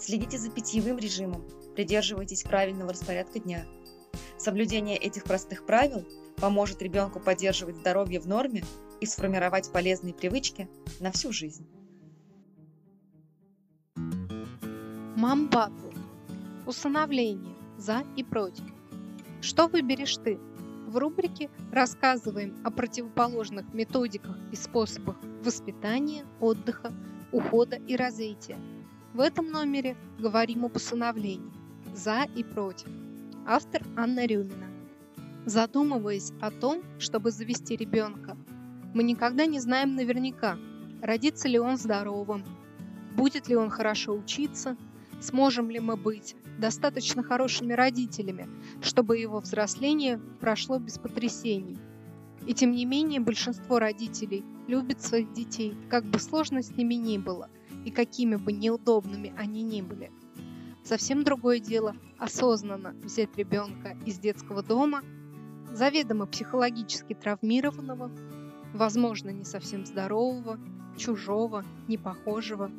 [0.00, 3.66] Следите за питьевым режимом, придерживайтесь правильного распорядка дня.
[4.38, 8.64] Соблюдение этих простых правил поможет ребенку поддерживать здоровье в норме
[9.02, 10.66] и сформировать полезные привычки
[10.98, 11.66] на всю жизнь.
[15.16, 15.92] Мамбатл.
[16.66, 17.56] Усыновление.
[17.78, 18.66] За и против.
[19.40, 20.38] Что выберешь ты?
[20.86, 26.92] В рубрике рассказываем о противоположных методиках и способах воспитания, отдыха,
[27.32, 28.58] ухода и развития.
[29.14, 31.50] В этом номере говорим об усыновлении.
[31.94, 32.88] За и против.
[33.46, 34.66] Автор Анна Рюмина.
[35.46, 38.36] Задумываясь о том, чтобы завести ребенка,
[38.92, 40.58] мы никогда не знаем наверняка,
[41.00, 42.44] родится ли он здоровым,
[43.16, 44.76] будет ли он хорошо учиться,
[45.20, 48.48] сможем ли мы быть достаточно хорошими родителями,
[48.80, 51.78] чтобы его взросление прошло без потрясений.
[52.46, 57.18] И тем не менее большинство родителей любят своих детей, как бы сложно с ними ни
[57.18, 57.50] было,
[57.84, 60.10] и какими бы неудобными они ни были.
[60.84, 65.02] Совсем другое дело осознанно взять ребенка из детского дома,
[65.72, 68.10] заведомо психологически травмированного,
[68.72, 70.60] возможно, не совсем здорового,
[70.96, 72.70] чужого, непохожего,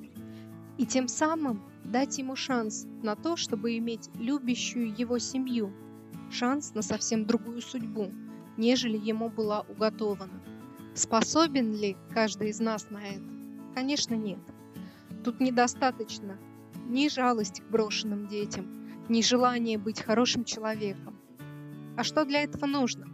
[0.78, 5.74] и тем самым дать ему шанс на то, чтобы иметь любящую его семью,
[6.30, 8.12] шанс на совсем другую судьбу,
[8.58, 10.42] нежели ему была уготована.
[10.94, 13.24] Способен ли каждый из нас на это?
[13.76, 14.40] Конечно, нет.
[15.24, 16.38] Тут недостаточно
[16.88, 18.66] ни жалости к брошенным детям,
[19.10, 21.18] ни желания быть хорошим человеком.
[21.96, 23.08] А что для этого нужно?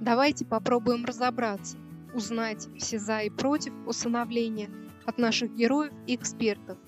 [0.00, 1.76] Давайте попробуем разобраться,
[2.14, 4.70] узнать все за и против усыновления
[5.04, 6.78] от наших героев и экспертов.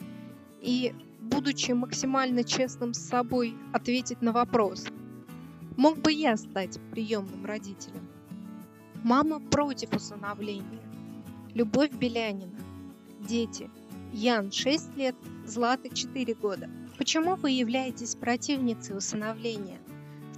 [0.61, 4.87] И, будучи максимально честным с собой, ответить на вопрос,
[5.77, 8.09] мог бы я стать приемным родителем?
[9.03, 10.83] Мама против усыновления.
[11.55, 12.59] Любовь Белянина.
[13.21, 13.71] Дети.
[14.13, 15.15] Ян 6 лет,
[15.47, 16.69] Злата 4 года.
[16.99, 19.79] Почему вы являетесь противницей усыновления?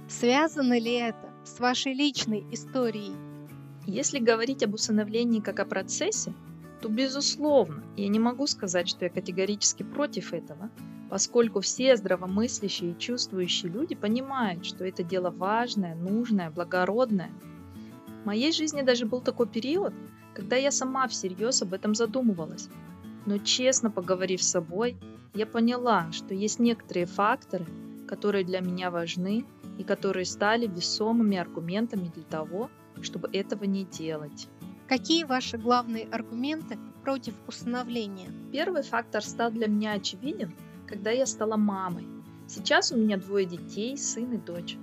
[0.07, 3.13] Связано ли это с вашей личной историей
[3.85, 6.33] если говорить об усыновлении как о процессе,
[6.83, 10.69] то безусловно, я не могу сказать, что я категорически против этого,
[11.09, 17.31] поскольку все здравомыслящие и чувствующие люди понимают, что это дело важное, нужное, благородное.
[18.21, 19.93] В моей жизни даже был такой период,
[20.33, 22.67] когда я сама всерьез об этом задумывалась.
[23.25, 24.97] Но честно поговорив с собой,
[25.33, 27.65] я поняла, что есть некоторые факторы,
[28.09, 29.45] которые для меня важны
[29.77, 32.69] и которые стали весомыми аргументами для того,
[33.01, 34.49] чтобы этого не делать.
[34.87, 38.29] Какие ваши главные аргументы против усыновления?
[38.51, 40.53] Первый фактор стал для меня очевиден,
[40.87, 42.05] когда я стала мамой.
[42.47, 44.77] Сейчас у меня двое детей, сын и дочь.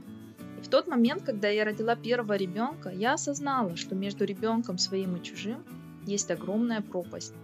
[0.58, 5.16] И в тот момент, когда я родила первого ребенка, я осознала, что между ребенком своим
[5.16, 5.64] и чужим
[6.06, 7.34] есть огромная пропасть.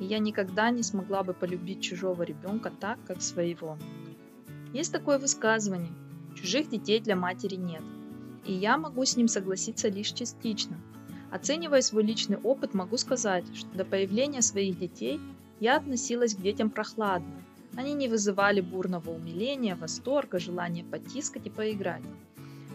[0.00, 3.76] И я никогда не смогла бы полюбить чужого ребенка так, как своего.
[4.72, 5.92] Есть такое высказывание
[6.36, 7.82] «чужих детей для матери нет».
[8.46, 10.78] И я могу с ним согласиться лишь частично.
[11.34, 15.20] Оценивая свой личный опыт, могу сказать, что до появления своих детей
[15.58, 17.42] я относилась к детям прохладно.
[17.74, 22.04] Они не вызывали бурного умиления, восторга, желания потискать и поиграть.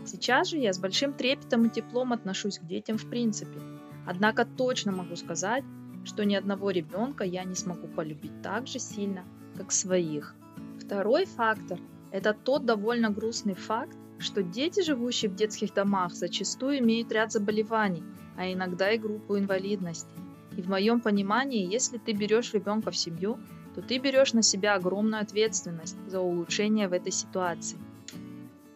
[0.06, 3.62] Сейчас же я с большим трепетом и теплом отношусь к детям в принципе.
[4.06, 5.64] Однако точно могу сказать,
[6.04, 9.24] что ни одного ребенка я не смогу полюбить так же сильно,
[9.56, 10.36] как своих.
[10.82, 11.80] Второй фактор–
[12.12, 18.04] это тот довольно грустный факт, что дети, живущие в детских домах, зачастую имеют ряд заболеваний,
[18.40, 20.08] а иногда и группу инвалидности.
[20.56, 23.38] И в моем понимании, если ты берешь ребенка в семью,
[23.76, 27.78] то ты берешь на себя огромную ответственность за улучшение в этой ситуации.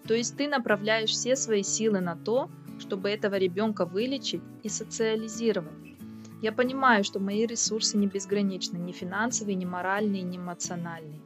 [0.06, 5.72] То есть ты направляешь все свои силы на то, чтобы этого ребенка вылечить и социализировать.
[6.42, 11.22] Я понимаю, что мои ресурсы не безграничны, ни финансовые, ни моральные, ни эмоциональные.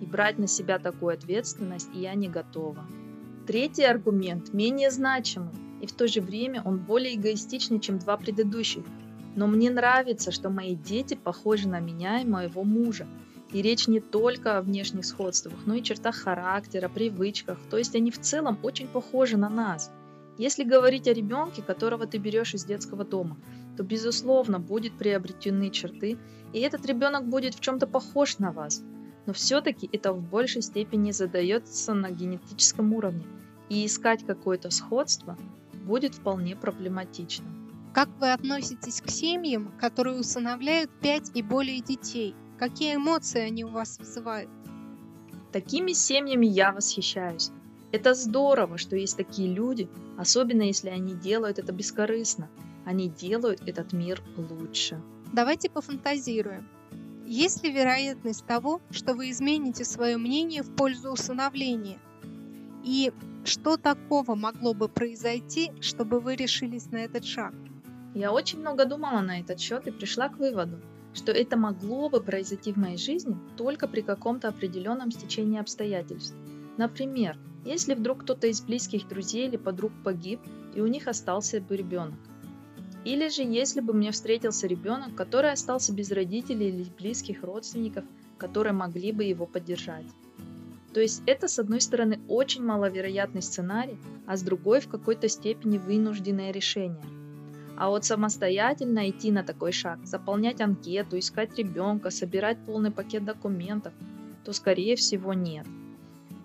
[0.00, 2.86] И брать на себя такую ответственность я не готова.
[3.46, 5.52] Третий аргумент менее значимый,
[5.82, 8.84] и в то же время он более эгоистичный, чем два предыдущих.
[9.34, 13.06] Но мне нравится, что мои дети похожи на меня и моего мужа.
[13.52, 17.58] И речь не только о внешних сходствах, но и чертах характера, привычках.
[17.68, 19.90] То есть они в целом очень похожи на нас.
[20.38, 23.36] Если говорить о ребенке, которого ты берешь из детского дома,
[23.76, 26.16] то, безусловно, будут приобретены черты,
[26.52, 28.82] и этот ребенок будет в чем-то похож на вас.
[29.26, 33.24] Но все-таки это в большей степени задается на генетическом уровне,
[33.68, 35.36] и искать какое-то сходство
[35.82, 37.44] будет вполне проблематично.
[37.92, 42.34] Как вы относитесь к семьям, которые усыновляют 5 и более детей?
[42.58, 44.48] Какие эмоции они у вас вызывают?
[45.52, 47.50] Такими семьями я восхищаюсь.
[47.92, 52.48] Это здорово, что есть такие люди, особенно если они делают это бескорыстно.
[52.86, 55.02] Они делают этот мир лучше.
[55.32, 56.66] Давайте пофантазируем.
[57.26, 61.98] Есть ли вероятность того, что вы измените свое мнение в пользу усыновления?
[62.82, 63.12] И
[63.44, 67.54] что такого могло бы произойти, чтобы вы решились на этот шаг?
[68.14, 70.80] Я очень много думала на этот счет и пришла к выводу,
[71.12, 76.34] что это могло бы произойти в моей жизни только при каком-то определенном стечении обстоятельств.
[76.76, 80.40] Например, если вдруг кто-то из близких друзей или подруг погиб,
[80.74, 82.18] и у них остался бы ребенок.
[83.04, 88.04] Или же если бы мне встретился ребенок, который остался без родителей или близких родственников,
[88.38, 90.06] которые могли бы его поддержать.
[90.94, 95.78] То есть это, с одной стороны, очень маловероятный сценарий, а с другой в какой-то степени
[95.78, 97.04] вынужденное решение–
[97.76, 103.92] а вот самостоятельно идти на такой шаг, заполнять анкету, искать ребенка, собирать полный пакет документов,
[104.44, 105.66] то скорее всего нет.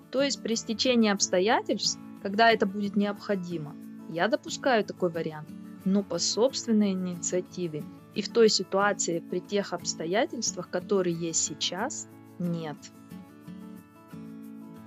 [0.09, 3.75] То есть при стечении обстоятельств, когда это будет необходимо,
[4.09, 5.49] я допускаю такой вариант,
[5.85, 7.83] но по собственной инициативе
[8.15, 12.07] и в той ситуации при тех обстоятельствах, которые есть сейчас,
[12.39, 12.77] нет.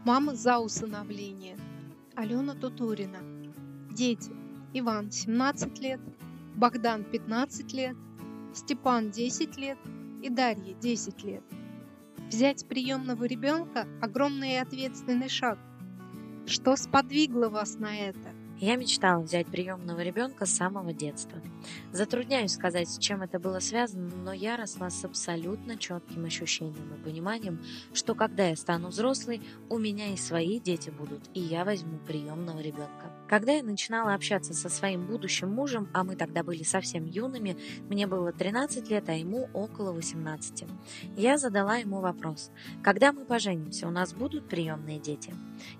[0.04, 1.58] Мама за усыновление.
[2.16, 3.18] Алена Тутурина.
[3.94, 4.32] Дети.
[4.72, 6.00] Иван 17 лет,
[6.56, 7.96] Богдан 15 лет,
[8.54, 9.78] Степан 10 лет
[10.22, 11.42] и Дарья 10 лет.
[12.28, 15.58] Взять приемного ребенка– огромный и ответственный шаг.
[16.46, 18.39] Что сподвигло вас на это?
[18.60, 21.40] Я мечтала взять приемного ребенка с самого детства.
[21.92, 27.02] Затрудняюсь сказать, с чем это было связано, но я росла с абсолютно четким ощущением и
[27.02, 27.64] пониманием,
[27.94, 32.60] что когда я стану взрослой, у меня и свои дети будут, и я возьму приемного
[32.60, 33.19] ребенка.
[33.30, 37.56] Когда я начинала общаться со своим будущим мужем, а мы тогда были совсем юными,
[37.88, 40.64] мне было 13 лет, а ему около 18,
[41.16, 42.50] я задала ему вопрос,
[42.82, 45.32] когда мы поженимся, у нас будут приемные дети?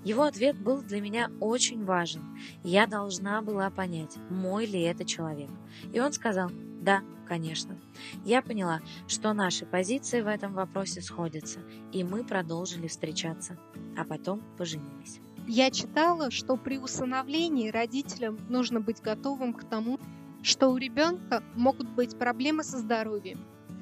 [0.05, 2.23] Его ответ был для меня очень важен.
[2.63, 5.51] Я должна была понять, мой ли это человек.
[5.93, 7.77] И он сказал, да, конечно.
[8.25, 11.59] Я поняла, что наши позиции в этом вопросе сходятся,
[11.91, 13.59] и мы продолжили встречаться,
[13.99, 15.21] а потом поженились.
[15.53, 19.99] Я читала, что при усыновлении родителям нужно быть готовым к тому,
[20.45, 23.41] что у ребенка могут быть проблемы со здоровьем,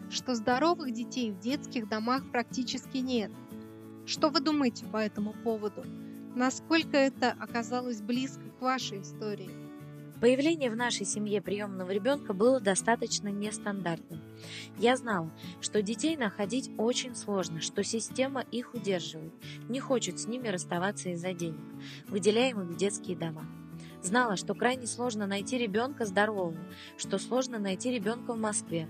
[0.09, 3.31] что здоровых детей в детских домах практически нет.
[4.07, 5.85] Что вы думаете по этому поводу?
[6.35, 9.68] Насколько это оказалось близко к вашей истории?
[10.21, 14.21] Появление в нашей семье приемного ребенка было достаточно нестандартным.
[14.77, 15.31] Я знала,
[15.61, 19.33] что детей находить очень сложно, что система их удерживает,
[19.69, 21.61] не хочет с ними расставаться из-за денег,
[22.09, 23.47] выделяемых в детские дома.
[24.03, 26.57] Знала, что крайне сложно найти ребенка здорового,
[26.97, 28.89] что сложно найти ребенка в Москве.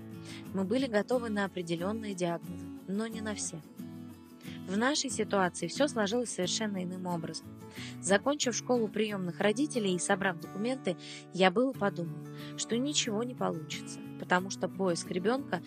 [0.53, 3.61] Мы были готовы на определенные диагнозы, но не на все.
[4.69, 7.47] В нашей ситуации все сложилось совершенно иным образом.
[8.01, 10.95] Закончив школу приемных родителей и собрав документы,
[11.33, 12.19] я было подумал,
[12.55, 15.63] что ничего не получится, потому что поиск ребенка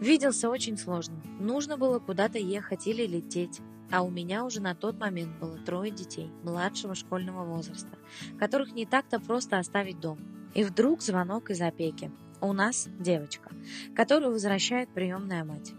[0.00, 1.20] виделся очень сложным.
[1.40, 3.60] Нужно было куда-то ехать или лететь.
[3.90, 7.98] А у меня уже на тот момент было трое детей младшего школьного возраста,
[8.38, 10.22] которых не так-то просто оставить дома.
[10.54, 12.12] И вдруг звонок из опеки.
[12.40, 13.50] У нас девочка,
[13.96, 15.72] которую возвращает приемная мать.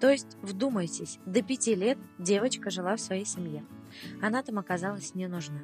[0.00, 3.64] То есть, вдумайтесь, до пяти лет девочка жила в своей семье.
[4.22, 5.60] Она там оказалась не нужна.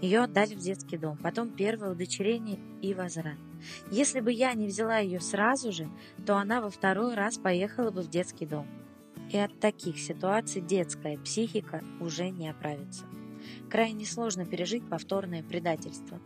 [0.00, 3.38] Ее отдали в детский дом, потом первое удочерение и возврат.
[3.90, 5.88] Если бы я не взяла ее сразу же,
[6.24, 8.66] то она во второй раз поехала бы в детский дом.
[9.30, 13.04] И от таких ситуаций детская психика уже не оправится.
[13.70, 16.20] Крайне сложно пережить повторное предательство.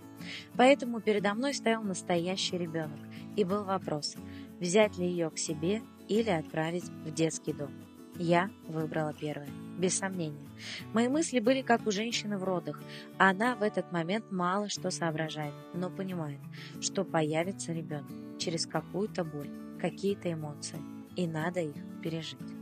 [0.56, 3.00] Поэтому передо мной стоял настоящий ребенок,
[3.36, 4.16] и был вопрос,
[4.60, 7.70] взять ли ее к себе или отправить в детский дом.
[8.16, 9.48] Я выбрала первое,
[9.78, 10.48] без сомнения.
[10.92, 12.80] Мои мысли были как у женщины в родах.
[13.16, 16.40] Она в этот момент мало что соображает, но понимает,
[16.80, 20.80] что появится ребенок через какую-то боль, какие-то эмоции,
[21.14, 22.57] и надо их пережить.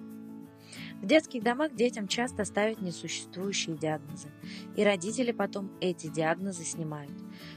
[1.02, 4.28] В детских домах детям часто ставят несуществующие диагнозы,
[4.76, 7.12] и родители потом эти диагнозы снимают.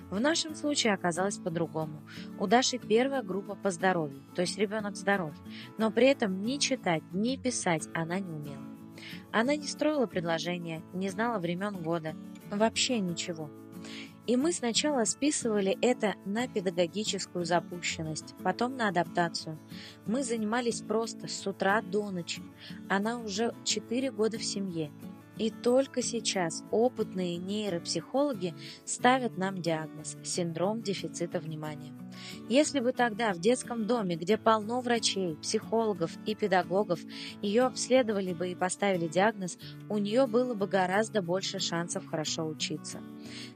[0.09, 2.03] В нашем случае оказалось по-другому.
[2.37, 5.33] У Даши первая группа по здоровью, то есть ребенок здоров,
[5.77, 8.65] но при этом ни читать, ни писать она не умела.
[9.31, 12.15] Она не строила предложения, не знала времен года,
[12.51, 13.49] вообще ничего.
[14.29, 19.57] И мы сначала списывали это на педагогическую запущенность, потом на адаптацию.
[20.05, 22.43] Мы занимались просто с утра до ночи.
[22.89, 24.91] Она уже 4 года в семье,
[25.39, 28.53] и только сейчас опытные нейропсихологи
[28.85, 31.93] ставят нам диагноз– синдром дефицита внимания.
[32.49, 36.99] Если бы тогда в детском доме, где полно врачей, психологов и педагогов,
[37.41, 39.57] ее обследовали бы и поставили диагноз,
[39.89, 42.99] у нее было бы гораздо больше шансов хорошо учиться.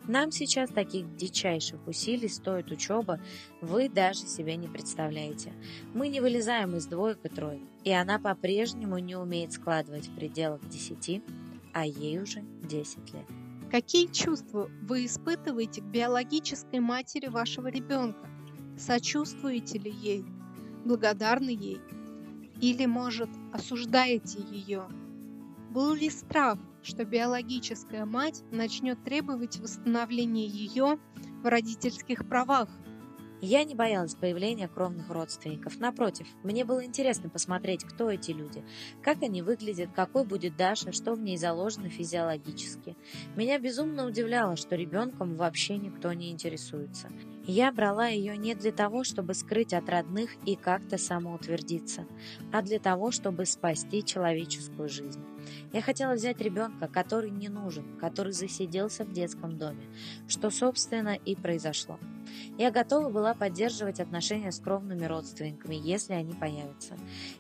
[0.08, 3.20] Нам сейчас таких дичайших усилий стоит учеба,
[3.62, 5.52] вы даже себе не представляете.
[5.94, 10.68] Мы не вылезаем из двоек и троек, и она по-прежнему не умеет складывать в пределах
[10.70, 11.22] десяти
[11.74, 13.26] а ей уже 10 лет.
[13.72, 18.30] Какие чувства вы испытываете к биологической матери вашего ребенка?
[18.78, 20.26] Сочувствуете ли ей?
[20.86, 21.82] Благодарны ей?
[22.62, 24.88] Или, может, осуждаете ее?
[25.72, 31.00] Был ли страх, что биологическая мать начнет требовать восстановления ее
[31.42, 32.70] в родительских правах?
[33.46, 35.78] Я не боялась появления кровных родственников.
[35.78, 38.64] Напротив, мне было интересно посмотреть, кто эти люди,
[39.02, 42.96] как они выглядят, какой будет Даша, что в ней заложено физиологически.
[43.36, 47.10] Меня безумно удивляло, что ребенком вообще никто не интересуется.
[47.46, 52.06] Я брала ее не для того, чтобы скрыть от родных и как-то самоутвердиться,
[52.54, 55.23] а для того, чтобы спасти человеческую жизнь.
[55.72, 59.86] Я хотела взять ребенка, который не нужен, который засиделся в детском доме,
[60.28, 62.00] что, собственно, и произошло.
[62.58, 66.96] Я готова была поддерживать отношения с кровными родственниками, если они появятся.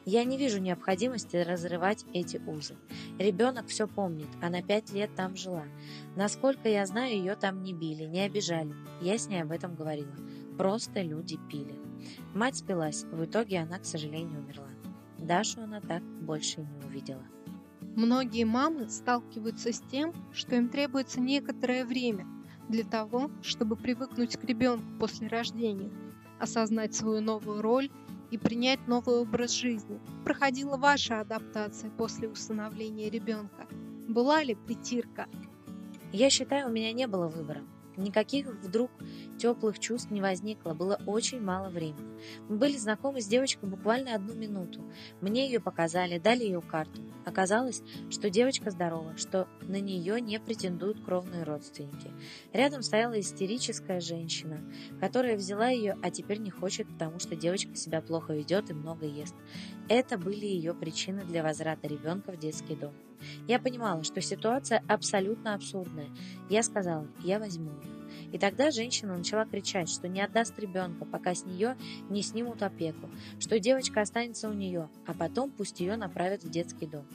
[0.05, 2.75] Я не вижу необходимости разрывать эти узы.
[3.19, 5.63] Ребенок все помнит, она пять лет там жила.
[6.15, 8.73] Насколько я знаю, ее там не били, не обижали.
[9.01, 10.15] Я с ней об этом говорила.
[10.57, 11.75] Просто люди пили.
[12.33, 14.69] Мать спилась, в итоге она, к сожалению, умерла.
[15.17, 17.23] Дашу она так больше не увидела.
[17.95, 22.25] Многие мамы сталкиваются с тем, что им требуется некоторое время
[22.67, 25.91] для того, чтобы привыкнуть к ребенку после рождения,
[26.39, 27.91] осознать свою новую роль
[28.31, 29.99] и принять новый образ жизни.
[30.25, 33.67] Проходила ваша адаптация после усыновления ребенка?
[34.07, 35.27] Была ли притирка?
[36.11, 37.61] Я считаю, у меня не было выбора.
[37.97, 38.91] Никаких вдруг
[39.37, 42.19] теплых чувств не возникло, было очень мало времени.
[42.49, 44.81] Мы были знакомы с девочкой буквально одну минуту.
[45.21, 47.01] Мне ее показали, дали ее карту.
[47.25, 52.11] Оказалось, что девочка здорова, что на нее не претендуют кровные родственники.
[52.51, 54.59] Рядом стояла истерическая женщина,
[54.99, 59.05] которая взяла ее, а теперь не хочет, потому что девочка себя плохо ведет и много
[59.05, 59.35] ест.
[59.87, 62.93] Это были ее причины для возврата ребенка в детский дом.
[63.47, 66.09] Я понимала, что ситуация абсолютно абсурдная.
[66.49, 67.92] Я сказала, я возьму ее.
[68.33, 71.77] И тогда женщина начала кричать, что не отдаст ребенка, пока с нее
[72.09, 76.87] не снимут опеку, что девочка останется у нее, а потом пусть ее направят в детский
[76.87, 77.05] дом.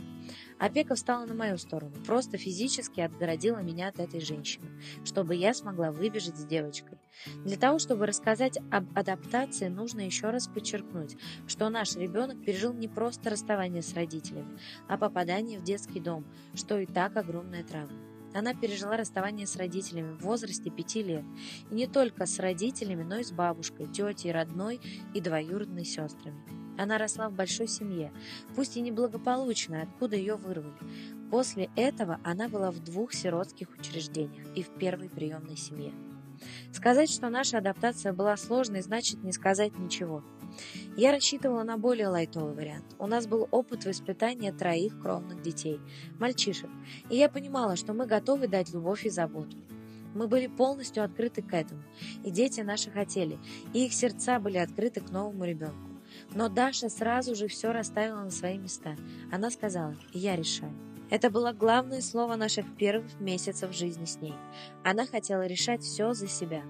[0.61, 4.69] Опека встала на мою сторону, просто физически отгородила меня от этой женщины,
[5.05, 6.99] чтобы я смогла выбежать с девочкой.
[7.45, 11.16] Для того, чтобы рассказать об адаптации, нужно еще раз подчеркнуть,
[11.49, 14.57] что наш ребенок пережил не просто расставание с родителями,
[14.89, 16.24] а попадание в детский дом,
[16.55, 18.07] что и так огромная травма.
[18.34, 21.24] Она пережила расставание с родителями в возрасте пяти лет.
[21.70, 24.80] И не только с родителями, но и с бабушкой, тетей, родной
[25.14, 26.42] и двоюродной сестрами.
[26.78, 28.12] Она росла в большой семье,
[28.55, 30.76] пусть и неблагополучной, откуда ее вырвали.
[31.30, 35.92] После этого она была в двух сиротских учреждениях и в первой приемной семье.
[36.72, 40.22] Сказать, что наша адаптация была сложной, значит не сказать ничего.
[40.97, 42.85] Я рассчитывала на более лайтовый вариант.
[42.98, 45.80] У нас был опыт воспитания троих кровных детей,
[46.18, 46.70] мальчишек,
[47.10, 49.56] и я понимала, что мы готовы дать любовь и заботу.
[50.14, 51.82] Мы были полностью открыты к этому,
[52.24, 53.39] и дети наши хотели,
[53.72, 55.89] и их сердца были открыты к новому ребенку.
[56.35, 58.97] Но Даша сразу же все расставила на свои места.
[59.30, 60.72] Она сказала, я решаю.
[61.10, 64.35] Это было главное слово наших первых месяцев жизни с ней.
[64.85, 66.62] Она хотела решать все за себя.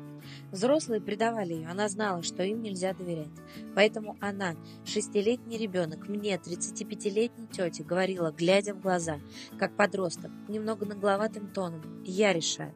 [0.51, 3.29] Взрослые предавали ее, она знала, что им нельзя доверять.
[3.75, 4.55] Поэтому она,
[4.85, 9.19] шестилетний ребенок, мне, 35-летней тете, говорила, глядя в глаза,
[9.59, 12.75] как подросток, немного нагловатым тоном, «Я решаю».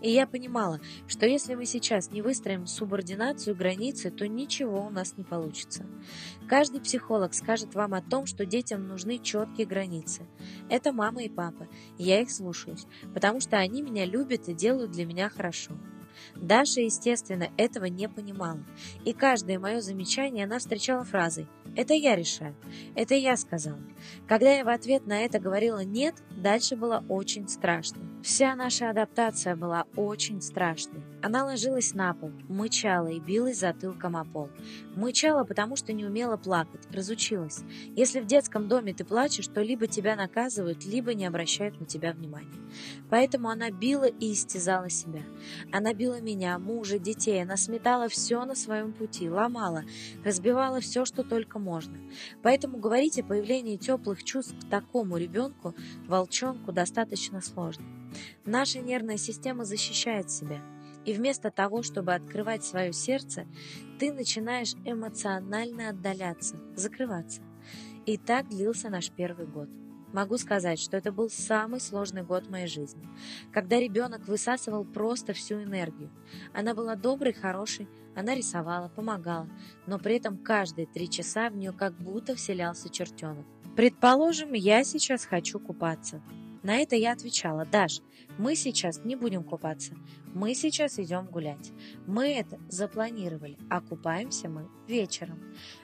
[0.00, 5.16] И я понимала, что если мы сейчас не выстроим субординацию границы, то ничего у нас
[5.16, 5.86] не получится.
[6.48, 10.26] Каждый психолог скажет вам о том, что детям нужны четкие границы.
[10.68, 11.68] Это мама и папа,
[11.98, 15.72] я их слушаюсь, потому что они меня любят и делают для меня хорошо.
[16.34, 18.62] Даша, естественно, этого не понимала,
[19.04, 22.54] и каждое мое замечание она встречала фразой «Это я решаю»,
[22.94, 23.80] «Это я сказала».
[24.28, 28.12] Когда я в ответ на это говорила «нет», дальше было очень страшно.
[28.22, 31.02] Вся наша адаптация была очень страшной.
[31.22, 34.48] Она ложилась на пол, мычала и билась затылком о пол.
[34.94, 37.60] Мычала, потому что не умела плакать, разучилась.
[37.96, 42.12] Если в детском доме ты плачешь, то либо тебя наказывают, либо не обращают на тебя
[42.12, 42.48] внимания.
[43.10, 45.22] Поэтому она била и истязала себя.
[45.72, 49.82] Она била меня, мужа, детей, она сметала все на своем пути, ломала,
[50.24, 51.98] разбивала все, что только можно.
[52.42, 55.74] Поэтому говорить о появлении теплых чувств к такому ребенку,
[56.06, 57.86] волчонку, достаточно сложно.
[58.44, 60.60] Наша нервная система защищает себя.
[61.04, 63.46] И вместо того, чтобы открывать свое сердце,
[63.98, 67.42] ты начинаешь эмоционально отдаляться, закрываться.
[68.06, 69.68] И так длился наш первый год.
[70.12, 73.08] Могу сказать, что это был самый сложный год моей жизни,
[73.52, 76.10] когда ребенок высасывал просто всю энергию.
[76.52, 79.48] Она была доброй, хорошей, она рисовала, помогала,
[79.86, 83.46] но при этом каждые три часа в нее как будто вселялся чертенок.
[83.74, 86.20] Предположим, я сейчас хочу купаться.
[86.62, 88.00] На это я отвечала, Даш,
[88.38, 89.94] мы сейчас не будем купаться,
[90.32, 91.72] мы сейчас идем гулять.
[92.06, 95.40] Мы это запланировали, а купаемся мы вечером.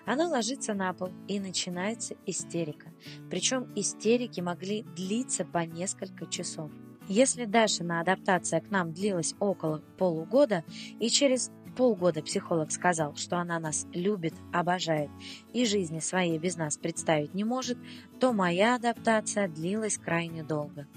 [0.06, 2.92] Она ложится на пол и начинается истерика.
[3.30, 6.70] Причем истерики могли длиться по несколько часов.
[7.08, 10.62] Если Дашина адаптация к нам длилась около полугода,
[11.00, 15.10] и через полгода психолог сказал, что она нас любит, обожает
[15.52, 17.78] и жизни своей без нас представить не может,
[18.18, 20.88] то моя адаптация длилась крайне долго.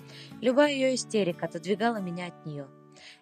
[0.41, 2.65] Любая ее истерика отодвигала меня от нее.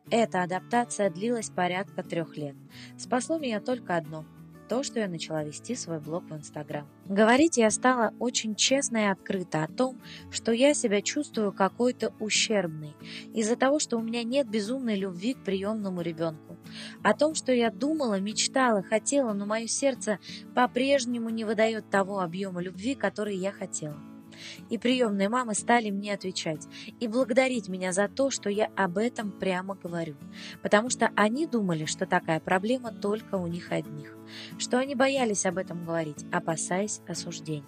[0.09, 2.55] Эта адаптация длилась порядка трех лет.
[2.97, 4.23] Спасло меня только одно–
[4.69, 6.87] то, что я начала вести свой блог в Инстаграм.
[7.05, 9.99] Говорить я стала очень честно и открыто о том,
[10.31, 12.95] что я себя чувствую какой-то ущербной
[13.33, 16.57] из-за того, что у меня нет безумной любви к приемному ребенку.
[17.03, 20.19] О том, что я думала, мечтала, хотела, но мое сердце
[20.53, 24.08] по-прежнему не выдает того объема любви, который я хотела.
[24.69, 26.67] И приемные мамы стали мне отвечать
[26.99, 30.15] и благодарить меня за то, что я об этом прямо говорю.
[30.61, 34.15] Потому что они думали, что такая проблема только у них одних.
[34.57, 37.65] Что они боялись об этом говорить, опасаясь осуждения.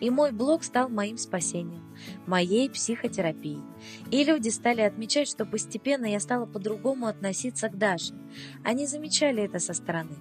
[0.00, 1.82] И мой блог стал моим спасением,
[2.26, 3.62] моей психотерапией.
[4.10, 8.14] И люди стали отмечать, что постепенно я стала по-другому относиться к Даше.
[8.64, 10.16] Они замечали это со стороны.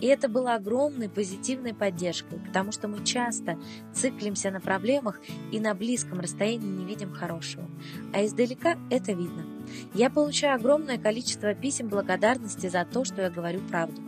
[0.00, 3.58] И это было огромной позитивной поддержкой, потому что мы часто
[3.92, 5.20] циклимся на проблемах
[5.52, 7.68] и на близком расстоянии не видим хорошего.
[8.12, 9.44] А издалека это видно.
[9.94, 14.00] Я получаю огромное количество писем благодарности за то, что я говорю правду.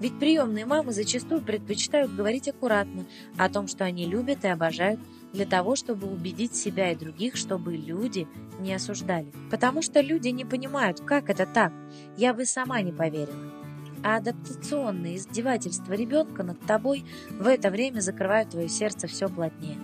[0.00, 3.06] Ведь приемные мамы зачастую предпочитают говорить аккуратно
[3.38, 5.00] о том, что они любят и обожают,
[5.32, 8.26] для того, чтобы убедить себя и других, чтобы люди
[8.58, 9.30] не осуждали.
[9.50, 11.72] Потому что люди не понимают, как это так.
[12.16, 13.55] Я бы сама не поверила
[14.06, 19.78] а адаптационные издевательства ребенка над тобой в это время закрывают твое сердце все плотнее.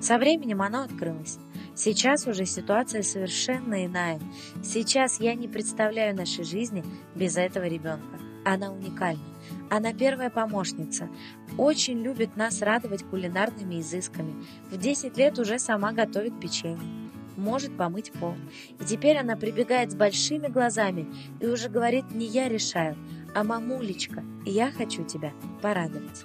[0.00, 1.36] Со временем оно открылось.
[1.74, 4.20] Сейчас уже ситуация совершенно иная.
[4.64, 6.82] Сейчас я не представляю нашей жизни
[7.14, 8.18] без этого ребенка.
[8.42, 9.20] Она уникальна.
[9.68, 11.10] Она первая помощница.
[11.58, 14.46] Очень любит нас радовать кулинарными изысками.
[14.70, 17.10] В 10 лет уже сама готовит печенье.
[17.36, 18.34] Может помыть пол.
[18.80, 21.06] И теперь она прибегает с большими глазами
[21.38, 22.96] и уже говорит «не я решаю»,
[23.38, 25.32] а мамулечка, я хочу тебя
[25.62, 26.24] порадовать.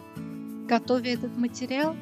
[0.68, 1.96] Готовя этот материал,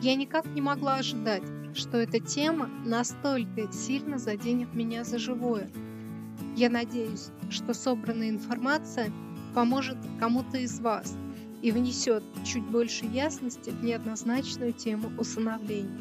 [0.00, 1.44] я никак не могла ожидать,
[1.76, 5.70] что эта тема настолько сильно заденет меня за живое.
[6.56, 9.12] Я надеюсь, что собранная информация
[9.54, 11.14] поможет кому-то из вас
[11.62, 16.00] и внесет чуть больше ясности в неоднозначную тему усыновления.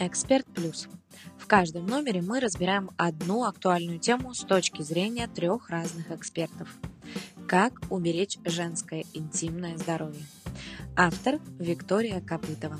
[0.00, 0.88] Эксперт Плюс.
[1.38, 6.68] В каждом номере мы разбираем одну актуальную тему с точки зрения трех разных экспертов.
[7.48, 10.24] Как уберечь женское интимное здоровье.
[10.96, 12.78] Автор Виктория Копытова.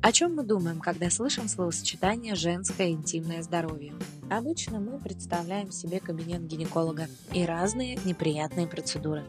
[0.00, 3.94] О чем мы думаем, когда слышим словосочетание «женское интимное здоровье»?
[4.30, 9.24] Обычно мы представляем себе кабинет гинеколога и разные неприятные процедуры.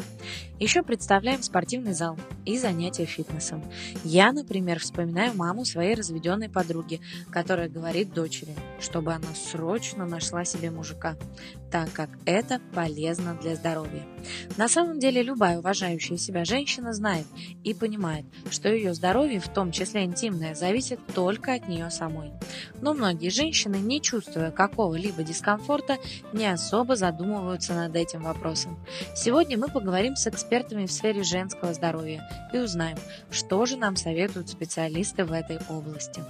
[0.60, 3.64] Еще представляем спортивный зал и занятия фитнесом.
[4.04, 7.02] Я, например, вспоминаю маму своей разведенной подруги,
[7.32, 11.16] которая говорит дочери, чтобы она срочно нашла себе мужика,
[11.72, 14.06] так как это полезно для здоровья.
[14.58, 17.26] На самом деле любая уважающая себя женщина знает
[17.64, 22.32] и понимает, что ее здоровье, в том числе интимное, зависит только от нее самой.
[22.82, 25.98] Но многие женщины, не чувствуя какого-либо дискомфорта,
[26.34, 28.78] не особо задумываются над этим вопросом.
[29.16, 32.98] Сегодня мы поговорим с экспертами в сфере женского здоровья и узнаем,
[33.30, 36.22] что же нам советуют специалисты в этой области.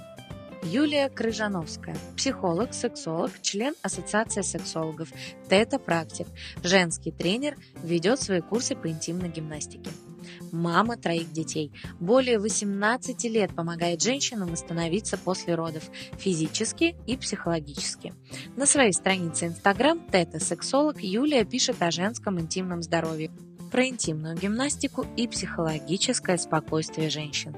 [0.62, 5.08] Юлия Крыжановская, психолог, сексолог, член Ассоциации сексологов,
[5.48, 6.26] тета-практик,
[6.62, 9.90] женский тренер, ведет свои курсы по интимной гимнастике
[10.52, 11.72] мама троих детей.
[11.98, 15.84] Более 18 лет помогает женщинам восстановиться после родов
[16.18, 18.12] физически и психологически.
[18.56, 23.30] На своей странице Instagram тета-сексолог Юлия пишет о женском интимном здоровье
[23.70, 27.56] про интимную гимнастику и психологическое спокойствие женщин.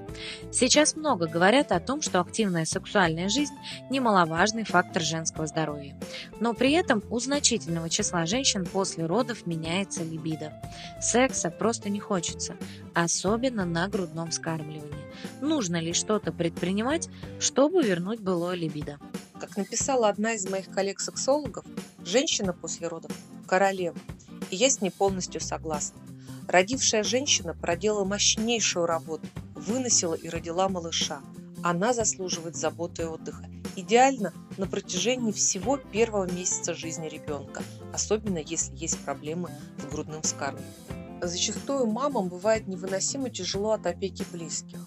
[0.50, 3.54] Сейчас много говорят о том, что активная сексуальная жизнь–
[3.90, 5.96] немаловажный фактор женского здоровья.
[6.40, 10.52] Но при этом у значительного числа женщин после родов меняется либидо.
[11.00, 12.56] Секса просто не хочется,
[12.94, 14.92] особенно на грудном вскармливании.
[15.40, 17.08] Нужно ли что-то предпринимать,
[17.40, 18.98] чтобы вернуть былое либидо?
[19.40, 21.64] Как написала одна из моих коллег-сексологов,
[22.04, 23.10] женщина после родов–
[23.46, 23.96] королева–
[24.52, 25.98] и я с ней полностью согласна.
[26.46, 31.22] Родившая женщина проделала мощнейшую работу, выносила и родила малыша.
[31.62, 33.46] Она заслуживает заботы и отдыха.
[33.76, 37.62] Идеально на протяжении всего первого месяца жизни ребенка,
[37.94, 39.48] особенно если есть проблемы
[39.78, 41.22] с грудным вскармливанием.
[41.22, 44.86] Зачастую мамам бывает невыносимо тяжело от опеки близких.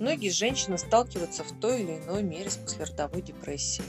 [0.00, 3.88] Многие женщины сталкиваются в той или иной мере с послеродовой депрессией.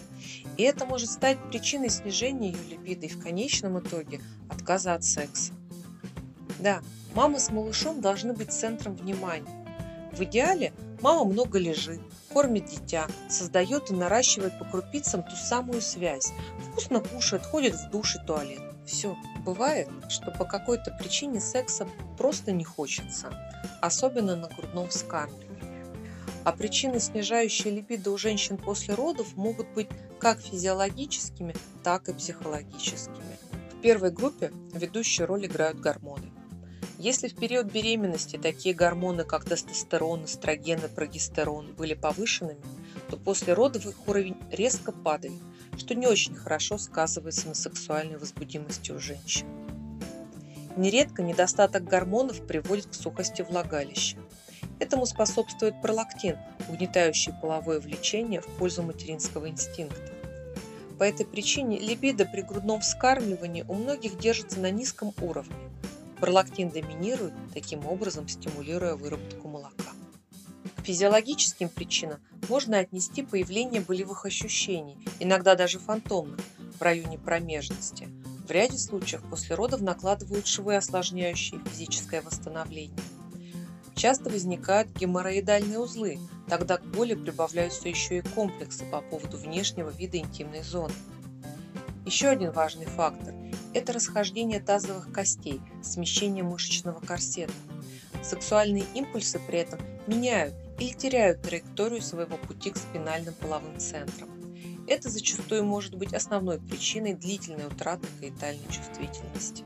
[0.57, 5.53] И это может стать причиной снижения ее либидо и в конечном итоге отказа от секса.
[6.59, 6.81] Да,
[7.13, 9.65] мама с малышом должны быть центром внимания.
[10.13, 11.99] В идеале мама много лежит,
[12.31, 16.31] кормит дитя, создает и наращивает по крупицам ту самую связь,
[16.69, 18.61] вкусно кушает, ходит в душ и туалет.
[18.85, 19.17] Все.
[19.43, 21.87] Бывает, что по какой-то причине секса
[22.17, 23.33] просто не хочется,
[23.81, 25.44] особенно на грудном вскармливании.
[26.43, 29.87] А причины, снижающие либидо у женщин после родов, могут быть
[30.19, 33.37] как физиологическими, так и психологическими.
[33.71, 36.31] В первой группе ведущую роль играют гормоны.
[36.97, 42.61] Если в период беременности такие гормоны, как тестостерон, эстроген и прогестерон, были повышенными,
[43.09, 45.33] то после родов их уровень резко падает,
[45.77, 49.45] что не очень хорошо сказывается на сексуальной возбудимости у женщин.
[50.77, 54.17] Нередко недостаток гормонов приводит к сухости влагалища.
[54.79, 56.37] Этому способствует пролактин,
[56.67, 60.11] угнетающий половое влечение в пользу материнского инстинкта.
[60.99, 65.55] По этой причине либидо при грудном вскармливании у многих держится на низком уровне.
[66.19, 69.91] Пролактин доминирует, таким образом стимулируя выработку молока.
[70.77, 76.39] К физиологическим причинам можно отнести появление болевых ощущений, иногда даже фантомных,
[76.79, 78.07] в районе промежности.
[78.47, 82.99] В ряде случаев после родов накладывают швы, осложняющие физическое восстановление.
[83.95, 86.19] Часто возникают геморроидальные узлы,
[86.49, 90.93] тогда к боли прибавляются еще и комплексы по поводу внешнего вида интимной зоны.
[92.05, 93.33] Еще один важный фактор–
[93.73, 97.53] это расхождение тазовых костей, смещение мышечного корсета.
[98.21, 104.29] Сексуальные импульсы при этом меняют или теряют траекторию своего пути к спинальным половым центрам.
[104.87, 109.63] Это зачастую может быть основной причиной длительной утраты коитальной чувствительности.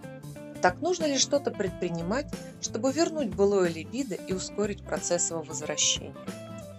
[0.62, 2.28] Так нужно ли что-то предпринимать,
[2.62, 6.14] чтобы вернуть былое либидо и ускорить процесс его возвращения?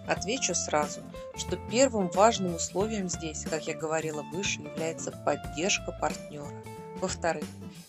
[0.07, 1.01] Отвечу сразу,
[1.35, 6.51] что первым важным условием здесь, как я говорила выше, является поддержка партнера.
[6.99, 7.45] Во-вторых,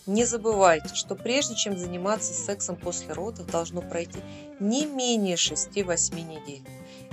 [0.06, 4.20] не забывайте, что прежде чем заниматься сексом после родов, должно пройти
[4.60, 6.62] не менее 6-8 недель.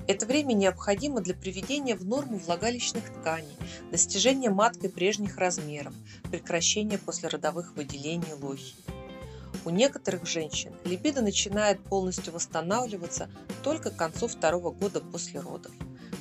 [0.09, 3.55] Это время необходимо для приведения в норму влагалищных тканей,
[3.91, 5.93] достижения маткой прежних размеров,
[6.31, 8.73] прекращения послеродовых выделений лохи.
[9.65, 13.29] У некоторых женщин либидо начинает полностью восстанавливаться
[13.63, 15.71] только к концу второго года после родов.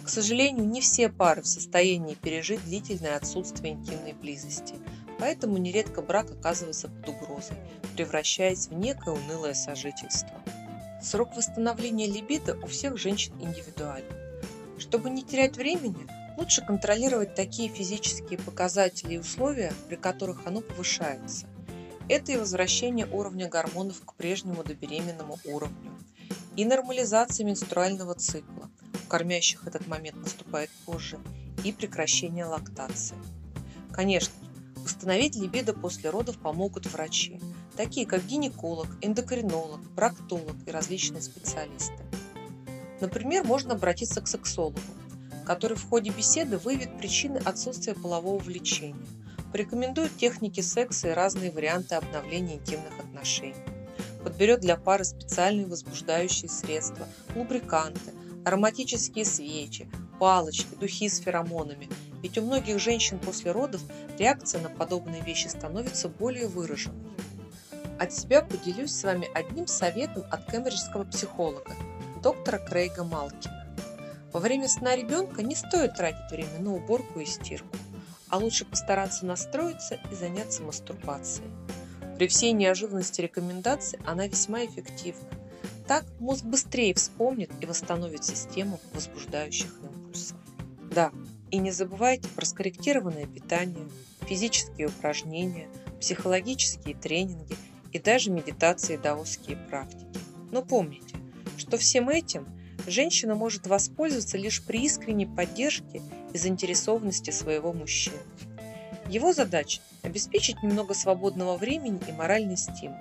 [0.04, 4.74] К сожалению, не все пары в состоянии пережить длительное отсутствие интимной близости,
[5.18, 7.56] поэтому нередко брак оказывается под угрозой,
[7.96, 10.28] превращаясь в некое унылое сожительство.
[11.00, 14.12] Срок восстановления либидо у всех женщин индивидуален.
[14.78, 16.06] Чтобы не терять времени,
[16.36, 21.46] лучше контролировать такие физические показатели и условия, при которых оно повышается.
[22.08, 25.92] Это и возвращение уровня гормонов к прежнему добеременному уровню,
[26.56, 28.70] и нормализация менструального цикла,
[29.04, 31.18] у кормящих этот момент наступает позже,
[31.64, 33.16] и прекращение лактации.
[33.92, 34.32] Конечно,
[34.88, 37.38] восстановить либидо после родов помогут врачи,
[37.76, 41.98] такие как гинеколог, эндокринолог, проктолог и различные специалисты.
[42.98, 44.80] Например, можно обратиться к сексологу,
[45.44, 49.06] который в ходе беседы выявит причины отсутствия полового влечения,
[49.52, 53.56] порекомендует техники секса и разные варианты обновления интимных отношений,
[54.24, 58.12] подберет для пары специальные возбуждающие средства, лубриканты,
[58.46, 59.86] ароматические свечи,
[60.18, 61.90] палочки, духи с феромонами,
[62.22, 63.82] ведь у многих женщин после родов
[64.18, 67.08] реакция на подобные вещи становится более выраженной.
[67.98, 71.74] От себя поделюсь с вами одним советом от кембриджского психолога,
[72.22, 73.66] доктора Крейга Малкина.
[74.32, 77.76] Во время сна ребенка не стоит тратить время на уборку и стирку,
[78.28, 81.50] а лучше постараться настроиться и заняться мастурбацией.
[82.16, 85.28] При всей неожиданности рекомендаций она весьма эффективна.
[85.86, 90.36] Так мозг быстрее вспомнит и восстановит систему возбуждающих импульсов.
[90.90, 91.10] Да,
[91.50, 93.88] и не забывайте про скорректированное питание,
[94.26, 95.68] физические упражнения,
[96.00, 97.56] психологические тренинги–
[97.92, 100.06] и даже медитации и даосские практики.
[100.50, 101.16] Но помните,
[101.56, 102.46] что всем этим
[102.86, 106.02] женщина может воспользоваться лишь при искренней поддержке
[106.32, 108.18] и заинтересованности своего мужчины.
[109.08, 112.98] Его задача– обеспечить немного свободного времени и моральный стимул.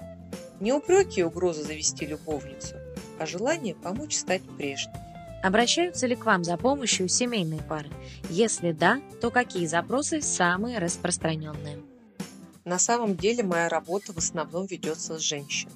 [0.60, 2.76] Не упреки и угрозы завести любовницу,
[3.20, 4.94] а желание помочь стать прежней.
[5.48, 7.90] Обращаются ли к вам за помощью семейные пары?
[8.30, 11.80] Если да, то какие запросы самые распространенные?
[12.66, 15.70] На самом деле моя работа в основном ведется с женщин.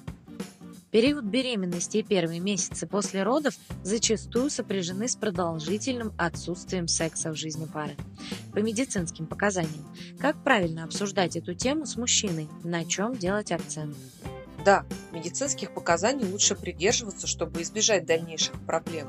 [0.90, 7.64] Период беременности и первые месяцы после родов зачастую сопряжены с продолжительным отсутствием секса в жизни
[7.64, 7.96] пары.
[8.52, 9.86] По медицинским показаниям,
[10.20, 13.96] как правильно обсуждать эту тему с мужчиной, на чем делать акцент?
[14.64, 19.08] Да, медицинских показаний лучше придерживаться, чтобы избежать дальнейших проблем.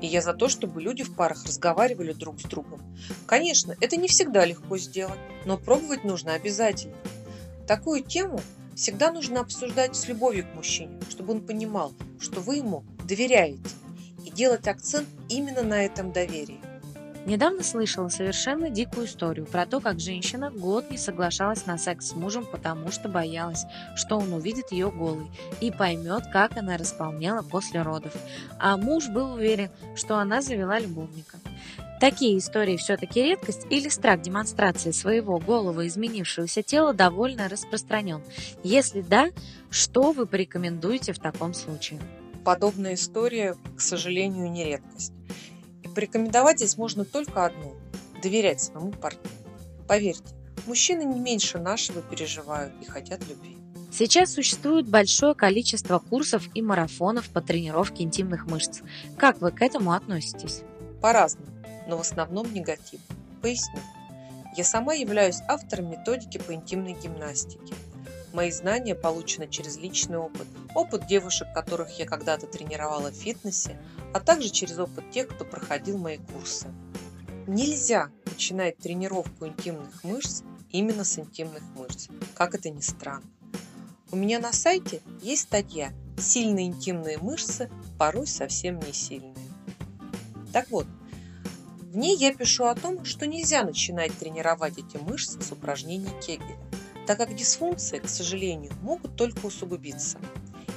[0.00, 2.80] И я за то, чтобы люди в парах разговаривали друг с другом.
[3.26, 6.96] Конечно, это не всегда легко сделать, но пробовать нужно обязательно.
[7.68, 8.40] Такую тему
[8.74, 13.60] всегда нужно обсуждать с любовью к мужчине, чтобы он понимал, что вы ему доверяете,
[14.24, 16.60] и делать акцент именно на этом доверии.
[17.30, 22.14] Недавно слышала совершенно дикую историю про то, как женщина год не соглашалась на секс с
[22.16, 25.30] мужем, потому что боялась, что он увидит ее голой
[25.60, 28.12] и поймет, как она располнела после родов.
[28.58, 31.38] А муж был уверен, что она завела любовника.
[32.00, 38.24] Такие истории все-таки редкость или страх демонстрации своего голого изменившегося тела довольно распространен?
[38.64, 39.28] Если да,
[39.70, 42.00] что вы порекомендуете в таком случае?
[42.44, 45.12] Подобная история, к сожалению, не редкость.
[46.00, 47.74] Порекомендовать здесь можно только одно–
[48.22, 49.36] доверять своему партнеру.
[49.86, 53.58] Поверьте, мужчины не меньше нашего переживают и хотят любви.
[53.92, 58.80] Сейчас существует большое количество курсов и марафонов по тренировке интимных мышц.
[59.18, 60.62] Как вы к этому относитесь?
[61.02, 61.52] По-разному,
[61.86, 63.00] но в основном негатив.
[63.42, 63.80] Поясню.
[64.56, 67.74] Я сама являюсь автором методики по интимной гимнастике.
[68.32, 73.76] Мои знания получены через личный опыт, опыт девушек, которых я когда-то тренировала в фитнесе,
[74.12, 76.68] а также через опыт тех, кто проходил мои курсы.
[77.46, 83.26] Нельзя начинать тренировку интимных мышц именно с интимных мышц, как это ни странно.
[84.10, 89.34] У меня на сайте есть статья «Сильные интимные мышцы, порой совсем не сильные».
[90.52, 90.86] Так вот,
[91.80, 96.58] в ней я пишу о том, что нельзя начинать тренировать эти мышцы с упражнений Кегеля
[97.10, 100.16] так как дисфункции, к сожалению, могут только усугубиться.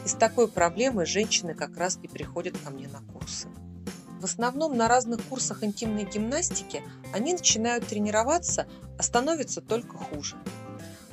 [0.05, 3.47] И с такой проблемой женщины как раз и приходят ко мне на курсы.
[4.19, 6.81] В основном на разных курсах интимной гимнастики
[7.13, 8.67] они начинают тренироваться,
[8.97, 10.37] а становится только хуже.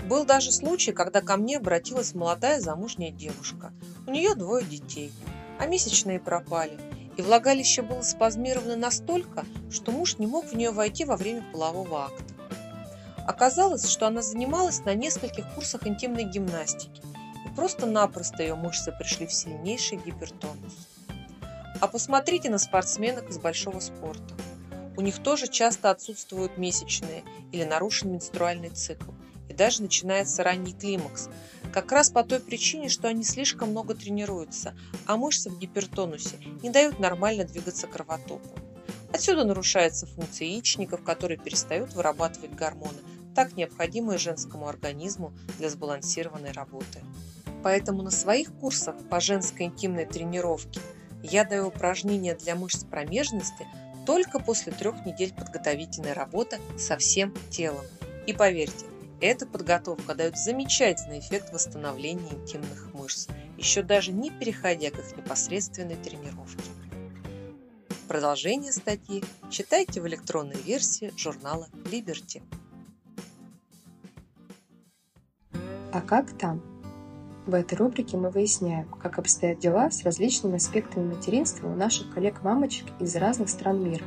[0.08, 3.72] Был даже случай, когда ко мне обратилась молодая замужняя девушка.
[4.06, 5.12] У нее двое детей,
[5.58, 6.78] а месячные пропали.
[7.16, 12.06] И влагалище было спазмировано настолько, что муж не мог в нее войти во время полового
[12.06, 12.34] акта.
[13.26, 17.02] Оказалось, что она занималась на нескольких курсах интимной гимнастики,
[17.50, 20.88] просто-напросто ее мышцы пришли в сильнейший гипертонус.
[21.80, 24.34] А посмотрите на спортсменок из большого спорта.
[24.96, 29.12] У них тоже часто отсутствуют месячные или нарушен менструальный цикл,
[29.48, 31.28] и даже начинается ранний климакс.
[31.72, 34.74] Как раз по той причине, что они слишком много тренируются,
[35.06, 38.58] а мышцы в гипертонусе не дают нормально двигаться кровотоку.
[39.12, 42.98] Отсюда нарушается функция яичников, которые перестают вырабатывать гормоны,
[43.34, 47.00] так необходимые женскому организму для сбалансированной работы.
[47.62, 50.80] Поэтому на своих курсах по женской интимной тренировке
[51.22, 53.66] я даю упражнения для мышц промежности
[54.06, 57.84] только после трех недель подготовительной работы со всем телом.
[58.26, 58.86] И поверьте,
[59.20, 63.28] эта подготовка дает замечательный эффект восстановления интимных мышц,
[63.58, 66.70] еще даже не переходя к их непосредственной тренировке.
[68.08, 72.42] Продолжение статьи читайте в электронной версии журнала Liberty.
[75.92, 76.69] А как там?
[77.46, 82.86] В этой рубрике мы выясняем, как обстоят дела с различными аспектами материнства у наших коллег-мамочек
[83.00, 84.04] из разных стран мира.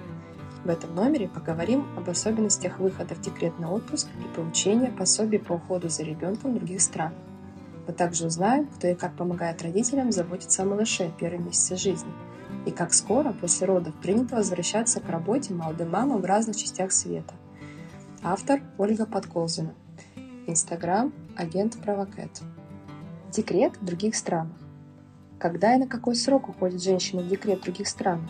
[0.64, 5.90] В этом номере поговорим об особенностях выхода в декретный отпуск и получения пособий по уходу
[5.90, 7.18] за ребенком в других странах.
[7.88, 12.12] Мы также узнаем, кто и как помогает родителям заботиться о малыше первые месяцы жизни,
[12.66, 17.34] и как скоро после родов принято возвращаться к работе молодым мамам в разных частях света.
[18.22, 19.74] Автор Ольга Подколзина.
[20.48, 22.42] Инстаграм агент Провокет.
[23.36, 24.56] Декрет в других странах.
[25.40, 28.30] Когда и на какой срок уходит женщина в декрет в других странах?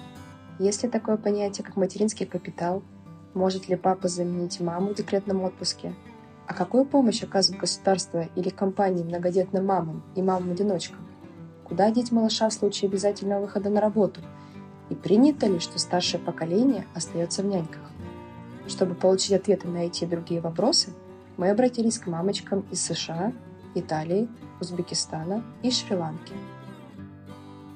[0.60, 2.82] Есть ли такое понятие, как материнский капитал?
[3.34, 5.94] Может ли папа заменить маму в декретном отпуске?
[6.48, 11.06] А какую помощь оказывает государство или компании многодетным мамам и мамам-одиночкам?
[11.66, 14.22] Куда деть малыша в случае обязательного выхода на работу?
[14.90, 17.92] И принято ли, что старшее поколение остается в няньках?
[18.68, 20.92] Чтобы получить ответы на эти и другие вопросы,
[21.36, 23.34] мы обратились к мамочкам из США,
[23.76, 24.30] Италии,
[24.64, 26.34] Узбекистана и Шри-Ланки.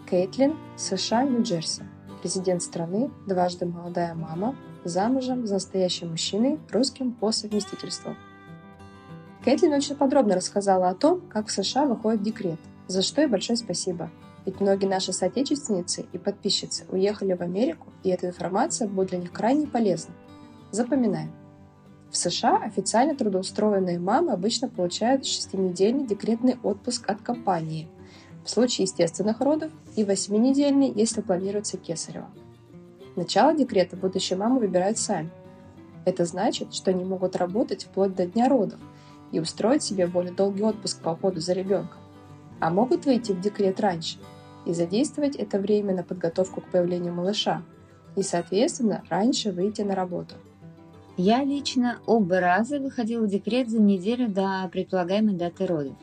[0.09, 1.83] Кейтлин, США, Нью-Джерси–
[2.21, 8.15] Президент страны, дважды молодая мама, замужем за настоящим мужчиной, русским по совместительству.
[9.45, 13.55] Кэтлин очень подробно рассказала о том, как в США выходит декрет, за что и большое
[13.55, 14.09] спасибо.
[14.45, 19.31] Ведь многие наши соотечественницы и подписчицы уехали в Америку, и эта информация будет для них
[19.31, 20.13] крайне полезна.
[20.71, 21.31] Запоминаем.
[22.11, 27.87] В США официально трудоустроенные мамы обычно получают шестинедельный декретный отпуск от компании–
[28.47, 32.29] в случае естественных родов и 8-недельный, если планируется кесарево.
[33.17, 35.29] Начало декрета будущие мамы выбирают сами.
[36.05, 38.79] Это значит, что они могут работать вплоть до дня родов
[39.33, 41.99] и устроить себе более долгий отпуск по уходу за ребенком.
[42.61, 44.17] А могут выйти в декрет раньше
[44.65, 47.63] и задействовать это время на подготовку к появлению малыша
[48.15, 50.35] и, соответственно, раньше выйти на работу.
[51.17, 55.97] Я лично оба раза выходила в декрет за неделю до предполагаемой даты родов.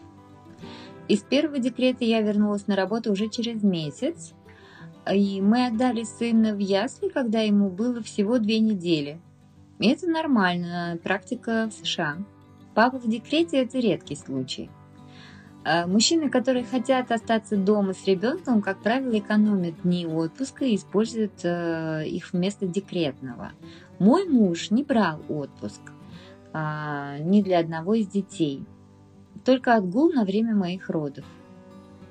[1.07, 4.33] Из первого декрета я вернулась на работу уже через месяц,
[5.13, 9.21] и мы отдали сына в ясли, когда ему было всего две недели.
[9.79, 12.17] И это нормально, практика в США.
[12.75, 14.69] Папа в декрете– это редкий случай.
[15.65, 21.43] А мужчины, которые хотят остаться дома с ребенком, как правило, экономят дни отпуска и используют
[21.43, 23.53] э, их вместо декретного.
[23.99, 25.81] Мой муж не брал отпуск
[26.53, 28.65] а, ни для одного из детей–
[29.45, 31.25] только отгул на время моих родов.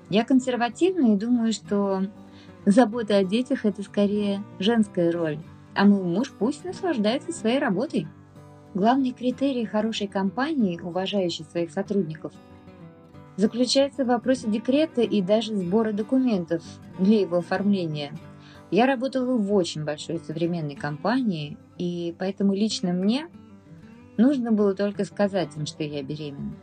[0.10, 2.04] Я консервативна и думаю, что
[2.66, 5.40] забота о детях– это скорее женская роль,
[5.74, 8.08] а мой муж пусть наслаждается своей работой.
[8.74, 12.34] Главный критерий хорошей компании, уважающей своих сотрудников,
[13.36, 16.64] заключается в вопросе декрета и даже сбора документов
[17.00, 18.14] для его оформления.
[18.74, 23.28] Я работала в очень большой современной компании, и поэтому лично мне
[24.18, 26.56] нужно было только сказать им, что я беременна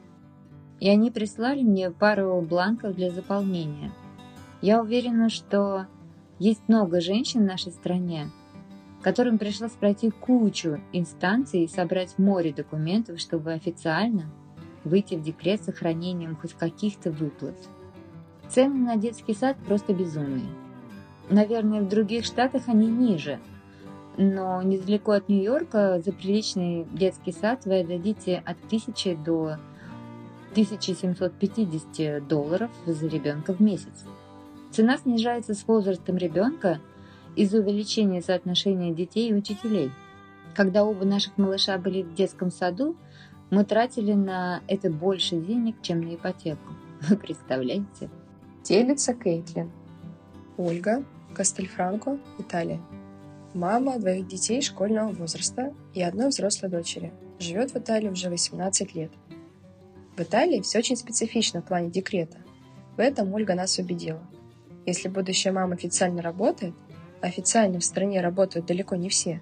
[0.81, 3.93] и они прислали мне пару бланков для заполнения.
[4.63, 5.87] Я уверена, что
[6.39, 8.31] есть много женщин в нашей стране,
[9.03, 14.25] которым пришлось пройти кучу инстанций и собрать море документов, чтобы официально
[14.85, 17.57] выйти в декрет с сохранением хоть каких-то выплат.
[18.49, 20.49] Цены на детский сад просто безумные.
[21.31, 23.39] Наверное, в других штатах они ниже,
[24.17, 29.57] но недалеко от Нью-Йорка за приличный детский сад вы отдадите от 1000 до
[30.51, 34.05] 1750 долларов за ребенка в месяц.
[34.73, 36.81] Цена снижается с возрастом ребенка
[37.37, 39.93] из-за увеличения соотношения детей и учителей.
[40.57, 42.97] Когда оба наших малыша были в детском саду,
[43.51, 46.75] мы тратили на это больше денег, чем на ипотеку.
[47.09, 48.11] Вы представляете?
[48.65, 49.71] Делится Кейтлин.
[50.57, 51.05] Ольга,
[51.35, 52.81] Кастельфранко, Италия.
[53.55, 57.13] Мама двоих детей школьного возраста и одной взрослой дочери.
[57.39, 59.11] Живет в Италии уже 18 лет.
[60.17, 62.39] В Италии все очень специфично в плане декрета.
[62.97, 64.23] В этом Ольга нас убедила.
[64.87, 66.75] Если будущая мама официально работает,
[67.21, 69.41] официально в стране работают далеко не все,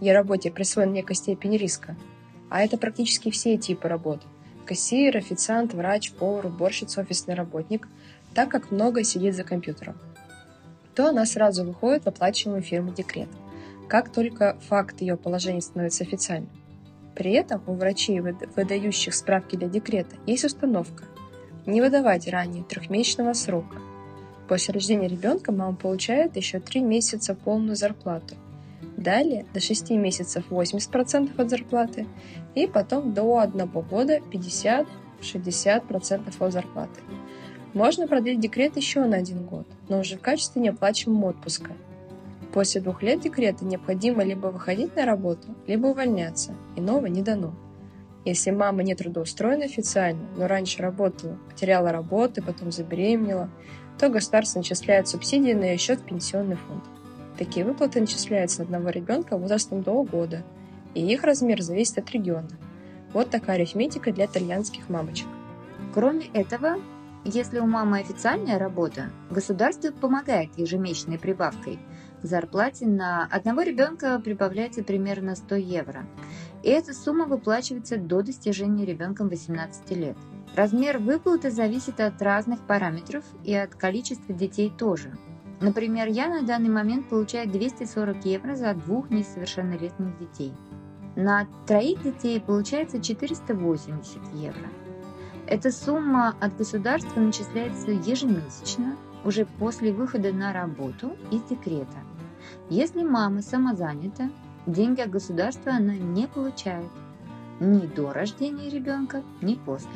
[0.00, 1.96] ей работе присвоена некая степень риска,
[2.48, 4.22] а это практически все типы работ,
[4.66, 7.88] кассир, официант, врач, повар, уборщица, офисный работник,
[8.34, 9.96] так как много сидит за компьютером,
[10.98, 13.28] то она сразу выходит в оплачиваемую фирму декрет,
[13.86, 16.50] как только факт ее положения становится официальным.
[17.14, 21.04] При этом у врачей, выдающих справки для декрета, есть установка
[21.66, 23.76] не выдавать ранее трехмесячного срока.
[24.48, 28.34] После рождения ребенка мама получает еще три месяца полную зарплату.
[28.96, 32.08] Далее до 6 месяцев 80% от зарплаты
[32.56, 37.00] и потом до 1 года 50-60% от зарплаты.
[37.74, 41.72] Можно продлить декрет еще на один год, но уже в качестве неоплачиваемого отпуска.
[42.52, 47.54] После двух лет декрета необходимо либо выходить на работу, либо увольняться, иного не дано.
[48.24, 53.50] Если мама не трудоустроена официально, но раньше работала, потеряла работу, потом забеременела,
[53.98, 56.84] то государство начисляет субсидии на ее счет в пенсионный фонд.
[57.38, 60.42] Такие выплаты начисляются на одного ребенка возрастом до года,
[60.94, 62.48] и их размер зависит от региона.
[63.12, 65.26] Вот такая арифметика для итальянских мамочек.
[65.94, 66.78] Кроме этого,
[67.28, 71.78] если у мамы официальная работа, государство помогает ежемесячной прибавкой.
[72.22, 76.06] К зарплате на одного ребенка прибавляется примерно 100 евро.
[76.62, 80.16] И эта сумма выплачивается до достижения ребенком 18 лет.
[80.56, 85.12] Размер выплаты зависит от разных параметров и от количества детей тоже.
[85.60, 90.54] Например, я на данный момент получаю 240 евро за двух несовершеннолетних детей.
[91.14, 94.68] На троих детей получается 480 евро.
[95.50, 101.96] Эта сумма от государства начисляется ежемесячно, уже после выхода на работу из декрета.
[102.68, 104.28] Если мама самозанята,
[104.66, 106.90] деньги от государства она не получает
[107.60, 109.88] ни до рождения ребенка, ни после.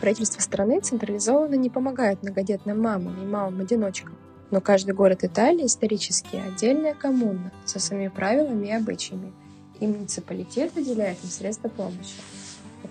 [0.00, 4.14] Правительство страны централизованно не помогает многодетным мамам и мамам-одиночкам.
[4.52, 9.32] Но каждый город Италии исторически отдельная коммуна со своими правилами и обычаями,
[9.80, 12.14] и муниципалитет выделяет им средства помощи.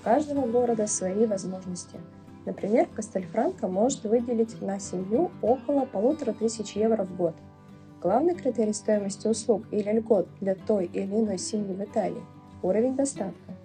[0.06, 2.00] Каждого города свои возможности.
[2.46, 7.34] Например, Кастельфранко может выделить на семью около полутора тысяч евро в год.
[8.04, 12.22] Главный критерий стоимости услуг или льгот для той или иной семьи в Италии–
[12.62, 13.56] уровень достатка.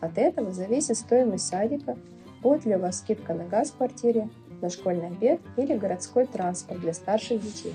[0.00, 1.98] От этого зависит стоимость садика,
[2.40, 4.30] будет ли у вас скидка на газ в квартире,
[4.62, 7.74] на школьный обед или городской транспорт для старших детей.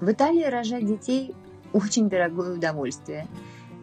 [0.00, 1.36] В Италии рожать детей–
[1.72, 3.28] очень дорогое удовольствие–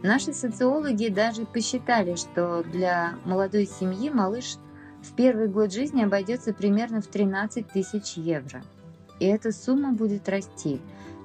[0.04, 4.58] Наши социологи даже посчитали, что для молодой семьи малыш
[5.04, 8.64] в первый год жизни обойдется примерно в 13 тысяч евро.
[9.20, 10.82] И эта сумма будет расти,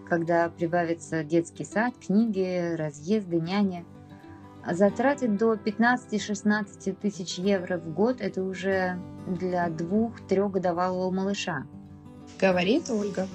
[0.06, 3.84] когда прибавится детский сад, книги, разъезды, няня.
[4.62, 11.64] А затраты до 15-16 тысяч евро в год– это уже для двух-трехгодовалого малыша.
[12.38, 13.26] Говорит Ольга.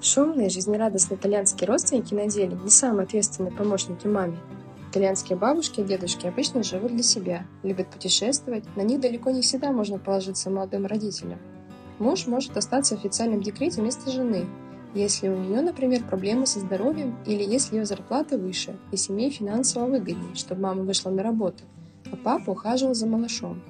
[0.00, 4.36] Шумные, жизнерадостные итальянские родственники на деле не самые ответственные помощники маме.
[4.90, 9.70] Итальянские бабушки и дедушки обычно живут для себя, любят путешествовать, на них далеко не всегда
[9.70, 11.38] можно положиться молодым родителям.
[12.00, 14.46] Муж может остаться в официальном декрете вместо жены,
[14.92, 19.86] если у нее, например, проблемы со здоровьем или если ее зарплата выше и семье финансово
[19.86, 21.62] выгоднее, чтобы мама вышла на работу,
[22.10, 23.62] а папа ухаживал за малышом.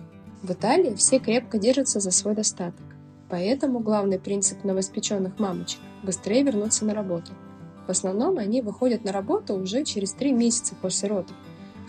[0.42, 2.86] В Италии все крепко держатся за свой достаток.
[3.28, 7.32] Поэтому главный принцип новоспеченных мамочек– быстрее вернуться на работу–
[7.90, 11.34] в основном они выходят на работу уже через три месяца после родов,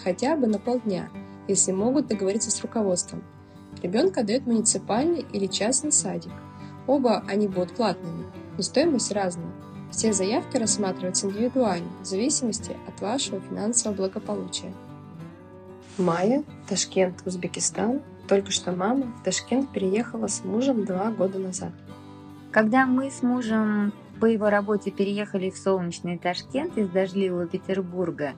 [0.04, 1.12] хотя бы на полдня,
[1.48, 3.24] если могут договориться с руководством.
[3.84, 6.32] Ребенка дают муниципальный или частный садик.
[6.88, 8.26] Оба они будут платными,
[8.58, 9.52] но стоимость разная.
[9.92, 14.74] Все заявки рассматриваются индивидуально, в зависимости от вашего финансового благополучия.
[16.00, 18.02] Майя, Ташкент, Узбекистан.
[18.28, 21.74] Только что мама в Ташкент переехала с мужем два года назад.
[22.52, 28.34] Когда мы с мужем по его работе переехали в солнечный Ташкент из дождливого Петербурга,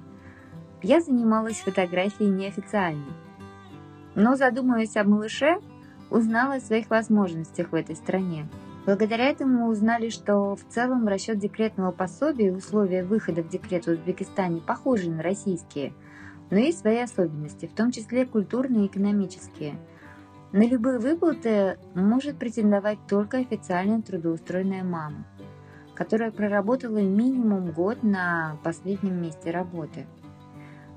[0.81, 3.05] я занималась фотографией неофициально.
[4.15, 5.57] Но, задумываясь о малыше,
[6.09, 8.47] узнала о своих возможностях в этой стране.
[8.85, 13.89] Благодаря этому узнали, что в целом расчет декретного пособия и условия выхода в декрет в
[13.89, 15.93] Узбекистане похожи на российские,
[16.49, 19.75] но есть свои особенности, в том числе культурные и экономические.
[20.53, 25.25] На любые выплаты может претендовать только официально трудоустроенная мама
[25.95, 30.05] которая проработала минимум год на последнем месте работы.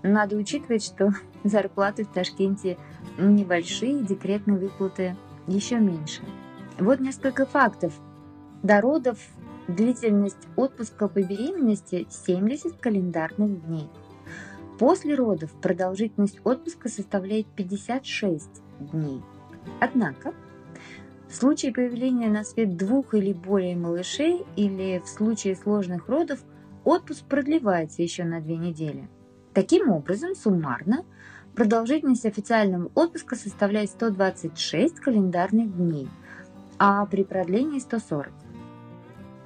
[0.02, 1.10] Надо учитывать, что
[1.44, 2.78] зарплаты в Ташкенте
[3.18, 5.16] небольшие, декретные выплаты
[5.46, 6.22] еще меньше.
[6.78, 7.94] Вот несколько фактов.
[8.62, 9.18] До родов
[9.68, 13.88] длительность отпуска по беременности 70 календарных дней.
[14.78, 19.22] После родов продолжительность отпуска составляет 56 дней.
[19.80, 20.34] Однако
[21.28, 26.40] в случае появления на свет двух или более малышей или в случае сложных родов
[26.84, 29.08] отпуск продлевается еще на две недели.
[29.52, 31.04] Таким образом, суммарно
[31.56, 36.06] Продолжительность официального отпуска составляет 126 календарных дней,
[36.78, 38.30] а при продлении 140.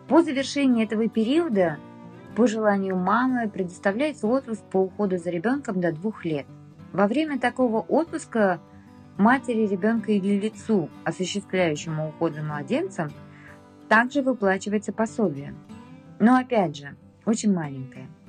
[0.09, 1.79] По завершении этого периода,
[2.35, 6.47] по желанию мамы, предоставляется отпуск по уходу за ребенком до двух лет.
[6.93, 8.59] Во время такого отпуска
[9.21, 13.11] матери ребенка или лицу, осуществляющему уход за младенцем,
[13.89, 15.55] также выплачивается пособие.
[16.19, 18.09] Но опять же, очень маленькое–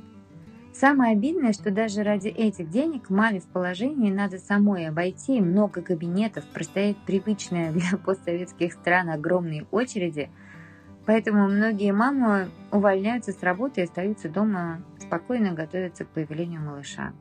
[0.73, 6.45] Самое обидное, что даже ради этих денег маме в положении надо самой обойти много кабинетов,
[6.45, 10.29] простоять привычные для постсоветских стран огромные очереди,
[11.05, 17.11] поэтому многие мамы увольняются с работы и остаются дома спокойно готовятся к появлению малыша.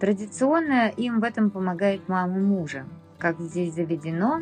[0.00, 2.86] Традиционно им в этом помогает мама мужа.
[3.18, 4.40] Как здесь заведено,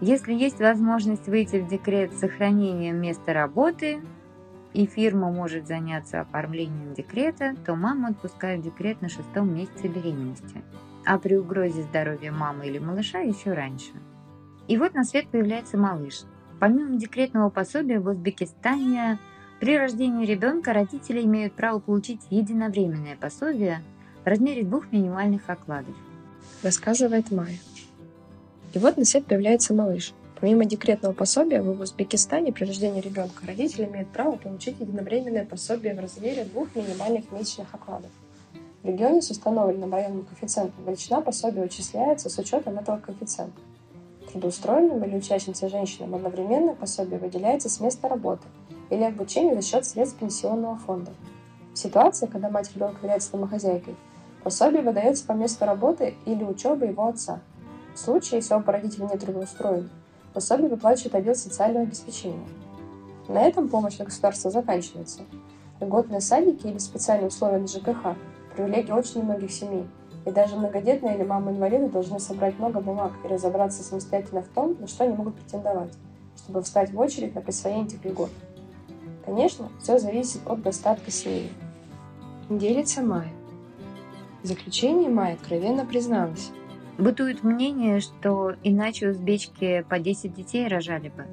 [0.00, 4.00] если есть возможность выйти в декрет с сохранением места работы,
[4.72, 10.62] и фирма может заняться оформлением декрета, то маму отпускают в декрет на шестом месяце беременности,
[11.04, 13.92] а при угрозе здоровья мамы или малыша еще раньше.
[14.66, 16.22] И вот на свет появляется малыш.
[16.58, 19.18] Помимо декретного пособия в Узбекистане
[19.60, 23.82] при рождении ребенка родители имеют право получить единовременное пособие
[24.28, 25.94] размере двух минимальных окладов.
[26.62, 27.58] Рассказывает Майя.
[28.74, 30.12] И вот на свет появляется малыш.
[30.40, 36.00] Помимо декретного пособия, в Узбекистане при рождении ребенка родители имеют право получить единовременное пособие в
[36.00, 38.10] размере двух минимальных месячных окладов.
[38.82, 43.60] В регионе с установленным районным коэффициентом величина пособия вычисляется с учетом этого коэффициента.
[44.30, 48.46] Трудоустроенным или учащимся женщинам одновременно пособие выделяется с места работы
[48.90, 51.10] или обучения за счет средств пенсионного фонда.
[51.74, 53.96] В ситуации, когда мать ребенка является домохозяйкой,
[54.42, 57.40] пособие выдается по месту работы или учебы его отца.
[57.94, 59.88] В случае, если оба родителя не трудоустроены,
[60.32, 62.46] пособие выплачивает отдел социального обеспечения.
[63.28, 65.20] На этом помощь от государства заканчивается.
[65.80, 68.16] Льготные садики или специальные условия на ЖКХ–
[68.58, 69.86] привилегия очень многих семей,
[70.26, 74.88] и даже многодетные или мамы-инвалиды должны собрать много бумаг и разобраться самостоятельно в том, на
[74.88, 75.92] что они могут претендовать,
[76.36, 78.30] чтобы встать в очередь на присвоение этих льгот.
[79.24, 81.52] Конечно, все зависит от достатка семьи.
[82.50, 83.37] Делится Майя.
[84.48, 86.52] В заключение Майя откровенно призналась,
[86.96, 91.26] Бытует мнение, что иначе узбечки по 10 детей рожали бы.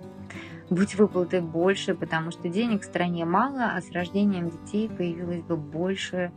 [0.70, 5.56] Будь выплаты больше, потому что денег в стране мало, а с рождением детей появилось бы
[5.56, 6.34] больше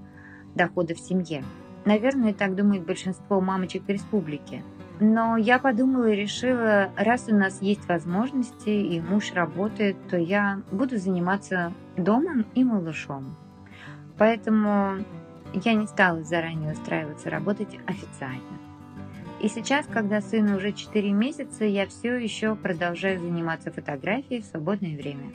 [0.55, 1.43] дохода в семье.
[1.85, 4.63] Наверное, так думает большинство мамочек в республике.
[5.01, 10.63] Но я подумала и решила, раз у нас есть возможности и муж работает, то я
[10.71, 13.37] буду заниматься домом и малышом.
[14.17, 14.99] Поэтому
[15.55, 18.59] я не стала заранее устраиваться работать официально.
[19.41, 24.97] И сейчас, когда сыну уже 4 месяца, я все еще продолжаю заниматься фотографией в свободное
[24.97, 25.31] время.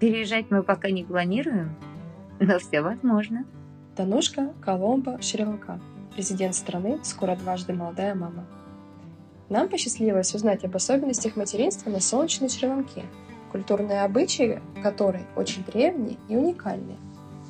[0.00, 1.74] Переезжать мы пока не планируем,
[2.40, 3.44] но все возможно.
[3.94, 5.80] Танушка Коломбо Шри-Ланка,
[6.12, 8.46] президент страны, скоро дважды молодая мама.
[9.48, 13.04] Нам посчастливилось узнать об особенностях материнства на солнечной Шри-Ланке,
[13.52, 16.98] культурные обычаи которой очень древние и уникальные.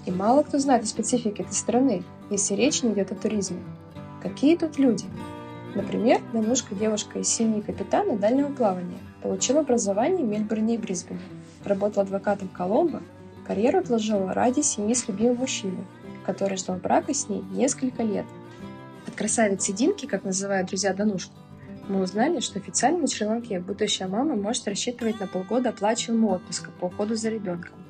[0.06, 3.60] И мало кто знает о специфике этой страны, если речь не идет о туризме.
[4.22, 5.04] Какие тут люди?
[5.74, 11.20] Например, Данушка, девушка из семьи капитана дальнего плавания, получила образование в Мельбурне и Брисбене,
[11.64, 13.02] работала адвокатом Коломбо,
[13.46, 15.84] карьеру отложила ради семьи с любимым мужчиной,
[16.24, 18.26] который ждал брака с ней несколько лет.
[19.08, 21.34] От красавицы Динки, как называют друзья Данушку,
[21.88, 26.86] мы узнали, что официально на Шри-Ланке будущая мама может рассчитывать на полгода оплачиваемого отпуска по
[26.86, 27.85] уходу за ребенком.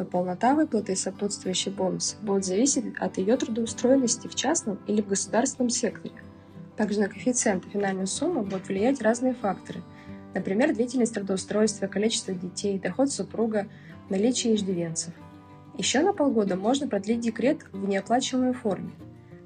[0.00, 5.08] Но полнота выплаты и сопутствующие бонусы будут зависеть от ее трудоустроенности в частном или в
[5.08, 6.14] государственном секторе–
[6.80, 9.82] также на коэффициент и финальную сумму будут влиять разные факторы.
[10.32, 13.66] Например, длительность трудоустройства, количество детей, доход супруга,
[14.08, 15.12] наличие иждивенцев.
[15.76, 18.92] Еще на полгода можно продлить декрет в неоплачиваемой форме.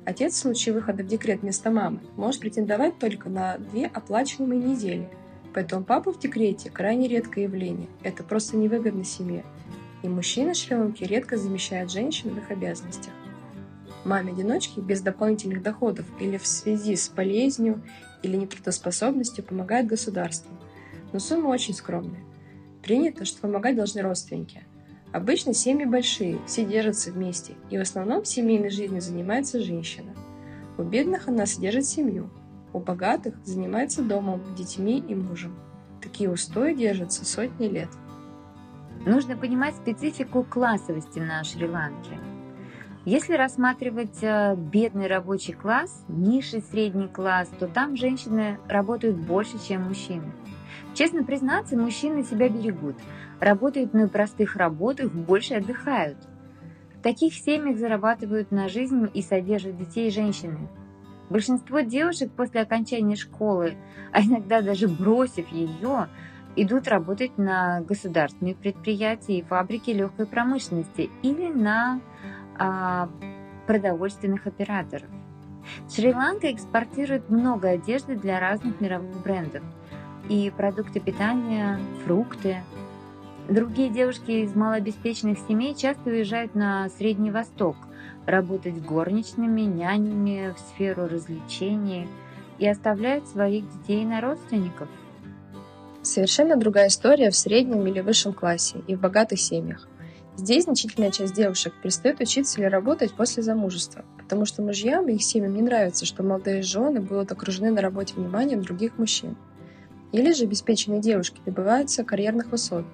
[0.04, 5.08] Отец в случае выхода в декрет вместо мамы может претендовать только на две оплачиваемые недели.
[5.54, 7.88] Поэтому папа в декрете– крайне редкое явление.
[8.04, 9.44] Это просто невыгодно семье.
[10.04, 13.12] И мужчины Шри-Ланки редко замещают женщин в их обязанностях
[14.04, 17.82] маме-одиночке без дополнительных доходов или в связи с болезнью
[18.22, 20.50] или нетрудоспособностью помогает государство.
[21.12, 22.22] Но сумма очень скромная.
[22.82, 24.64] Принято, что помогать должны родственники.
[25.12, 30.12] Обычно семьи большие, все держатся вместе, и в основном семейной жизнью занимается женщина.
[30.76, 32.30] У бедных она содержит семью,
[32.72, 35.56] у богатых занимается домом, детьми и мужем.
[36.02, 37.88] Такие устои держатся сотни лет.
[39.06, 42.18] Нужно понимать специфику классовости на Шри-Ланке–
[43.06, 49.82] если рассматривать э, бедный рабочий класс, низший средний класс, то там женщины работают больше, чем
[49.82, 50.32] мужчины.
[50.94, 52.96] Честно признаться, мужчины себя берегут,
[53.40, 56.16] работают на простых работах, больше отдыхают.
[57.02, 60.66] таких семьях зарабатывают на жизнь и содержат детей женщины.
[61.28, 63.74] Большинство девушек после окончания школы,
[64.12, 66.08] а иногда даже бросив ее,
[66.56, 72.00] идут работать на государственные предприятия и фабрики легкой промышленности или на
[72.58, 73.08] а,
[73.66, 75.08] продовольственных операторов.
[75.90, 79.62] Шри-Ланка экспортирует много одежды для разных мировых брендов
[80.28, 82.58] и продукты питания, фрукты.
[83.48, 87.76] Другие девушки из малообеспеченных семей часто уезжают на Средний Восток
[88.26, 92.08] работать горничными, нянями в сферу развлечений
[92.58, 94.88] и оставляют своих детей на родственников.
[96.04, 99.88] Совершенно другая история в среднем или высшем классе и в богатых семьях.
[100.36, 105.22] Здесь значительная часть девушек перестает учиться или работать после замужества, потому что мужьям и их
[105.22, 109.34] семьям не нравится, что молодые жены будут окружены на работе вниманием других мужчин.
[110.12, 112.84] Или же обеспеченные девушки добиваются карьерных высот,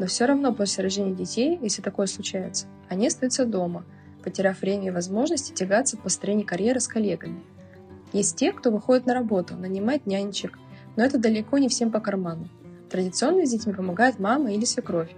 [0.00, 3.84] но все равно после рождения детей, если такое случается, они остаются дома,
[4.24, 7.44] потеряв время и возможности тягаться по построению карьеры с коллегами.
[8.12, 10.58] Есть те, кто выходит на работу, нанимает нянечек,
[10.96, 12.48] но это далеко не всем по карману.
[12.90, 15.10] Традиционно с детьми помогает мама или свекровь,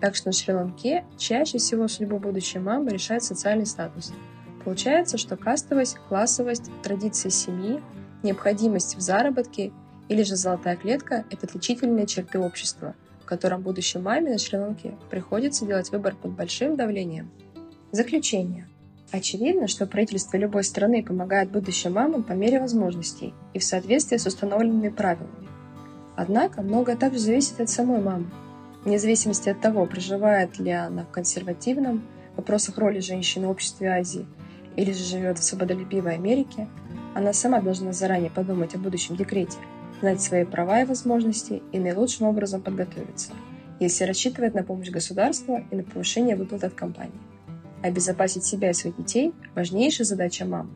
[0.00, 4.12] так что на Шри-Ланке чаще всего судьбу будущей мамы решает социальный статус.
[4.64, 7.80] Получается, что кастовость, классовость, традиции семьи,
[8.22, 9.72] необходимость в заработке
[10.08, 15.64] или же золотая клетка– это отличительные черты общества, в котором будущей маме на Шри-Ланке приходится
[15.64, 17.30] делать выбор под большим давлением.
[17.92, 18.68] Заключение.
[19.12, 24.26] Очевидно, что правительство любой страны помогает будущим мамам по мере возможностей и в соответствии с
[24.26, 25.48] установленными правилами.
[26.16, 28.30] Однако многое также зависит от самой мамы
[28.86, 32.06] вне зависимости от того, проживает ли она в консервативном
[32.36, 34.26] вопросах роли женщины в обществе Азии
[34.76, 36.68] или же живет в свободолюбивой Америке,
[37.14, 39.58] она сама должна заранее подумать о будущем декрете,
[40.00, 43.32] знать свои права и возможности и наилучшим образом подготовиться,
[43.80, 47.20] если рассчитывает на помощь государства и на повышение выплат от компании.
[47.82, 50.70] Обезопасить себя и своих детей– важнейшая задача мам.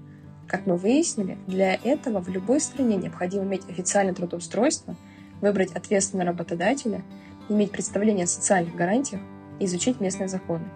[0.46, 4.96] Как мы выяснили, для этого в любой стране необходимо иметь официальное трудоустройство,
[5.40, 7.02] выбрать ответственного работодателя–
[7.48, 9.20] иметь представление о социальных гарантиях
[9.58, 10.68] и изучить местные законы.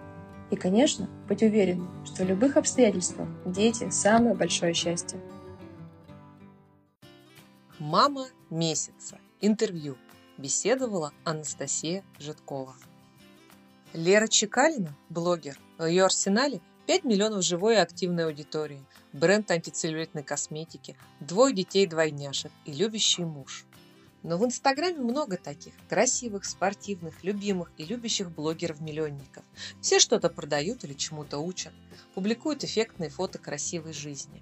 [0.51, 5.19] И, конечно, быть уверенным, что в любых обстоятельствах дети– самое большое счастье.
[7.79, 9.17] Мама месяца.
[9.41, 9.97] Интервью.
[10.37, 12.75] Беседовала Анастасия Житкова.
[13.93, 15.57] Лера Чекалина, блогер.
[15.77, 22.71] В ее арсенале 5 миллионов живой и активной аудитории, бренд антицеллюлитной косметики, двое детей-двойняшек и
[22.71, 23.65] любящий муж.
[24.23, 29.43] Но в Инстаграме много таких красивых, спортивных, любимых и любящих блогеров-миллионников.
[29.81, 31.73] Все что-то продают или чему-то учат,
[32.13, 34.41] публикуют эффектные фото красивой жизни.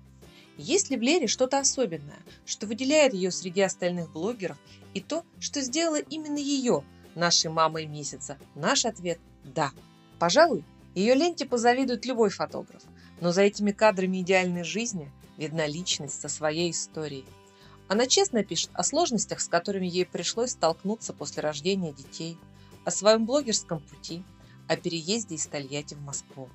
[0.57, 4.57] Есть ли в Лере что-то особенное, что выделяет ее среди остальных блогеров,
[4.93, 6.83] и то, что сделало именно ее
[7.15, 8.37] нашей мамой месяца?
[8.53, 9.71] Наш ответ– да.
[10.19, 10.63] Пожалуй,
[10.95, 12.83] ее ленте позавидует любой фотограф,
[13.21, 17.25] но за этими кадрами идеальной жизни видна личность со своей историей–
[17.87, 22.37] она честно пишет о сложностях, с которыми ей пришлось столкнуться после рождения детей,
[22.85, 24.23] о своем блогерском пути,
[24.67, 26.49] о переезде из Тольятти в Москву.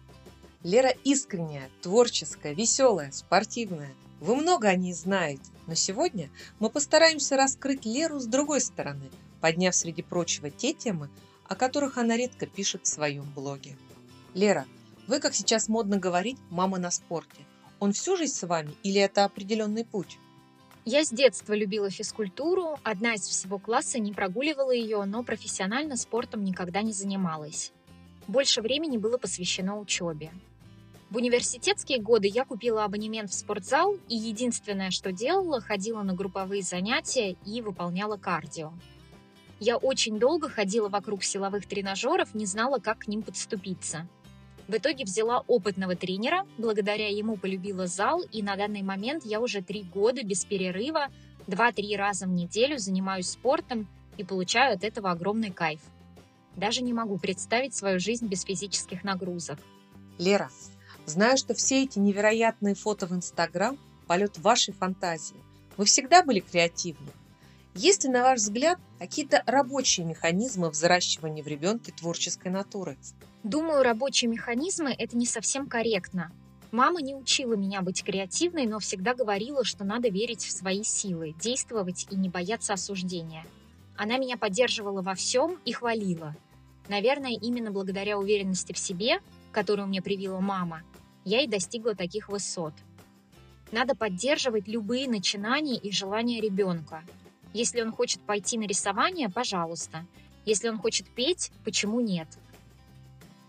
[0.65, 3.95] Лера искренняя, творческая, веселая, спортивная.
[4.21, 6.29] Вы много о ней знаете, но сегодня
[6.59, 9.09] мы постараемся раскрыть Леру с другой стороны,
[9.41, 11.09] подняв среди прочего те темы,
[11.47, 13.77] о которых она редко пишет в своем блоге.
[14.35, 14.67] Лера,
[15.07, 17.47] вы, как сейчас модно говорить, мама на спорте.
[17.81, 20.19] Он всю жизнь с вами или это определенный путь?
[20.85, 26.45] Я с детства любила физкультуру, одна из всего класса не прогуливала ее, но профессионально спортом
[26.45, 27.73] никогда не занималась.
[28.27, 30.31] Больше времени было посвящено учебе.
[31.11, 36.63] В университетские годы я купила абонемент в спортзал и единственное, что делала, ходила на групповые
[36.63, 38.73] занятия и выполняла кардио.
[39.61, 44.07] Я очень долго ходила вокруг силовых тренажеров, не знала, как к ним подступиться.
[44.69, 49.63] В итоге взяла опытного тренера, благодаря ему полюбила зал, и на данный момент я уже
[49.63, 51.09] три года без перерыва,
[51.47, 53.89] два-три раза в неделю занимаюсь спортом
[54.19, 55.81] и получаю от этого огромный кайф.
[56.55, 59.59] Даже не могу представить свою жизнь без физических нагрузок.
[60.19, 60.51] Лера,
[61.07, 63.79] знаю, что все эти невероятные фото в Инстаграм–
[64.09, 65.37] полет вашей фантазии.
[65.77, 67.13] Вы всегда были креативны.
[67.75, 72.97] Есть ли, на ваш взгляд, какие-то рабочие механизмы взращивания в ребенке творческой натуры?
[73.45, 76.33] Думаю, рабочие механизмы– это не совсем корректно.
[76.73, 81.35] Мама не учила меня быть креативной, но всегда говорила, что надо верить в свои силы,
[81.41, 83.47] действовать и не бояться осуждения.
[83.97, 86.37] Она меня поддерживала во всем и хвалила.
[86.89, 89.21] Наверное, именно благодаря уверенности в себе,
[89.53, 90.83] которую мне привила мама,
[91.25, 92.75] я и достигла таких высот.
[93.71, 97.03] Надо поддерживать любые начинания и желания ребенка.
[97.55, 100.07] Если он хочет пойти на рисование, пожалуйста.
[100.45, 102.29] Если он хочет петь, почему нет?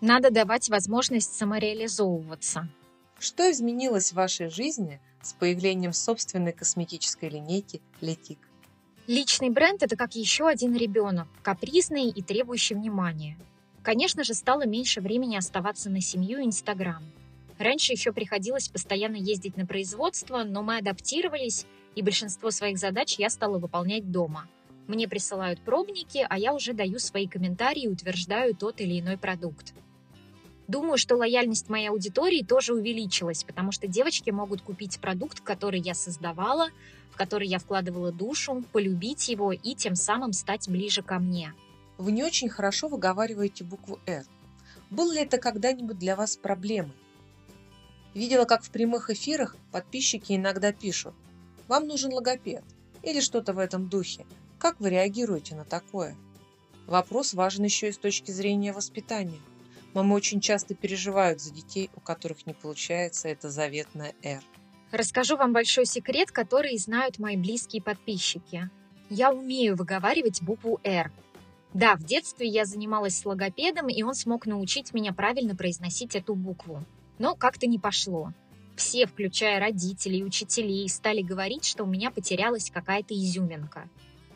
[0.01, 2.69] Надо давать возможность самореализовываться.
[3.19, 8.39] Что изменилось в вашей жизни с появлением собственной косметической линейки Летик?
[9.07, 13.37] Личный бренд– это как еще один ребенок, капризный и требующий внимания.
[13.83, 17.03] Конечно же, стало меньше времени оставаться на семью и Инстаграм.
[17.57, 21.65] Раньше еще приходилось постоянно ездить на производство, но мы адаптировались,
[21.95, 24.47] и большинство своих задач я стала выполнять дома.
[24.87, 29.73] Мне присылают пробники, а я уже даю свои комментарии и утверждаю тот или иной продукт.
[30.69, 35.95] Думаю, что лояльность моей аудитории тоже увеличилась, потому что девочки могут купить продукт, который я
[35.95, 36.67] создавала,
[37.09, 41.55] в который я вкладывала душу, полюбить его и тем самым стать ближе ко мне.
[41.97, 44.23] Вы не очень хорошо выговариваете букву «Р».
[44.91, 46.93] Было ли это когда-нибудь для вас проблемой?
[48.13, 51.15] Видела, как в прямых эфирах подписчики иногда пишут
[51.67, 52.63] «Вам нужен логопед»
[53.01, 54.23] или что-то в этом духе.
[54.59, 56.15] Как вы реагируете на такое?
[56.85, 59.39] Вопрос важен еще и с точки зрения воспитания.
[59.93, 64.41] Мамы очень часто переживают за детей, у которых не получается это заветное «Р».
[64.91, 68.69] Расскажу вам большой секрет, который знают мои близкие подписчики.
[69.09, 71.11] Я умею выговаривать букву «Р».
[71.73, 76.33] Да, в детстве я занималась с логопедом, и он смог научить меня правильно произносить эту
[76.33, 76.83] букву.
[77.19, 78.33] Но как-то не пошло.
[78.75, 83.87] Все, включая родителей и учителей, стали говорить, что у меня потерялась какая-то изюминка.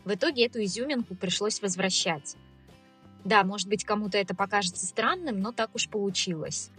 [0.04, 2.36] В итоге эту изюминку пришлось возвращать.
[3.24, 6.70] Да, может быть, кому-то это покажется странным, но так уж получилось.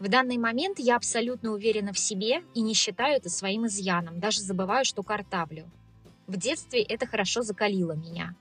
[0.00, 4.40] В данный момент я абсолютно уверена в себе и не считаю это своим изъяном, даже
[4.40, 5.70] забываю, что картавлю.
[6.26, 8.34] В детстве это хорошо закалило меня.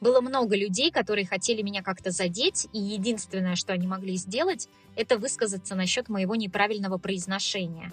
[0.00, 5.18] Было много людей, которые хотели меня как-то задеть, и единственное, что они могли сделать, это
[5.18, 7.92] высказаться насчет моего неправильного произношения.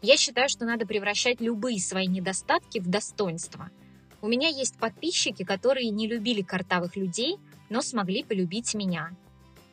[0.00, 3.70] Я считаю, что надо превращать любые свои недостатки в достоинства.
[4.20, 7.36] У меня есть подписчики, которые не любили картавых людей,
[7.68, 9.10] но смогли полюбить меня.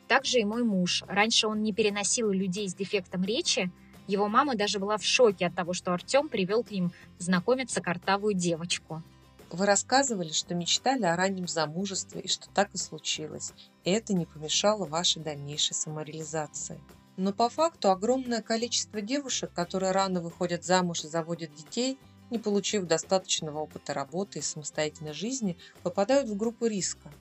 [0.08, 1.02] Также и мой муж.
[1.08, 3.70] Раньше он не переносил людей с дефектом речи.
[4.06, 8.34] Его мама даже была в шоке от того, что Артем привел к ним знакомиться картавую
[8.34, 9.02] девочку.
[9.50, 13.52] Вы рассказывали, что мечтали о раннем замужестве и что так и случилось.
[13.84, 16.80] И это не помешало вашей дальнейшей самореализации.
[17.16, 21.98] Но по факту огромное количество девушек, которые рано выходят замуж и заводят детей,
[22.30, 27.10] не получив достаточного опыта работы и самостоятельной жизни, попадают в группу риска–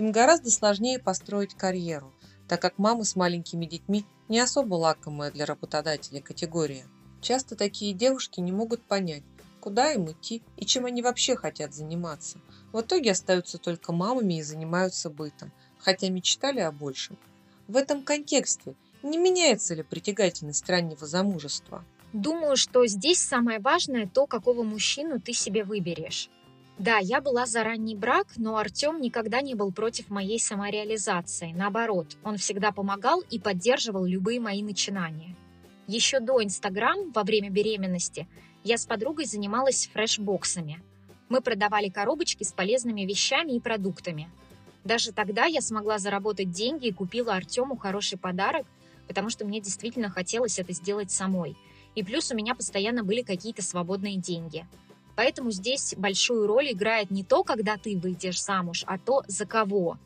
[0.00, 2.14] им гораздо сложнее построить карьеру,
[2.48, 6.86] так как мамы с маленькими детьми не особо лакомая для работодателя категория.
[7.20, 9.22] Часто такие девушки не могут понять,
[9.60, 12.38] куда им идти и чем они вообще хотят заниматься.
[12.72, 17.18] В итоге остаются только мамами и занимаются бытом, хотя мечтали о большем.
[17.68, 21.84] В этом контексте не меняется ли притягательность раннего замужества?
[22.14, 26.30] Думаю, что здесь самое важное то, какого мужчину ты себе выберешь.
[26.80, 31.52] Да, я была за ранний брак, но Артем никогда не был против моей самореализации.
[31.52, 35.36] Наоборот, он всегда помогал и поддерживал любые мои начинания.
[35.86, 38.26] Еще до Инстаграм, во время беременности,
[38.64, 40.82] я с подругой занималась фрешбоксами.
[41.28, 44.30] Мы продавали коробочки с полезными вещами и продуктами.
[44.82, 48.66] Даже тогда я смогла заработать деньги и купила Артему хороший подарок,
[49.06, 51.58] потому что мне действительно хотелось это сделать самой.
[51.94, 54.66] И плюс у меня постоянно были какие-то свободные деньги–
[55.20, 59.98] Поэтому здесь большую роль играет не то, когда ты выйдешь замуж, а то, за кого.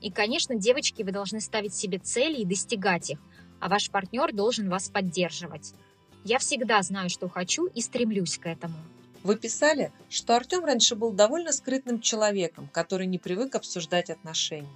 [0.00, 3.18] И, конечно, девочки, вы должны ставить себе цели и достигать их,
[3.58, 5.74] а ваш партнер должен вас поддерживать.
[6.22, 8.76] Я всегда знаю, что хочу и стремлюсь к этому.
[9.24, 14.68] Вы писали, что Артем раньше был довольно скрытным человеком, который не привык обсуждать отношения.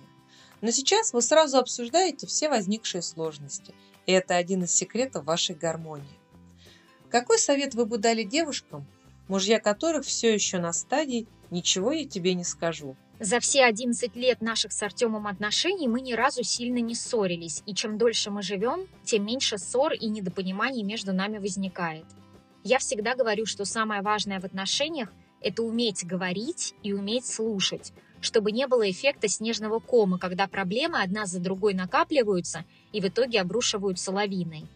[0.62, 3.72] Но сейчас вы сразу обсуждаете все возникшие сложности,
[4.06, 6.18] и это один из секретов вашей гармонии.
[7.08, 8.84] Какой совет вы бы дали девушкам,
[9.28, 12.96] мужья которых все еще на стадии «ничего я тебе не скажу».
[13.18, 17.74] За все 11 лет наших с Артемом отношений мы ни разу сильно не ссорились, и
[17.74, 22.04] чем дольше мы живем, тем меньше ссор и недопониманий между нами возникает.
[22.62, 28.52] Я всегда говорю, что самое важное в отношениях– это уметь говорить и уметь слушать, чтобы
[28.52, 34.12] не было эффекта снежного кома, когда проблемы одна за другой накапливаются и в итоге обрушиваются
[34.12, 34.66] лавиной.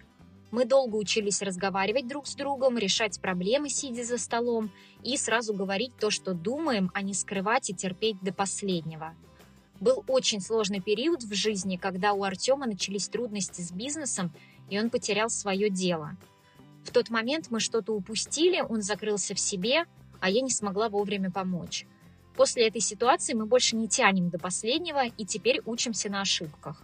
[0.51, 4.71] Мы долго учились разговаривать друг с другом, решать проблемы, сидя за столом,
[5.03, 9.15] и сразу говорить то, что думаем, а не скрывать и терпеть до последнего.
[9.79, 14.33] Был очень сложный период в жизни, когда у Артема начались трудности с бизнесом,
[14.69, 16.17] и он потерял свое дело.
[16.85, 19.85] В тот момент мы что-то упустили, он закрылся в себе,
[20.21, 21.87] а я не смогла вовремя помочь.
[22.37, 26.83] После этой ситуации мы больше не тянем до последнего и теперь учимся на ошибках.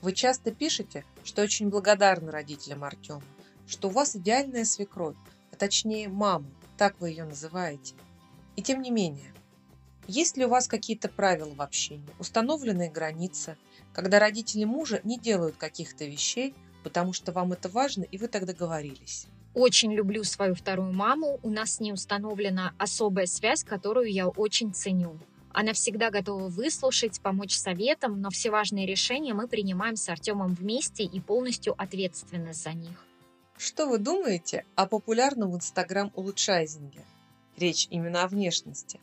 [0.00, 3.22] Вы часто пишете, что очень благодарны родителям Артема,
[3.66, 5.16] что у вас идеальная свекровь,
[5.52, 6.46] а точнее мама,
[6.76, 7.94] так вы ее называете.
[8.56, 9.32] И тем не менее,
[10.08, 13.58] Есть ли у вас какие-то правила в общении, установленные границы,
[13.92, 18.46] когда родители мужа не делают каких-то вещей, потому что вам это важно, и вы так
[18.46, 19.26] договорились?
[19.52, 21.38] Очень люблю свою вторую маму.
[21.42, 25.18] У нас с ней установлена особая связь, которую я очень ценю.
[25.52, 31.04] Она всегда готова выслушать, помочь советам, но все важные решения мы принимаем с Артемом вместе
[31.04, 33.04] и полностью ответственны за них.
[33.56, 37.04] Что вы думаете о популярном в Инстаграм улучшайзинге?
[37.56, 39.00] Речь именно о внешности.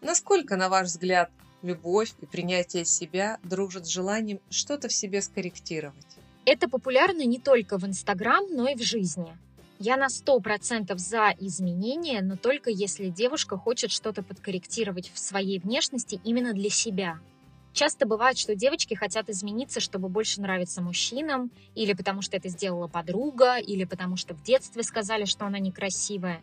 [0.00, 1.30] Насколько, на ваш взгляд,
[1.62, 6.06] любовь и принятие себя дружат с желанием что-то в себе скорректировать?
[6.44, 9.36] Это популярно не только в Инстаграм, но и в жизни.
[9.84, 16.20] Я на 100% за изменения, но только если девушка хочет что-то подкорректировать в своей внешности
[16.22, 17.18] именно для себя.
[17.72, 22.86] Часто бывает, что девочки хотят измениться, чтобы больше нравиться мужчинам, или потому что это сделала
[22.86, 26.40] подруга, или потому что в детстве сказали, что она некрасивая.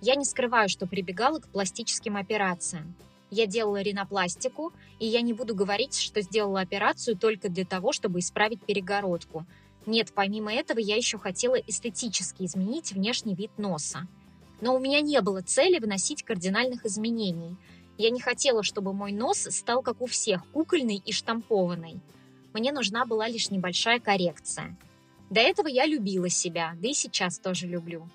[0.00, 2.94] Я не скрываю, что прибегала к пластическим операциям.
[3.32, 8.20] Я делала ринопластику, и я не буду говорить, что сделала операцию только для того, чтобы
[8.20, 9.44] исправить перегородку–
[9.86, 14.06] нет, помимо этого я еще хотела эстетически изменить внешний вид носа.
[14.60, 17.56] Но у меня не было цели вносить кардинальных изменений.
[17.96, 22.00] Я не хотела, чтобы мой нос стал, как у всех, кукольный и штампованный.
[22.52, 24.76] Мне нужна была лишь небольшая коррекция.
[25.30, 28.08] До этого я любила себя, да и сейчас тоже люблю.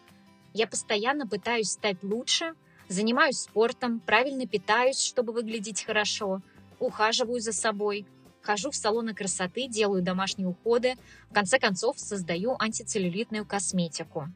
[0.54, 2.54] Я постоянно пытаюсь стать лучше,
[2.88, 6.42] занимаюсь спортом, правильно питаюсь, чтобы выглядеть хорошо,
[6.80, 8.06] ухаживаю за собой–
[8.44, 10.96] Хожу в салоны красоты, делаю домашние уходы,
[11.30, 14.28] в конце концов создаю антицеллюлитную косметику.